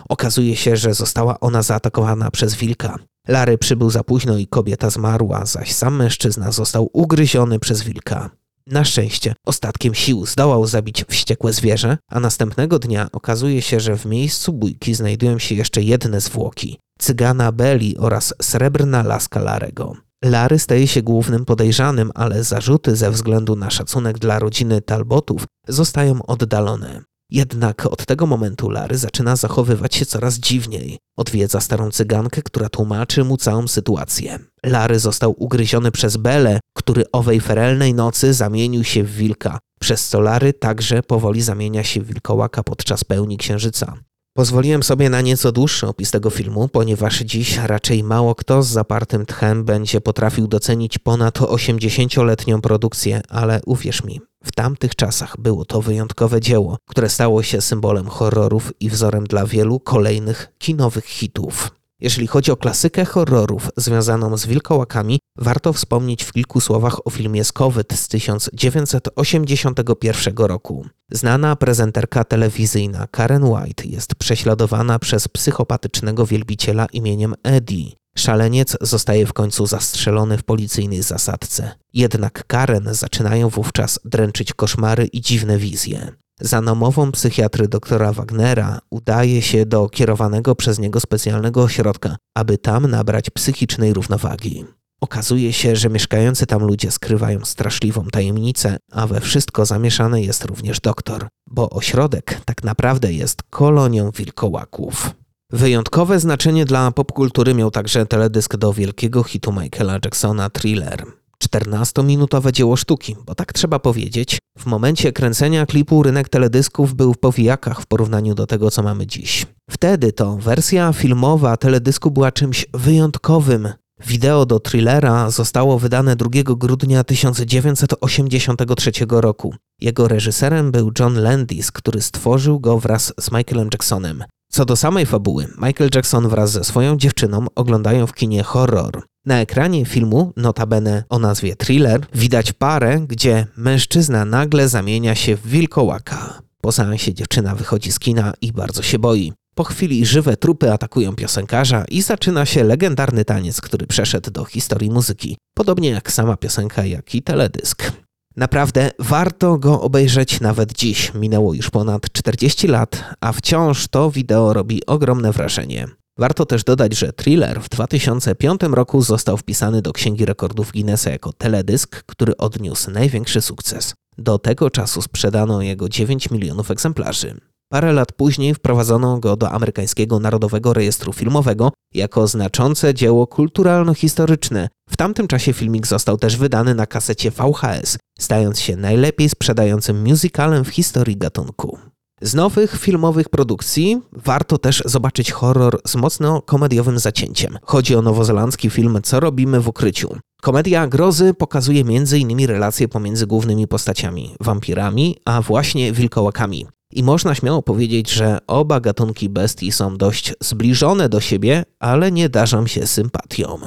Okazuje 0.09 0.55
się, 0.55 0.77
że 0.77 0.93
została 0.93 1.39
ona 1.39 1.61
zaatakowana 1.61 2.31
przez 2.31 2.55
wilka. 2.55 2.99
Lary 3.27 3.57
przybył 3.57 3.89
za 3.89 4.03
późno 4.03 4.37
i 4.37 4.47
kobieta 4.47 4.89
zmarła, 4.89 5.45
zaś 5.45 5.73
sam 5.73 5.95
mężczyzna 5.95 6.51
został 6.51 6.89
ugryziony 6.93 7.59
przez 7.59 7.83
wilka. 7.83 8.29
Na 8.67 8.83
szczęście 8.83 9.33
ostatkiem 9.45 9.95
sił 9.95 10.25
zdołał 10.25 10.67
zabić 10.67 11.05
wściekłe 11.09 11.53
zwierzę, 11.53 11.97
a 12.11 12.19
następnego 12.19 12.79
dnia 12.79 13.07
okazuje 13.11 13.61
się, 13.61 13.79
że 13.79 13.97
w 13.97 14.05
miejscu 14.05 14.53
bójki 14.53 14.93
znajdują 14.93 15.39
się 15.39 15.55
jeszcze 15.55 15.81
jedne 15.81 16.21
zwłoki 16.21 16.79
cygana 16.99 17.51
Belli 17.51 17.97
oraz 17.97 18.33
srebrna 18.41 19.03
laska 19.03 19.39
Larego. 19.39 20.08
Lary 20.23 20.59
staje 20.59 20.87
się 20.87 21.01
głównym 21.01 21.45
podejrzanym, 21.45 22.11
ale 22.15 22.43
zarzuty 22.43 22.95
ze 22.95 23.11
względu 23.11 23.55
na 23.55 23.69
szacunek 23.69 24.19
dla 24.19 24.39
rodziny 24.39 24.81
Talbotów 24.81 25.45
zostają 25.67 26.25
oddalone. 26.25 27.01
Jednak 27.31 27.85
od 27.85 28.05
tego 28.05 28.25
momentu 28.27 28.69
Lary 28.69 28.97
zaczyna 28.97 29.35
zachowywać 29.35 29.95
się 29.95 30.05
coraz 30.05 30.35
dziwniej. 30.39 30.97
Odwiedza 31.17 31.61
starą 31.61 31.91
cygankę, 31.91 32.41
która 32.41 32.69
tłumaczy 32.69 33.23
mu 33.23 33.37
całą 33.37 33.67
sytuację. 33.67 34.39
Lary 34.65 34.99
został 34.99 35.35
ugryziony 35.43 35.91
przez 35.91 36.17
Belę, 36.17 36.59
który 36.73 37.03
owej 37.11 37.41
ferelnej 37.41 37.93
nocy 37.93 38.33
zamienił 38.33 38.83
się 38.83 39.03
w 39.03 39.11
wilka, 39.11 39.59
przez 39.79 40.07
co 40.07 40.19
Lary 40.19 40.53
także 40.53 41.03
powoli 41.03 41.41
zamienia 41.41 41.83
się 41.83 42.01
w 42.01 42.07
wilkołaka 42.07 42.63
podczas 42.63 43.03
pełni 43.03 43.37
księżyca. 43.37 43.93
Pozwoliłem 44.33 44.83
sobie 44.83 45.09
na 45.09 45.21
nieco 45.21 45.51
dłuższy 45.51 45.87
opis 45.87 46.11
tego 46.11 46.29
filmu, 46.29 46.67
ponieważ 46.67 47.19
dziś 47.19 47.57
raczej 47.57 48.03
mało 48.03 48.35
kto 48.35 48.63
z 48.63 48.67
zapartym 48.67 49.25
tchem 49.25 49.65
będzie 49.65 50.01
potrafił 50.01 50.47
docenić 50.47 50.97
ponad 50.97 51.39
80-letnią 51.39 52.61
produkcję, 52.61 53.21
ale 53.29 53.61
uwierz 53.65 54.03
mi, 54.03 54.21
w 54.43 54.51
tamtych 54.51 54.95
czasach 54.95 55.35
było 55.39 55.65
to 55.65 55.81
wyjątkowe 55.81 56.41
dzieło, 56.41 56.77
które 56.89 57.09
stało 57.09 57.43
się 57.43 57.61
symbolem 57.61 58.07
horrorów 58.07 58.73
i 58.79 58.89
wzorem 58.89 59.23
dla 59.23 59.45
wielu 59.45 59.79
kolejnych 59.79 60.47
kinowych 60.57 61.05
hitów. 61.05 61.78
Jeżeli 62.01 62.27
chodzi 62.27 62.51
o 62.51 62.57
klasykę 62.57 63.05
horrorów 63.05 63.69
związaną 63.77 64.37
z 64.37 64.45
wilkołakami, 64.45 65.19
warto 65.37 65.73
wspomnieć 65.73 66.23
w 66.23 66.33
kilku 66.33 66.61
słowach 66.61 67.07
o 67.07 67.09
filmie 67.09 67.43
Skowyt 67.43 67.93
z 67.93 68.07
1981 68.07 70.37
roku. 70.37 70.85
Znana 71.11 71.55
prezenterka 71.55 72.23
telewizyjna 72.23 73.07
Karen 73.07 73.43
White 73.43 73.85
jest 73.85 74.15
prześladowana 74.15 74.99
przez 74.99 75.27
psychopatycznego 75.27 76.25
wielbiciela 76.25 76.87
imieniem 76.93 77.35
Eddie. 77.43 77.91
Szaleniec 78.17 78.77
zostaje 78.81 79.25
w 79.25 79.33
końcu 79.33 79.65
zastrzelony 79.65 80.37
w 80.37 80.43
policyjnej 80.43 81.03
zasadce. 81.03 81.71
Jednak 81.93 82.43
Karen 82.47 82.87
zaczynają 82.91 83.49
wówczas 83.49 83.99
dręczyć 84.05 84.53
koszmary 84.53 85.05
i 85.05 85.21
dziwne 85.21 85.57
wizje. 85.57 86.11
Za 86.41 86.61
namową 86.61 87.11
psychiatry 87.11 87.67
doktora 87.67 88.13
Wagnera 88.13 88.79
udaje 88.89 89.41
się 89.41 89.65
do 89.65 89.89
kierowanego 89.89 90.55
przez 90.55 90.79
niego 90.79 90.99
specjalnego 90.99 91.63
ośrodka, 91.63 92.15
aby 92.35 92.57
tam 92.57 92.87
nabrać 92.87 93.29
psychicznej 93.29 93.93
równowagi. 93.93 94.65
Okazuje 95.01 95.53
się, 95.53 95.75
że 95.75 95.89
mieszkający 95.89 96.45
tam 96.45 96.63
ludzie 96.63 96.91
skrywają 96.91 97.45
straszliwą 97.45 98.05
tajemnicę, 98.05 98.77
a 98.91 99.07
we 99.07 99.21
wszystko 99.21 99.65
zamieszany 99.65 100.23
jest 100.23 100.45
również 100.45 100.79
doktor, 100.79 101.27
bo 101.49 101.69
ośrodek 101.69 102.41
tak 102.45 102.63
naprawdę 102.63 103.13
jest 103.13 103.43
kolonią 103.43 104.11
wilkołaków. 104.11 105.11
Wyjątkowe 105.51 106.19
znaczenie 106.19 106.65
dla 106.65 106.91
popkultury 106.91 107.53
miał 107.53 107.71
także 107.71 108.05
teledysk 108.05 108.57
do 108.57 108.73
wielkiego 108.73 109.23
hitu 109.23 109.51
Michaela 109.51 109.93
Jacksona 109.93 110.49
Thriller. 110.49 111.05
14-minutowe 111.43 112.51
dzieło 112.51 112.75
sztuki, 112.75 113.15
bo 113.25 113.35
tak 113.35 113.53
trzeba 113.53 113.79
powiedzieć. 113.79 114.39
W 114.57 114.65
momencie 114.65 115.13
kręcenia 115.13 115.65
klipu 115.65 116.03
rynek 116.03 116.29
teledysków 116.29 116.93
był 116.93 117.13
w 117.13 117.17
powijakach 117.17 117.81
w 117.81 117.85
porównaniu 117.85 118.35
do 118.35 118.47
tego, 118.47 118.71
co 118.71 118.83
mamy 118.83 119.07
dziś. 119.07 119.45
Wtedy 119.69 120.13
to 120.13 120.37
wersja 120.37 120.93
filmowa 120.93 121.57
teledysku 121.57 122.11
była 122.11 122.31
czymś 122.31 122.65
wyjątkowym. 122.73 123.69
Wideo 124.07 124.45
do 124.45 124.59
thrillera 124.59 125.29
zostało 125.29 125.79
wydane 125.79 126.15
2 126.15 126.29
grudnia 126.43 127.03
1983 127.03 128.91
roku. 129.09 129.55
Jego 129.81 130.07
reżyserem 130.07 130.71
był 130.71 130.91
John 130.99 131.15
Landis, 131.15 131.71
który 131.71 132.01
stworzył 132.01 132.59
go 132.59 132.79
wraz 132.79 133.13
z 133.19 133.31
Michaelem 133.31 133.69
Jacksonem. 133.73 134.23
Co 134.51 134.65
do 134.65 134.75
samej 134.75 135.05
fabuły, 135.05 135.47
Michael 135.57 135.89
Jackson 135.95 136.27
wraz 136.27 136.51
ze 136.51 136.63
swoją 136.63 136.97
dziewczyną 136.97 137.45
oglądają 137.55 138.07
w 138.07 138.13
kinie 138.13 138.43
horror. 138.43 139.03
Na 139.29 139.39
ekranie 139.41 139.85
filmu, 139.85 140.33
notabene 140.37 141.03
o 141.09 141.19
nazwie 141.19 141.55
Thriller, 141.55 142.01
widać 142.13 142.53
parę, 142.53 142.99
gdzie 143.07 143.47
mężczyzna 143.57 144.25
nagle 144.25 144.69
zamienia 144.69 145.15
się 145.15 145.35
w 145.35 145.47
wilkołaka. 145.47 146.41
Po 146.61 146.71
seansie 146.71 147.13
dziewczyna 147.13 147.55
wychodzi 147.55 147.91
z 147.91 147.99
kina 147.99 148.33
i 148.41 148.53
bardzo 148.53 148.81
się 148.81 148.99
boi. 148.99 149.33
Po 149.55 149.63
chwili 149.63 150.05
żywe 150.05 150.37
trupy 150.37 150.73
atakują 150.73 151.15
piosenkarza 151.15 151.85
i 151.89 152.01
zaczyna 152.01 152.45
się 152.45 152.63
legendarny 152.63 153.25
taniec, 153.25 153.61
który 153.61 153.87
przeszedł 153.87 154.31
do 154.31 154.45
historii 154.45 154.91
muzyki. 154.91 155.37
Podobnie 155.53 155.89
jak 155.89 156.11
sama 156.11 156.37
piosenka, 156.37 156.85
jak 156.85 157.15
i 157.15 157.21
teledysk. 157.21 157.91
Naprawdę 158.35 158.91
warto 158.99 159.57
go 159.57 159.81
obejrzeć 159.81 160.41
nawet 160.41 160.73
dziś. 160.73 161.13
Minęło 161.13 161.53
już 161.53 161.69
ponad 161.69 162.11
40 162.11 162.67
lat, 162.67 163.03
a 163.21 163.31
wciąż 163.31 163.87
to 163.87 164.11
wideo 164.11 164.53
robi 164.53 164.85
ogromne 164.85 165.31
wrażenie. 165.31 165.98
Warto 166.19 166.45
też 166.45 166.63
dodać, 166.63 166.97
że 166.97 167.13
thriller 167.13 167.61
w 167.61 167.69
2005 167.69 168.61
roku 168.71 169.01
został 169.01 169.37
wpisany 169.37 169.81
do 169.81 169.93
Księgi 169.93 170.25
Rekordów 170.25 170.71
Guinnessa 170.71 171.09
jako 171.09 171.33
teledysk, 171.33 172.03
który 172.05 172.37
odniósł 172.37 172.91
największy 172.91 173.41
sukces. 173.41 173.93
Do 174.17 174.39
tego 174.39 174.69
czasu 174.69 175.01
sprzedano 175.01 175.61
jego 175.61 175.89
9 175.89 176.31
milionów 176.31 176.71
egzemplarzy. 176.71 177.39
Parę 177.71 177.93
lat 177.93 178.11
później 178.11 178.55
wprowadzono 178.55 179.19
go 179.19 179.35
do 179.35 179.51
amerykańskiego 179.51 180.19
Narodowego 180.19 180.73
Rejestru 180.73 181.13
Filmowego 181.13 181.71
jako 181.93 182.27
znaczące 182.27 182.93
dzieło 182.93 183.27
kulturalno-historyczne. 183.27 184.67
W 184.89 184.97
tamtym 184.97 185.27
czasie 185.27 185.53
filmik 185.53 185.87
został 185.87 186.17
też 186.17 186.37
wydany 186.37 186.75
na 186.75 186.85
kasecie 186.85 187.31
VHS, 187.31 187.97
stając 188.19 188.59
się 188.59 188.75
najlepiej 188.75 189.29
sprzedającym 189.29 190.03
musicalem 190.03 190.65
w 190.65 190.69
historii 190.69 191.17
gatunku. 191.17 191.79
Z 192.21 192.33
nowych 192.33 192.79
filmowych 192.79 193.29
produkcji 193.29 194.01
warto 194.11 194.57
też 194.57 194.83
zobaczyć 194.85 195.31
horror 195.31 195.81
z 195.87 195.95
mocno 195.95 196.41
komediowym 196.41 196.99
zacięciem. 196.99 197.57
Chodzi 197.63 197.95
o 197.95 198.01
nowozelandzki 198.01 198.69
film 198.69 198.99
Co 199.03 199.19
robimy 199.19 199.59
w 199.59 199.67
ukryciu. 199.67 200.15
Komedia 200.41 200.87
grozy 200.87 201.33
pokazuje 201.33 201.81
m.in. 201.81 202.47
relacje 202.47 202.87
pomiędzy 202.87 203.27
głównymi 203.27 203.67
postaciami, 203.67 204.35
wampirami, 204.39 205.17
a 205.25 205.41
właśnie 205.41 205.91
wilkołakami. 205.91 206.67
I 206.91 207.03
można 207.03 207.35
śmiało 207.35 207.61
powiedzieć, 207.61 208.11
że 208.11 208.37
oba 208.47 208.79
gatunki 208.79 209.29
bestii 209.29 209.71
są 209.71 209.97
dość 209.97 210.33
zbliżone 210.41 211.09
do 211.09 211.19
siebie, 211.19 211.63
ale 211.79 212.11
nie 212.11 212.29
darzą 212.29 212.67
się 212.67 212.87
sympatią. 212.87 213.59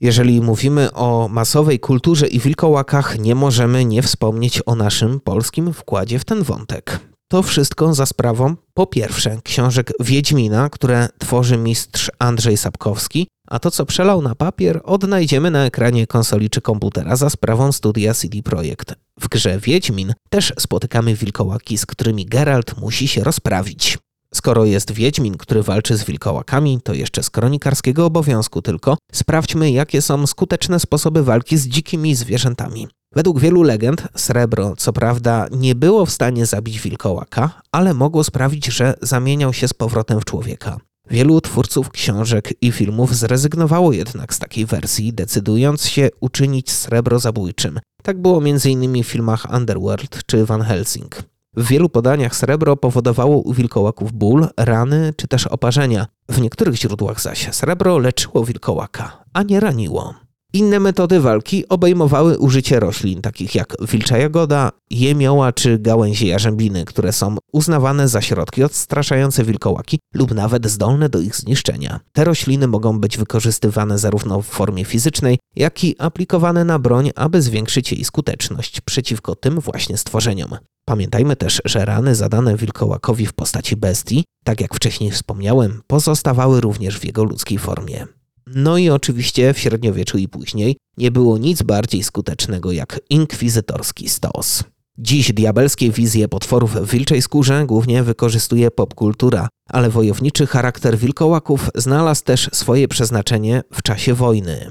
Jeżeli 0.00 0.40
mówimy 0.40 0.92
o 0.92 1.28
masowej 1.28 1.80
kulturze 1.80 2.26
i 2.26 2.40
wilkołakach, 2.40 3.18
nie 3.18 3.34
możemy 3.34 3.84
nie 3.84 4.02
wspomnieć 4.02 4.62
o 4.66 4.74
naszym 4.74 5.20
polskim 5.20 5.72
wkładzie 5.72 6.18
w 6.18 6.24
ten 6.24 6.42
wątek. 6.42 7.00
To 7.28 7.42
wszystko 7.42 7.94
za 7.94 8.06
sprawą, 8.06 8.56
po 8.74 8.86
pierwsze, 8.86 9.38
książek 9.44 9.92
Wiedźmina, 10.00 10.70
które 10.70 11.08
tworzy 11.18 11.56
mistrz 11.56 12.10
Andrzej 12.18 12.56
Sapkowski, 12.56 13.28
a 13.48 13.58
to, 13.58 13.70
co 13.70 13.86
przelał 13.86 14.22
na 14.22 14.34
papier, 14.34 14.80
odnajdziemy 14.84 15.50
na 15.50 15.64
ekranie 15.64 16.06
konsoli 16.06 16.50
czy 16.50 16.60
komputera 16.60 17.16
za 17.16 17.30
sprawą 17.30 17.72
studia 17.72 18.14
CD 18.14 18.42
Projekt. 18.42 18.94
W 19.20 19.28
grze 19.28 19.58
Wiedźmin 19.58 20.14
też 20.30 20.52
spotykamy 20.58 21.14
wilkołaki, 21.14 21.78
z 21.78 21.86
którymi 21.86 22.26
Geralt 22.26 22.76
musi 22.80 23.08
się 23.08 23.24
rozprawić. 23.24 23.98
Skoro 24.34 24.64
jest 24.64 24.92
Wiedźmin, 24.92 25.36
który 25.36 25.62
walczy 25.62 25.96
z 25.96 26.04
wilkołakami, 26.04 26.80
to 26.84 26.94
jeszcze 26.94 27.22
z 27.22 27.30
kronikarskiego 27.30 28.06
obowiązku 28.06 28.62
tylko 28.62 28.96
sprawdźmy, 29.12 29.70
jakie 29.70 30.02
są 30.02 30.26
skuteczne 30.26 30.80
sposoby 30.80 31.22
walki 31.22 31.58
z 31.58 31.68
dzikimi 31.68 32.14
zwierzętami. 32.14 32.88
Według 33.16 33.40
wielu 33.40 33.62
legend 33.62 34.08
srebro, 34.16 34.74
co 34.76 34.92
prawda, 34.92 35.46
nie 35.50 35.74
było 35.74 36.06
w 36.06 36.10
stanie 36.10 36.46
zabić 36.46 36.80
wilkołaka, 36.80 37.50
ale 37.72 37.94
mogło 37.94 38.24
sprawić, 38.24 38.66
że 38.66 38.94
zamieniał 39.02 39.52
się 39.52 39.68
z 39.68 39.74
powrotem 39.74 40.20
w 40.20 40.24
człowieka. 40.24 40.76
Wielu 41.10 41.40
twórców 41.40 41.90
książek 41.90 42.54
i 42.60 42.72
filmów 42.72 43.16
zrezygnowało 43.16 43.92
jednak 43.92 44.34
z 44.34 44.38
takiej 44.38 44.66
wersji, 44.66 45.12
decydując 45.12 45.86
się 45.86 46.08
uczynić 46.20 46.72
srebro 46.72 47.18
zabójczym. 47.18 47.80
Tak 48.02 48.22
było 48.22 48.38
m.in. 48.38 49.02
w 49.02 49.06
filmach 49.06 49.46
Underworld 49.54 50.18
czy 50.26 50.46
Van 50.46 50.62
Helsing. 50.62 51.22
W 51.56 51.66
wielu 51.66 51.88
podaniach 51.88 52.36
srebro 52.36 52.76
powodowało 52.76 53.38
u 53.38 53.52
wilkołaków 53.52 54.12
ból, 54.12 54.46
rany 54.56 55.14
czy 55.16 55.28
też 55.28 55.46
oparzenia. 55.46 56.06
W 56.28 56.40
niektórych 56.40 56.76
źródłach 56.76 57.20
zaś 57.20 57.54
srebro 57.54 57.98
leczyło 57.98 58.44
wilkołaka, 58.44 59.24
a 59.32 59.42
nie 59.42 59.60
raniło. 59.60 60.25
Inne 60.52 60.80
metody 60.80 61.20
walki 61.20 61.68
obejmowały 61.68 62.38
użycie 62.38 62.80
roślin, 62.80 63.22
takich 63.22 63.54
jak 63.54 63.74
wilcza 63.80 64.18
jagoda, 64.18 64.72
jemioła 64.90 65.52
czy 65.52 65.78
gałęzie 65.78 66.26
jarzębiny, 66.26 66.84
które 66.84 67.12
są 67.12 67.36
uznawane 67.52 68.08
za 68.08 68.20
środki 68.22 68.62
odstraszające 68.62 69.44
wilkołaki 69.44 69.98
lub 70.14 70.34
nawet 70.34 70.66
zdolne 70.66 71.08
do 71.08 71.20
ich 71.20 71.36
zniszczenia. 71.36 72.00
Te 72.12 72.24
rośliny 72.24 72.66
mogą 72.66 73.00
być 73.00 73.18
wykorzystywane 73.18 73.98
zarówno 73.98 74.42
w 74.42 74.46
formie 74.46 74.84
fizycznej, 74.84 75.38
jak 75.56 75.84
i 75.84 75.94
aplikowane 75.98 76.64
na 76.64 76.78
broń, 76.78 77.10
aby 77.16 77.42
zwiększyć 77.42 77.92
jej 77.92 78.04
skuteczność 78.04 78.80
przeciwko 78.80 79.34
tym 79.34 79.60
właśnie 79.60 79.96
stworzeniom. 79.96 80.56
Pamiętajmy 80.84 81.36
też, 81.36 81.62
że 81.64 81.84
rany 81.84 82.14
zadane 82.14 82.56
wilkołakowi 82.56 83.26
w 83.26 83.32
postaci 83.32 83.76
bestii, 83.76 84.24
tak 84.44 84.60
jak 84.60 84.74
wcześniej 84.74 85.10
wspomniałem, 85.10 85.82
pozostawały 85.86 86.60
również 86.60 86.98
w 86.98 87.04
jego 87.04 87.24
ludzkiej 87.24 87.58
formie. 87.58 88.06
No 88.46 88.78
i 88.78 88.90
oczywiście 88.90 89.54
w 89.54 89.58
średniowieczu 89.58 90.18
i 90.18 90.28
później 90.28 90.76
nie 90.98 91.10
było 91.10 91.38
nic 91.38 91.62
bardziej 91.62 92.02
skutecznego 92.02 92.72
jak 92.72 93.00
inkwizytorski 93.10 94.08
stos. 94.08 94.64
Dziś 94.98 95.32
diabelskie 95.32 95.90
wizje 95.90 96.28
potworów 96.28 96.72
w 96.72 96.90
wilczej 96.90 97.22
skórze 97.22 97.64
głównie 97.66 98.02
wykorzystuje 98.02 98.70
popkultura, 98.70 99.48
ale 99.68 99.90
wojowniczy 99.90 100.46
charakter 100.46 100.98
wilkołaków 100.98 101.70
znalazł 101.74 102.24
też 102.24 102.50
swoje 102.52 102.88
przeznaczenie 102.88 103.62
w 103.72 103.82
czasie 103.82 104.14
wojny. 104.14 104.70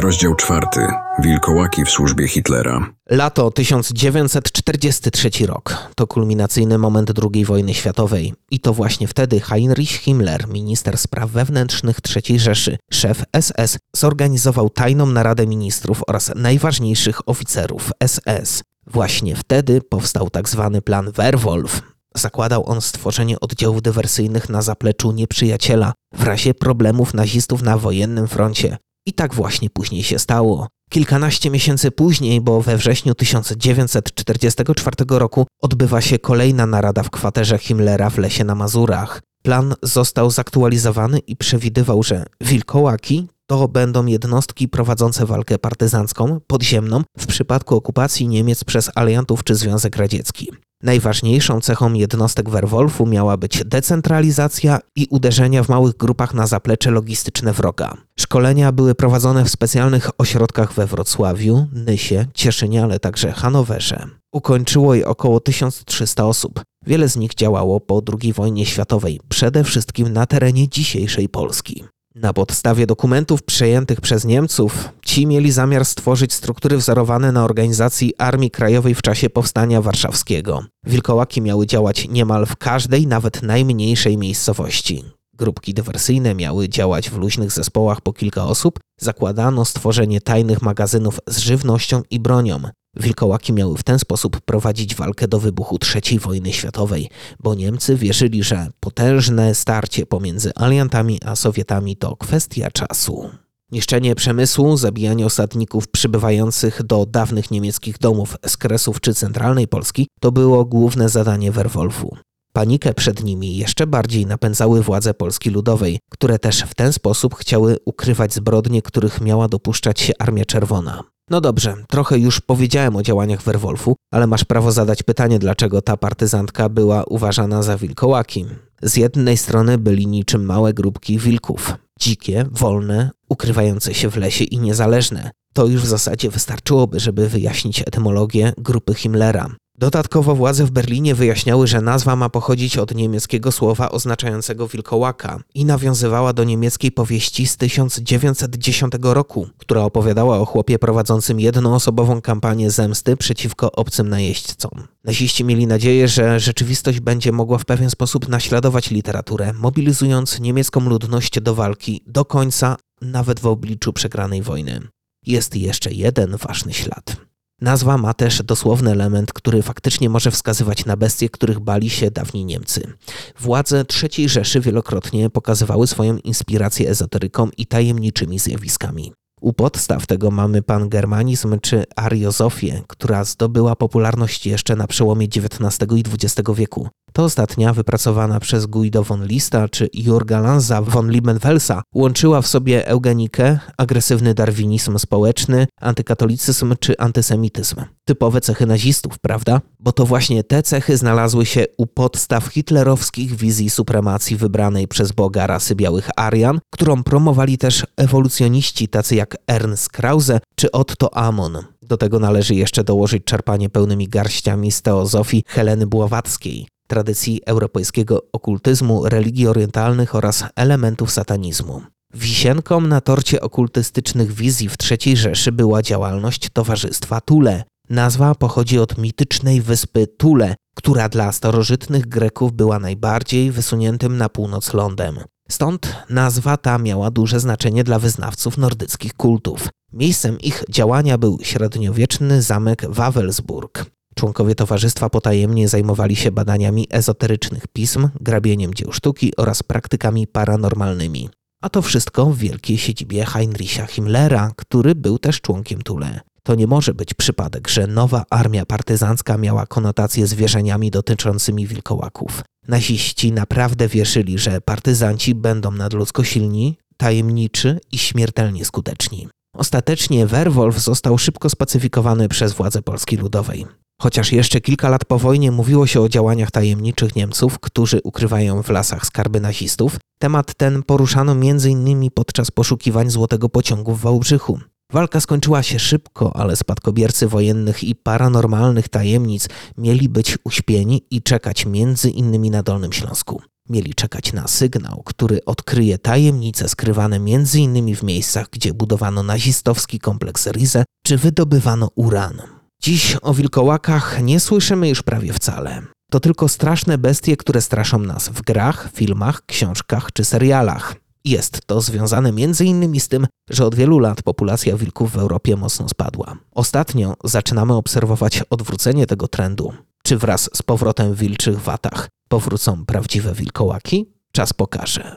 Rozdział 0.00 0.34
czwarty. 0.34 0.80
Wilkołaki 1.18 1.84
w 1.84 1.90
służbie 1.90 2.28
Hitlera. 2.28 2.92
Lato 3.10 3.50
1943 3.50 5.46
rok 5.46 5.76
to 5.94 6.06
kulminacyjny 6.06 6.78
moment 6.78 7.12
II 7.34 7.44
wojny 7.44 7.74
światowej 7.74 8.34
i 8.50 8.60
to 8.60 8.74
właśnie 8.74 9.08
wtedy 9.08 9.40
Heinrich 9.40 9.90
Himmler, 9.90 10.48
minister 10.48 10.98
spraw 10.98 11.30
wewnętrznych 11.30 11.98
III 12.16 12.38
Rzeszy, 12.40 12.78
szef 12.92 13.24
SS, 13.40 13.78
zorganizował 13.96 14.70
tajną 14.70 15.06
naradę 15.06 15.46
ministrów 15.46 16.02
oraz 16.08 16.32
najważniejszych 16.36 17.28
oficerów 17.28 17.92
SS. 18.06 18.62
Właśnie 18.86 19.36
wtedy 19.36 19.80
powstał 19.80 20.30
tzw. 20.30 20.70
Tak 20.74 20.84
plan 20.84 21.10
Werwolf. 21.12 21.82
Zakładał 22.16 22.68
on 22.68 22.80
stworzenie 22.80 23.40
oddziałów 23.40 23.82
dywersyjnych 23.82 24.48
na 24.48 24.62
zapleczu 24.62 25.12
nieprzyjaciela 25.12 25.92
w 26.14 26.22
razie 26.22 26.54
problemów 26.54 27.14
nazistów 27.14 27.62
na 27.62 27.78
wojennym 27.78 28.28
froncie. 28.28 28.76
I 29.06 29.12
tak 29.12 29.34
właśnie 29.34 29.70
później 29.70 30.02
się 30.02 30.18
stało. 30.18 30.66
Kilkanaście 30.90 31.50
miesięcy 31.50 31.90
później, 31.90 32.40
bo 32.40 32.62
we 32.62 32.76
wrześniu 32.76 33.14
1944 33.14 34.96
roku 35.08 35.46
odbywa 35.62 36.00
się 36.00 36.18
kolejna 36.18 36.66
narada 36.66 37.02
w 37.02 37.10
kwaterze 37.10 37.58
Himmlera 37.58 38.10
w 38.10 38.18
lesie 38.18 38.44
na 38.44 38.54
Mazurach. 38.54 39.22
Plan 39.42 39.74
został 39.82 40.30
zaktualizowany 40.30 41.18
i 41.18 41.36
przewidywał, 41.36 42.02
że 42.02 42.26
wilkołaki 42.40 43.28
to 43.50 43.68
będą 43.68 44.06
jednostki 44.06 44.68
prowadzące 44.68 45.26
walkę 45.26 45.58
partyzancką, 45.58 46.40
podziemną 46.46 47.02
w 47.18 47.26
przypadku 47.26 47.76
okupacji 47.76 48.28
Niemiec 48.28 48.64
przez 48.64 48.90
aliantów 48.94 49.44
czy 49.44 49.54
Związek 49.54 49.96
Radziecki. 49.96 50.50
Najważniejszą 50.82 51.60
cechą 51.60 51.92
jednostek 51.92 52.50
Werwolfu 52.50 53.06
miała 53.06 53.36
być 53.36 53.62
decentralizacja 53.64 54.78
i 54.96 55.06
uderzenia 55.10 55.64
w 55.64 55.68
małych 55.68 55.96
grupach 55.96 56.34
na 56.34 56.46
zaplecze 56.46 56.90
logistyczne 56.90 57.52
wroga. 57.52 57.94
Szkolenia 58.20 58.72
były 58.72 58.94
prowadzone 58.94 59.44
w 59.44 59.50
specjalnych 59.50 60.10
ośrodkach 60.18 60.72
we 60.72 60.86
Wrocławiu, 60.86 61.66
Nysie, 61.72 62.26
Cieszynie, 62.34 62.82
ale 62.82 62.98
także 62.98 63.32
Hanowerze. 63.32 64.06
Ukończyło 64.34 64.94
je 64.94 65.06
około 65.06 65.40
1300 65.40 66.26
osób. 66.26 66.62
Wiele 66.86 67.08
z 67.08 67.16
nich 67.16 67.34
działało 67.34 67.80
po 67.80 68.02
II 68.22 68.32
wojnie 68.32 68.66
światowej, 68.66 69.20
przede 69.28 69.64
wszystkim 69.64 70.12
na 70.12 70.26
terenie 70.26 70.68
dzisiejszej 70.68 71.28
Polski. 71.28 71.84
Na 72.22 72.32
podstawie 72.32 72.86
dokumentów 72.86 73.42
przejętych 73.42 74.00
przez 74.00 74.24
Niemców, 74.24 74.88
ci 75.04 75.26
mieli 75.26 75.52
zamiar 75.52 75.84
stworzyć 75.84 76.32
struktury 76.32 76.76
wzorowane 76.76 77.32
na 77.32 77.44
organizacji 77.44 78.12
Armii 78.18 78.50
Krajowej 78.50 78.94
w 78.94 79.02
czasie 79.02 79.30
Powstania 79.30 79.82
Warszawskiego. 79.82 80.64
Wilkołaki 80.86 81.42
miały 81.42 81.66
działać 81.66 82.08
niemal 82.08 82.46
w 82.46 82.56
każdej, 82.56 83.06
nawet 83.06 83.42
najmniejszej 83.42 84.18
miejscowości. 84.18 85.04
Grupki 85.34 85.74
dywersyjne 85.74 86.34
miały 86.34 86.68
działać 86.68 87.10
w 87.10 87.16
luźnych 87.16 87.52
zespołach 87.52 88.00
po 88.00 88.12
kilka 88.12 88.44
osób, 88.44 88.78
zakładano 89.00 89.64
stworzenie 89.64 90.20
tajnych 90.20 90.62
magazynów 90.62 91.18
z 91.26 91.38
żywnością 91.38 92.02
i 92.10 92.20
bronią. 92.20 92.60
Wilkołaki 92.96 93.52
miały 93.52 93.76
w 93.76 93.82
ten 93.82 93.98
sposób 93.98 94.40
prowadzić 94.40 94.94
walkę 94.94 95.28
do 95.28 95.40
wybuchu 95.40 95.78
III 95.94 96.18
wojny 96.18 96.52
światowej, 96.52 97.10
bo 97.40 97.54
Niemcy 97.54 97.96
wierzyli, 97.96 98.42
że 98.42 98.68
potężne 98.80 99.54
starcie 99.54 100.06
pomiędzy 100.06 100.52
aliantami 100.54 101.18
a 101.24 101.36
Sowietami 101.36 101.96
to 101.96 102.16
kwestia 102.16 102.70
czasu. 102.70 103.30
Niszczenie 103.72 104.14
przemysłu, 104.14 104.76
zabijanie 104.76 105.26
osadników 105.26 105.88
przybywających 105.88 106.82
do 106.82 107.06
dawnych 107.06 107.50
niemieckich 107.50 107.98
domów 107.98 108.36
z 108.46 108.56
Kresów 108.56 109.00
czy 109.00 109.14
centralnej 109.14 109.68
Polski 109.68 110.08
to 110.20 110.32
było 110.32 110.64
główne 110.64 111.08
zadanie 111.08 111.52
Werwolfu. 111.52 112.16
Panikę 112.52 112.94
przed 112.94 113.24
nimi 113.24 113.56
jeszcze 113.56 113.86
bardziej 113.86 114.26
napędzały 114.26 114.82
władze 114.82 115.14
Polski 115.14 115.50
Ludowej, 115.50 115.98
które 116.10 116.38
też 116.38 116.62
w 116.62 116.74
ten 116.74 116.92
sposób 116.92 117.34
chciały 117.34 117.76
ukrywać 117.84 118.34
zbrodnie, 118.34 118.82
których 118.82 119.20
miała 119.20 119.48
dopuszczać 119.48 120.00
się 120.00 120.12
Armia 120.18 120.44
Czerwona. 120.44 121.02
No 121.30 121.40
dobrze, 121.40 121.74
trochę 121.88 122.18
już 122.18 122.40
powiedziałem 122.40 122.96
o 122.96 123.02
działaniach 123.02 123.42
Werwolfu, 123.42 123.96
ale 124.12 124.26
masz 124.26 124.44
prawo 124.44 124.72
zadać 124.72 125.02
pytanie, 125.02 125.38
dlaczego 125.38 125.82
ta 125.82 125.96
partyzantka 125.96 126.68
była 126.68 127.04
uważana 127.04 127.62
za 127.62 127.76
wilkołaki. 127.78 128.46
Z 128.82 128.96
jednej 128.96 129.36
strony 129.36 129.78
byli 129.78 130.06
niczym 130.06 130.44
małe 130.44 130.72
grupki 130.72 131.18
wilków. 131.18 131.74
Dzikie, 132.00 132.44
wolne, 132.50 133.10
ukrywające 133.28 133.94
się 133.94 134.10
w 134.10 134.16
lesie 134.16 134.44
i 134.44 134.58
niezależne. 134.58 135.30
To 135.54 135.66
już 135.66 135.82
w 135.82 135.86
zasadzie 135.86 136.30
wystarczyłoby, 136.30 137.00
żeby 137.00 137.28
wyjaśnić 137.28 137.80
etymologię 137.80 138.52
grupy 138.58 138.94
Himmlera. 138.94 139.48
Dodatkowo 139.80 140.34
władze 140.34 140.64
w 140.64 140.70
Berlinie 140.70 141.14
wyjaśniały, 141.14 141.66
że 141.66 141.80
nazwa 141.80 142.16
ma 142.16 142.28
pochodzić 142.28 142.78
od 142.78 142.94
niemieckiego 142.94 143.52
słowa 143.52 143.90
oznaczającego 143.90 144.68
wilkołaka 144.68 145.40
i 145.54 145.64
nawiązywała 145.64 146.32
do 146.32 146.44
niemieckiej 146.44 146.92
powieści 146.92 147.46
z 147.46 147.56
1910 147.56 148.92
roku, 149.02 149.48
która 149.58 149.82
opowiadała 149.82 150.38
o 150.38 150.46
chłopie 150.46 150.78
prowadzącym 150.78 151.40
jednoosobową 151.40 152.20
kampanię 152.20 152.70
zemsty 152.70 153.16
przeciwko 153.16 153.72
obcym 153.72 154.08
najeźdźcom. 154.08 154.70
Naziści 155.04 155.44
mieli 155.44 155.66
nadzieję, 155.66 156.08
że 156.08 156.40
rzeczywistość 156.40 157.00
będzie 157.00 157.32
mogła 157.32 157.58
w 157.58 157.64
pewien 157.64 157.90
sposób 157.90 158.28
naśladować 158.28 158.90
literaturę, 158.90 159.52
mobilizując 159.52 160.40
niemiecką 160.40 160.80
ludność 160.80 161.40
do 161.40 161.54
walki 161.54 162.02
do 162.06 162.24
końca, 162.24 162.76
nawet 163.00 163.40
w 163.40 163.46
obliczu 163.46 163.92
przegranej 163.92 164.42
wojny. 164.42 164.80
Jest 165.26 165.56
jeszcze 165.56 165.92
jeden 165.92 166.36
ważny 166.36 166.72
ślad. 166.72 167.29
Nazwa 167.60 167.98
ma 167.98 168.14
też 168.14 168.42
dosłowny 168.42 168.90
element, 168.90 169.32
który 169.32 169.62
faktycznie 169.62 170.10
może 170.10 170.30
wskazywać 170.30 170.84
na 170.84 170.96
bestie, 170.96 171.28
których 171.28 171.60
bali 171.60 171.90
się 171.90 172.10
dawni 172.10 172.44
Niemcy. 172.44 172.92
Władze 173.40 173.84
III 174.02 174.28
Rzeszy 174.28 174.60
wielokrotnie 174.60 175.30
pokazywały 175.30 175.86
swoją 175.86 176.16
inspirację 176.16 176.90
ezoteryką 176.90 177.48
i 177.56 177.66
tajemniczymi 177.66 178.38
zjawiskami. 178.38 179.12
U 179.40 179.52
podstaw 179.52 180.06
tego 180.06 180.30
mamy 180.30 180.62
pangermanizm 180.62 181.60
czy 181.60 181.84
ariozofię, 181.96 182.82
która 182.88 183.24
zdobyła 183.24 183.76
popularność 183.76 184.46
jeszcze 184.46 184.76
na 184.76 184.86
przełomie 184.86 185.26
XIX 185.26 185.92
i 185.96 186.04
XX 186.14 186.50
wieku. 186.54 186.88
To 187.12 187.24
ostatnia, 187.24 187.72
wypracowana 187.72 188.40
przez 188.40 188.66
Guido 188.66 189.04
von 189.04 189.26
Lista 189.26 189.68
czy 189.68 189.88
Jurga 189.94 190.40
Lanza 190.40 190.82
von 190.82 191.10
Liebenfelsa, 191.10 191.82
łączyła 191.94 192.42
w 192.42 192.46
sobie 192.46 192.88
eugenikę, 192.88 193.58
agresywny 193.78 194.34
darwinizm 194.34 194.98
społeczny, 194.98 195.66
antykatolicyzm 195.80 196.74
czy 196.80 196.98
antysemityzm. 196.98 197.76
Typowe 198.04 198.40
cechy 198.40 198.66
nazistów, 198.66 199.18
prawda? 199.18 199.60
Bo 199.80 199.92
to 199.92 200.06
właśnie 200.06 200.44
te 200.44 200.62
cechy 200.62 200.96
znalazły 200.96 201.46
się 201.46 201.64
u 201.78 201.86
podstaw 201.86 202.46
hitlerowskich 202.46 203.34
wizji 203.34 203.70
supremacji 203.70 204.36
wybranej 204.36 204.88
przez 204.88 205.12
Boga 205.12 205.46
rasy 205.46 205.74
białych 205.74 206.10
Arian, 206.16 206.60
którą 206.72 207.02
promowali 207.02 207.58
też 207.58 207.86
ewolucjoniści 207.96 208.88
tacy 208.88 209.14
jak 209.14 209.36
Ernst 209.46 209.88
Krause 209.88 210.40
czy 210.54 210.72
Otto 210.72 211.16
Amon. 211.16 211.58
Do 211.82 211.96
tego 211.96 212.18
należy 212.18 212.54
jeszcze 212.54 212.84
dołożyć 212.84 213.24
czerpanie 213.24 213.70
pełnymi 213.70 214.08
garściami 214.08 214.72
z 214.72 214.82
teozofii 214.82 215.44
Heleny 215.46 215.86
Bławackiej 215.86 216.79
tradycji 216.90 217.40
europejskiego 217.46 218.22
okultyzmu, 218.32 219.08
religii 219.08 219.46
orientalnych 219.46 220.14
oraz 220.14 220.44
elementów 220.56 221.10
satanizmu. 221.10 221.82
Wisienką 222.14 222.80
na 222.80 223.00
torcie 223.00 223.40
okultystycznych 223.40 224.32
wizji 224.32 224.68
w 224.68 224.76
III 224.90 225.16
Rzeszy 225.16 225.52
była 225.52 225.82
działalność 225.82 226.50
Towarzystwa 226.52 227.20
Tule. 227.20 227.64
Nazwa 227.90 228.34
pochodzi 228.34 228.78
od 228.78 228.98
mitycznej 228.98 229.60
wyspy 229.60 230.06
Tule, 230.06 230.54
która 230.76 231.08
dla 231.08 231.32
starożytnych 231.32 232.06
Greków 232.06 232.52
była 232.52 232.78
najbardziej 232.78 233.50
wysuniętym 233.50 234.16
na 234.16 234.28
północ 234.28 234.74
lądem. 234.74 235.18
Stąd 235.50 235.96
nazwa 236.08 236.56
ta 236.56 236.78
miała 236.78 237.10
duże 237.10 237.40
znaczenie 237.40 237.84
dla 237.84 237.98
wyznawców 237.98 238.58
nordyckich 238.58 239.14
kultów. 239.14 239.68
Miejscem 239.92 240.40
ich 240.40 240.64
działania 240.70 241.18
był 241.18 241.38
średniowieczny 241.42 242.42
zamek 242.42 242.86
Wawelsburg. 242.88 243.84
Członkowie 244.20 244.54
towarzystwa 244.54 245.10
potajemnie 245.10 245.68
zajmowali 245.68 246.16
się 246.16 246.30
badaniami 246.30 246.86
ezoterycznych 246.90 247.66
pism, 247.66 248.08
grabieniem 248.20 248.74
dzieł 248.74 248.92
sztuki 248.92 249.36
oraz 249.36 249.62
praktykami 249.62 250.26
paranormalnymi. 250.26 251.28
A 251.62 251.68
to 251.68 251.82
wszystko 251.82 252.26
w 252.26 252.38
wielkiej 252.38 252.78
siedzibie 252.78 253.24
Heinricha 253.24 253.86
Himmlera, 253.86 254.52
który 254.56 254.94
był 254.94 255.18
też 255.18 255.40
członkiem 255.40 255.82
Tule. 255.82 256.20
To 256.42 256.54
nie 256.54 256.66
może 256.66 256.94
być 256.94 257.14
przypadek, 257.14 257.68
że 257.68 257.86
nowa 257.86 258.24
armia 258.30 258.66
partyzancka 258.66 259.38
miała 259.38 259.66
konotacje 259.66 260.26
z 260.26 260.34
wierzeniami 260.34 260.90
dotyczącymi 260.90 261.66
wilkołaków. 261.66 262.42
Naziści 262.68 263.32
naprawdę 263.32 263.88
wierzyli, 263.88 264.38
że 264.38 264.60
partyzanci 264.60 265.34
będą 265.34 265.70
nadludzko 265.70 266.24
silni, 266.24 266.78
tajemniczy 266.96 267.80
i 267.92 267.98
śmiertelnie 267.98 268.64
skuteczni. 268.64 269.28
Ostatecznie 269.56 270.26
Werwolf 270.26 270.78
został 270.78 271.18
szybko 271.18 271.50
spacyfikowany 271.50 272.28
przez 272.28 272.52
władze 272.52 272.82
Polski 272.82 273.16
Ludowej. 273.16 273.66
Chociaż 274.02 274.32
jeszcze 274.32 274.60
kilka 274.60 274.88
lat 274.88 275.04
po 275.04 275.18
wojnie 275.18 275.50
mówiło 275.50 275.86
się 275.86 276.00
o 276.00 276.08
działaniach 276.08 276.50
tajemniczych 276.50 277.16
Niemców, 277.16 277.58
którzy 277.58 278.00
ukrywają 278.04 278.62
w 278.62 278.68
lasach 278.68 279.06
skarby 279.06 279.40
nazistów, 279.40 279.96
temat 280.18 280.54
ten 280.54 280.82
poruszano 280.82 281.32
m.in. 281.32 282.10
podczas 282.10 282.50
poszukiwań 282.50 283.10
złotego 283.10 283.48
pociągu 283.48 283.94
w 283.94 284.00
Wałbrzychu. 284.00 284.60
Walka 284.92 285.20
skończyła 285.20 285.62
się 285.62 285.78
szybko, 285.78 286.36
ale 286.36 286.56
spadkobiercy 286.56 287.28
wojennych 287.28 287.84
i 287.84 287.94
paranormalnych 287.94 288.88
tajemnic 288.88 289.48
mieli 289.78 290.08
być 290.08 290.38
uśpieni 290.44 291.02
i 291.10 291.22
czekać 291.22 291.66
między 291.66 292.10
innymi 292.10 292.50
na 292.50 292.62
Dolnym 292.62 292.92
Śląsku. 292.92 293.42
Mieli 293.68 293.94
czekać 293.94 294.32
na 294.32 294.48
sygnał, 294.48 295.02
który 295.04 295.44
odkryje 295.44 295.98
tajemnice 295.98 296.68
skrywane 296.68 297.18
między 297.18 297.60
innymi 297.60 297.96
w 297.96 298.02
miejscach, 298.02 298.46
gdzie 298.50 298.74
budowano 298.74 299.22
nazistowski 299.22 299.98
kompleks 299.98 300.46
Rize 300.46 300.84
czy 301.06 301.16
wydobywano 301.16 301.88
uran. 301.94 302.42
Dziś 302.82 303.16
o 303.22 303.34
wilkołakach 303.34 304.22
nie 304.22 304.40
słyszymy 304.40 304.88
już 304.88 305.02
prawie 305.02 305.32
wcale. 305.32 305.82
To 306.10 306.20
tylko 306.20 306.48
straszne 306.48 306.98
bestie, 306.98 307.36
które 307.36 307.60
straszą 307.60 307.98
nas 307.98 308.28
w 308.28 308.42
grach, 308.42 308.88
filmach, 308.94 309.46
książkach 309.46 310.12
czy 310.12 310.24
serialach. 310.24 310.96
Jest 311.24 311.66
to 311.66 311.80
związane 311.80 312.28
m.in. 312.28 313.00
z 313.00 313.08
tym, 313.08 313.26
że 313.50 313.66
od 313.66 313.74
wielu 313.74 313.98
lat 313.98 314.22
populacja 314.22 314.76
wilków 314.76 315.12
w 315.12 315.18
Europie 315.18 315.56
mocno 315.56 315.88
spadła. 315.88 316.36
Ostatnio 316.54 317.14
zaczynamy 317.24 317.74
obserwować 317.74 318.42
odwrócenie 318.50 319.06
tego 319.06 319.28
trendu. 319.28 319.72
Czy 320.02 320.16
wraz 320.18 320.50
z 320.54 320.62
powrotem 320.62 321.14
wilczych 321.14 321.60
watach 321.60 322.08
powrócą 322.28 322.86
prawdziwe 322.86 323.34
wilkołaki? 323.34 324.06
Czas 324.32 324.52
pokaże. 324.52 325.16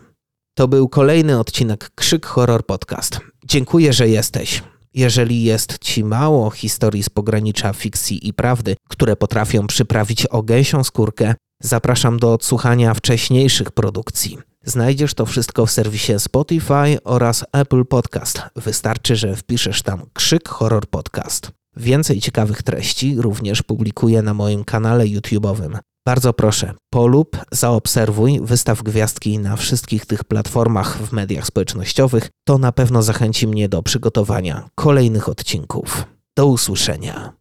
To 0.53 0.67
był 0.67 0.89
kolejny 0.89 1.39
odcinek 1.39 1.91
Krzyk 1.95 2.25
Horror 2.25 2.65
Podcast. 2.65 3.19
Dziękuję, 3.45 3.93
że 3.93 4.09
jesteś. 4.09 4.63
Jeżeli 4.93 5.43
jest 5.43 5.79
ci 5.79 6.03
mało 6.03 6.51
historii 6.51 7.03
z 7.03 7.09
pogranicza 7.09 7.73
fikcji 7.73 8.27
i 8.27 8.33
prawdy, 8.33 8.75
które 8.89 9.15
potrafią 9.15 9.67
przyprawić 9.67 10.25
o 10.25 10.43
gęsią 10.43 10.83
skórkę, 10.83 11.35
zapraszam 11.61 12.19
do 12.19 12.33
odsłuchania 12.33 12.93
wcześniejszych 12.93 13.71
produkcji. 13.71 14.37
Znajdziesz 14.65 15.13
to 15.13 15.25
wszystko 15.25 15.65
w 15.65 15.71
serwisie 15.71 16.13
Spotify 16.17 16.97
oraz 17.03 17.45
Apple 17.53 17.85
Podcast. 17.85 18.41
Wystarczy, 18.55 19.15
że 19.15 19.35
wpiszesz 19.35 19.81
tam 19.81 20.01
krzyk 20.13 20.49
horror 20.49 20.87
podcast. 20.87 21.51
Więcej 21.77 22.21
ciekawych 22.21 22.63
treści 22.63 23.15
również 23.17 23.63
publikuję 23.63 24.21
na 24.21 24.33
moim 24.33 24.63
kanale 24.63 25.05
YouTube'owym. 25.05 25.77
Bardzo 26.05 26.33
proszę, 26.33 26.73
polub, 26.89 27.37
zaobserwuj, 27.51 28.39
wystaw 28.43 28.83
gwiazdki 28.83 29.39
na 29.39 29.55
wszystkich 29.55 30.05
tych 30.05 30.23
platformach 30.23 30.97
w 30.97 31.11
mediach 31.11 31.45
społecznościowych. 31.45 32.29
To 32.47 32.57
na 32.57 32.71
pewno 32.71 33.03
zachęci 33.03 33.47
mnie 33.47 33.69
do 33.69 33.83
przygotowania 33.83 34.69
kolejnych 34.75 35.29
odcinków. 35.29 36.05
Do 36.37 36.45
usłyszenia. 36.45 37.33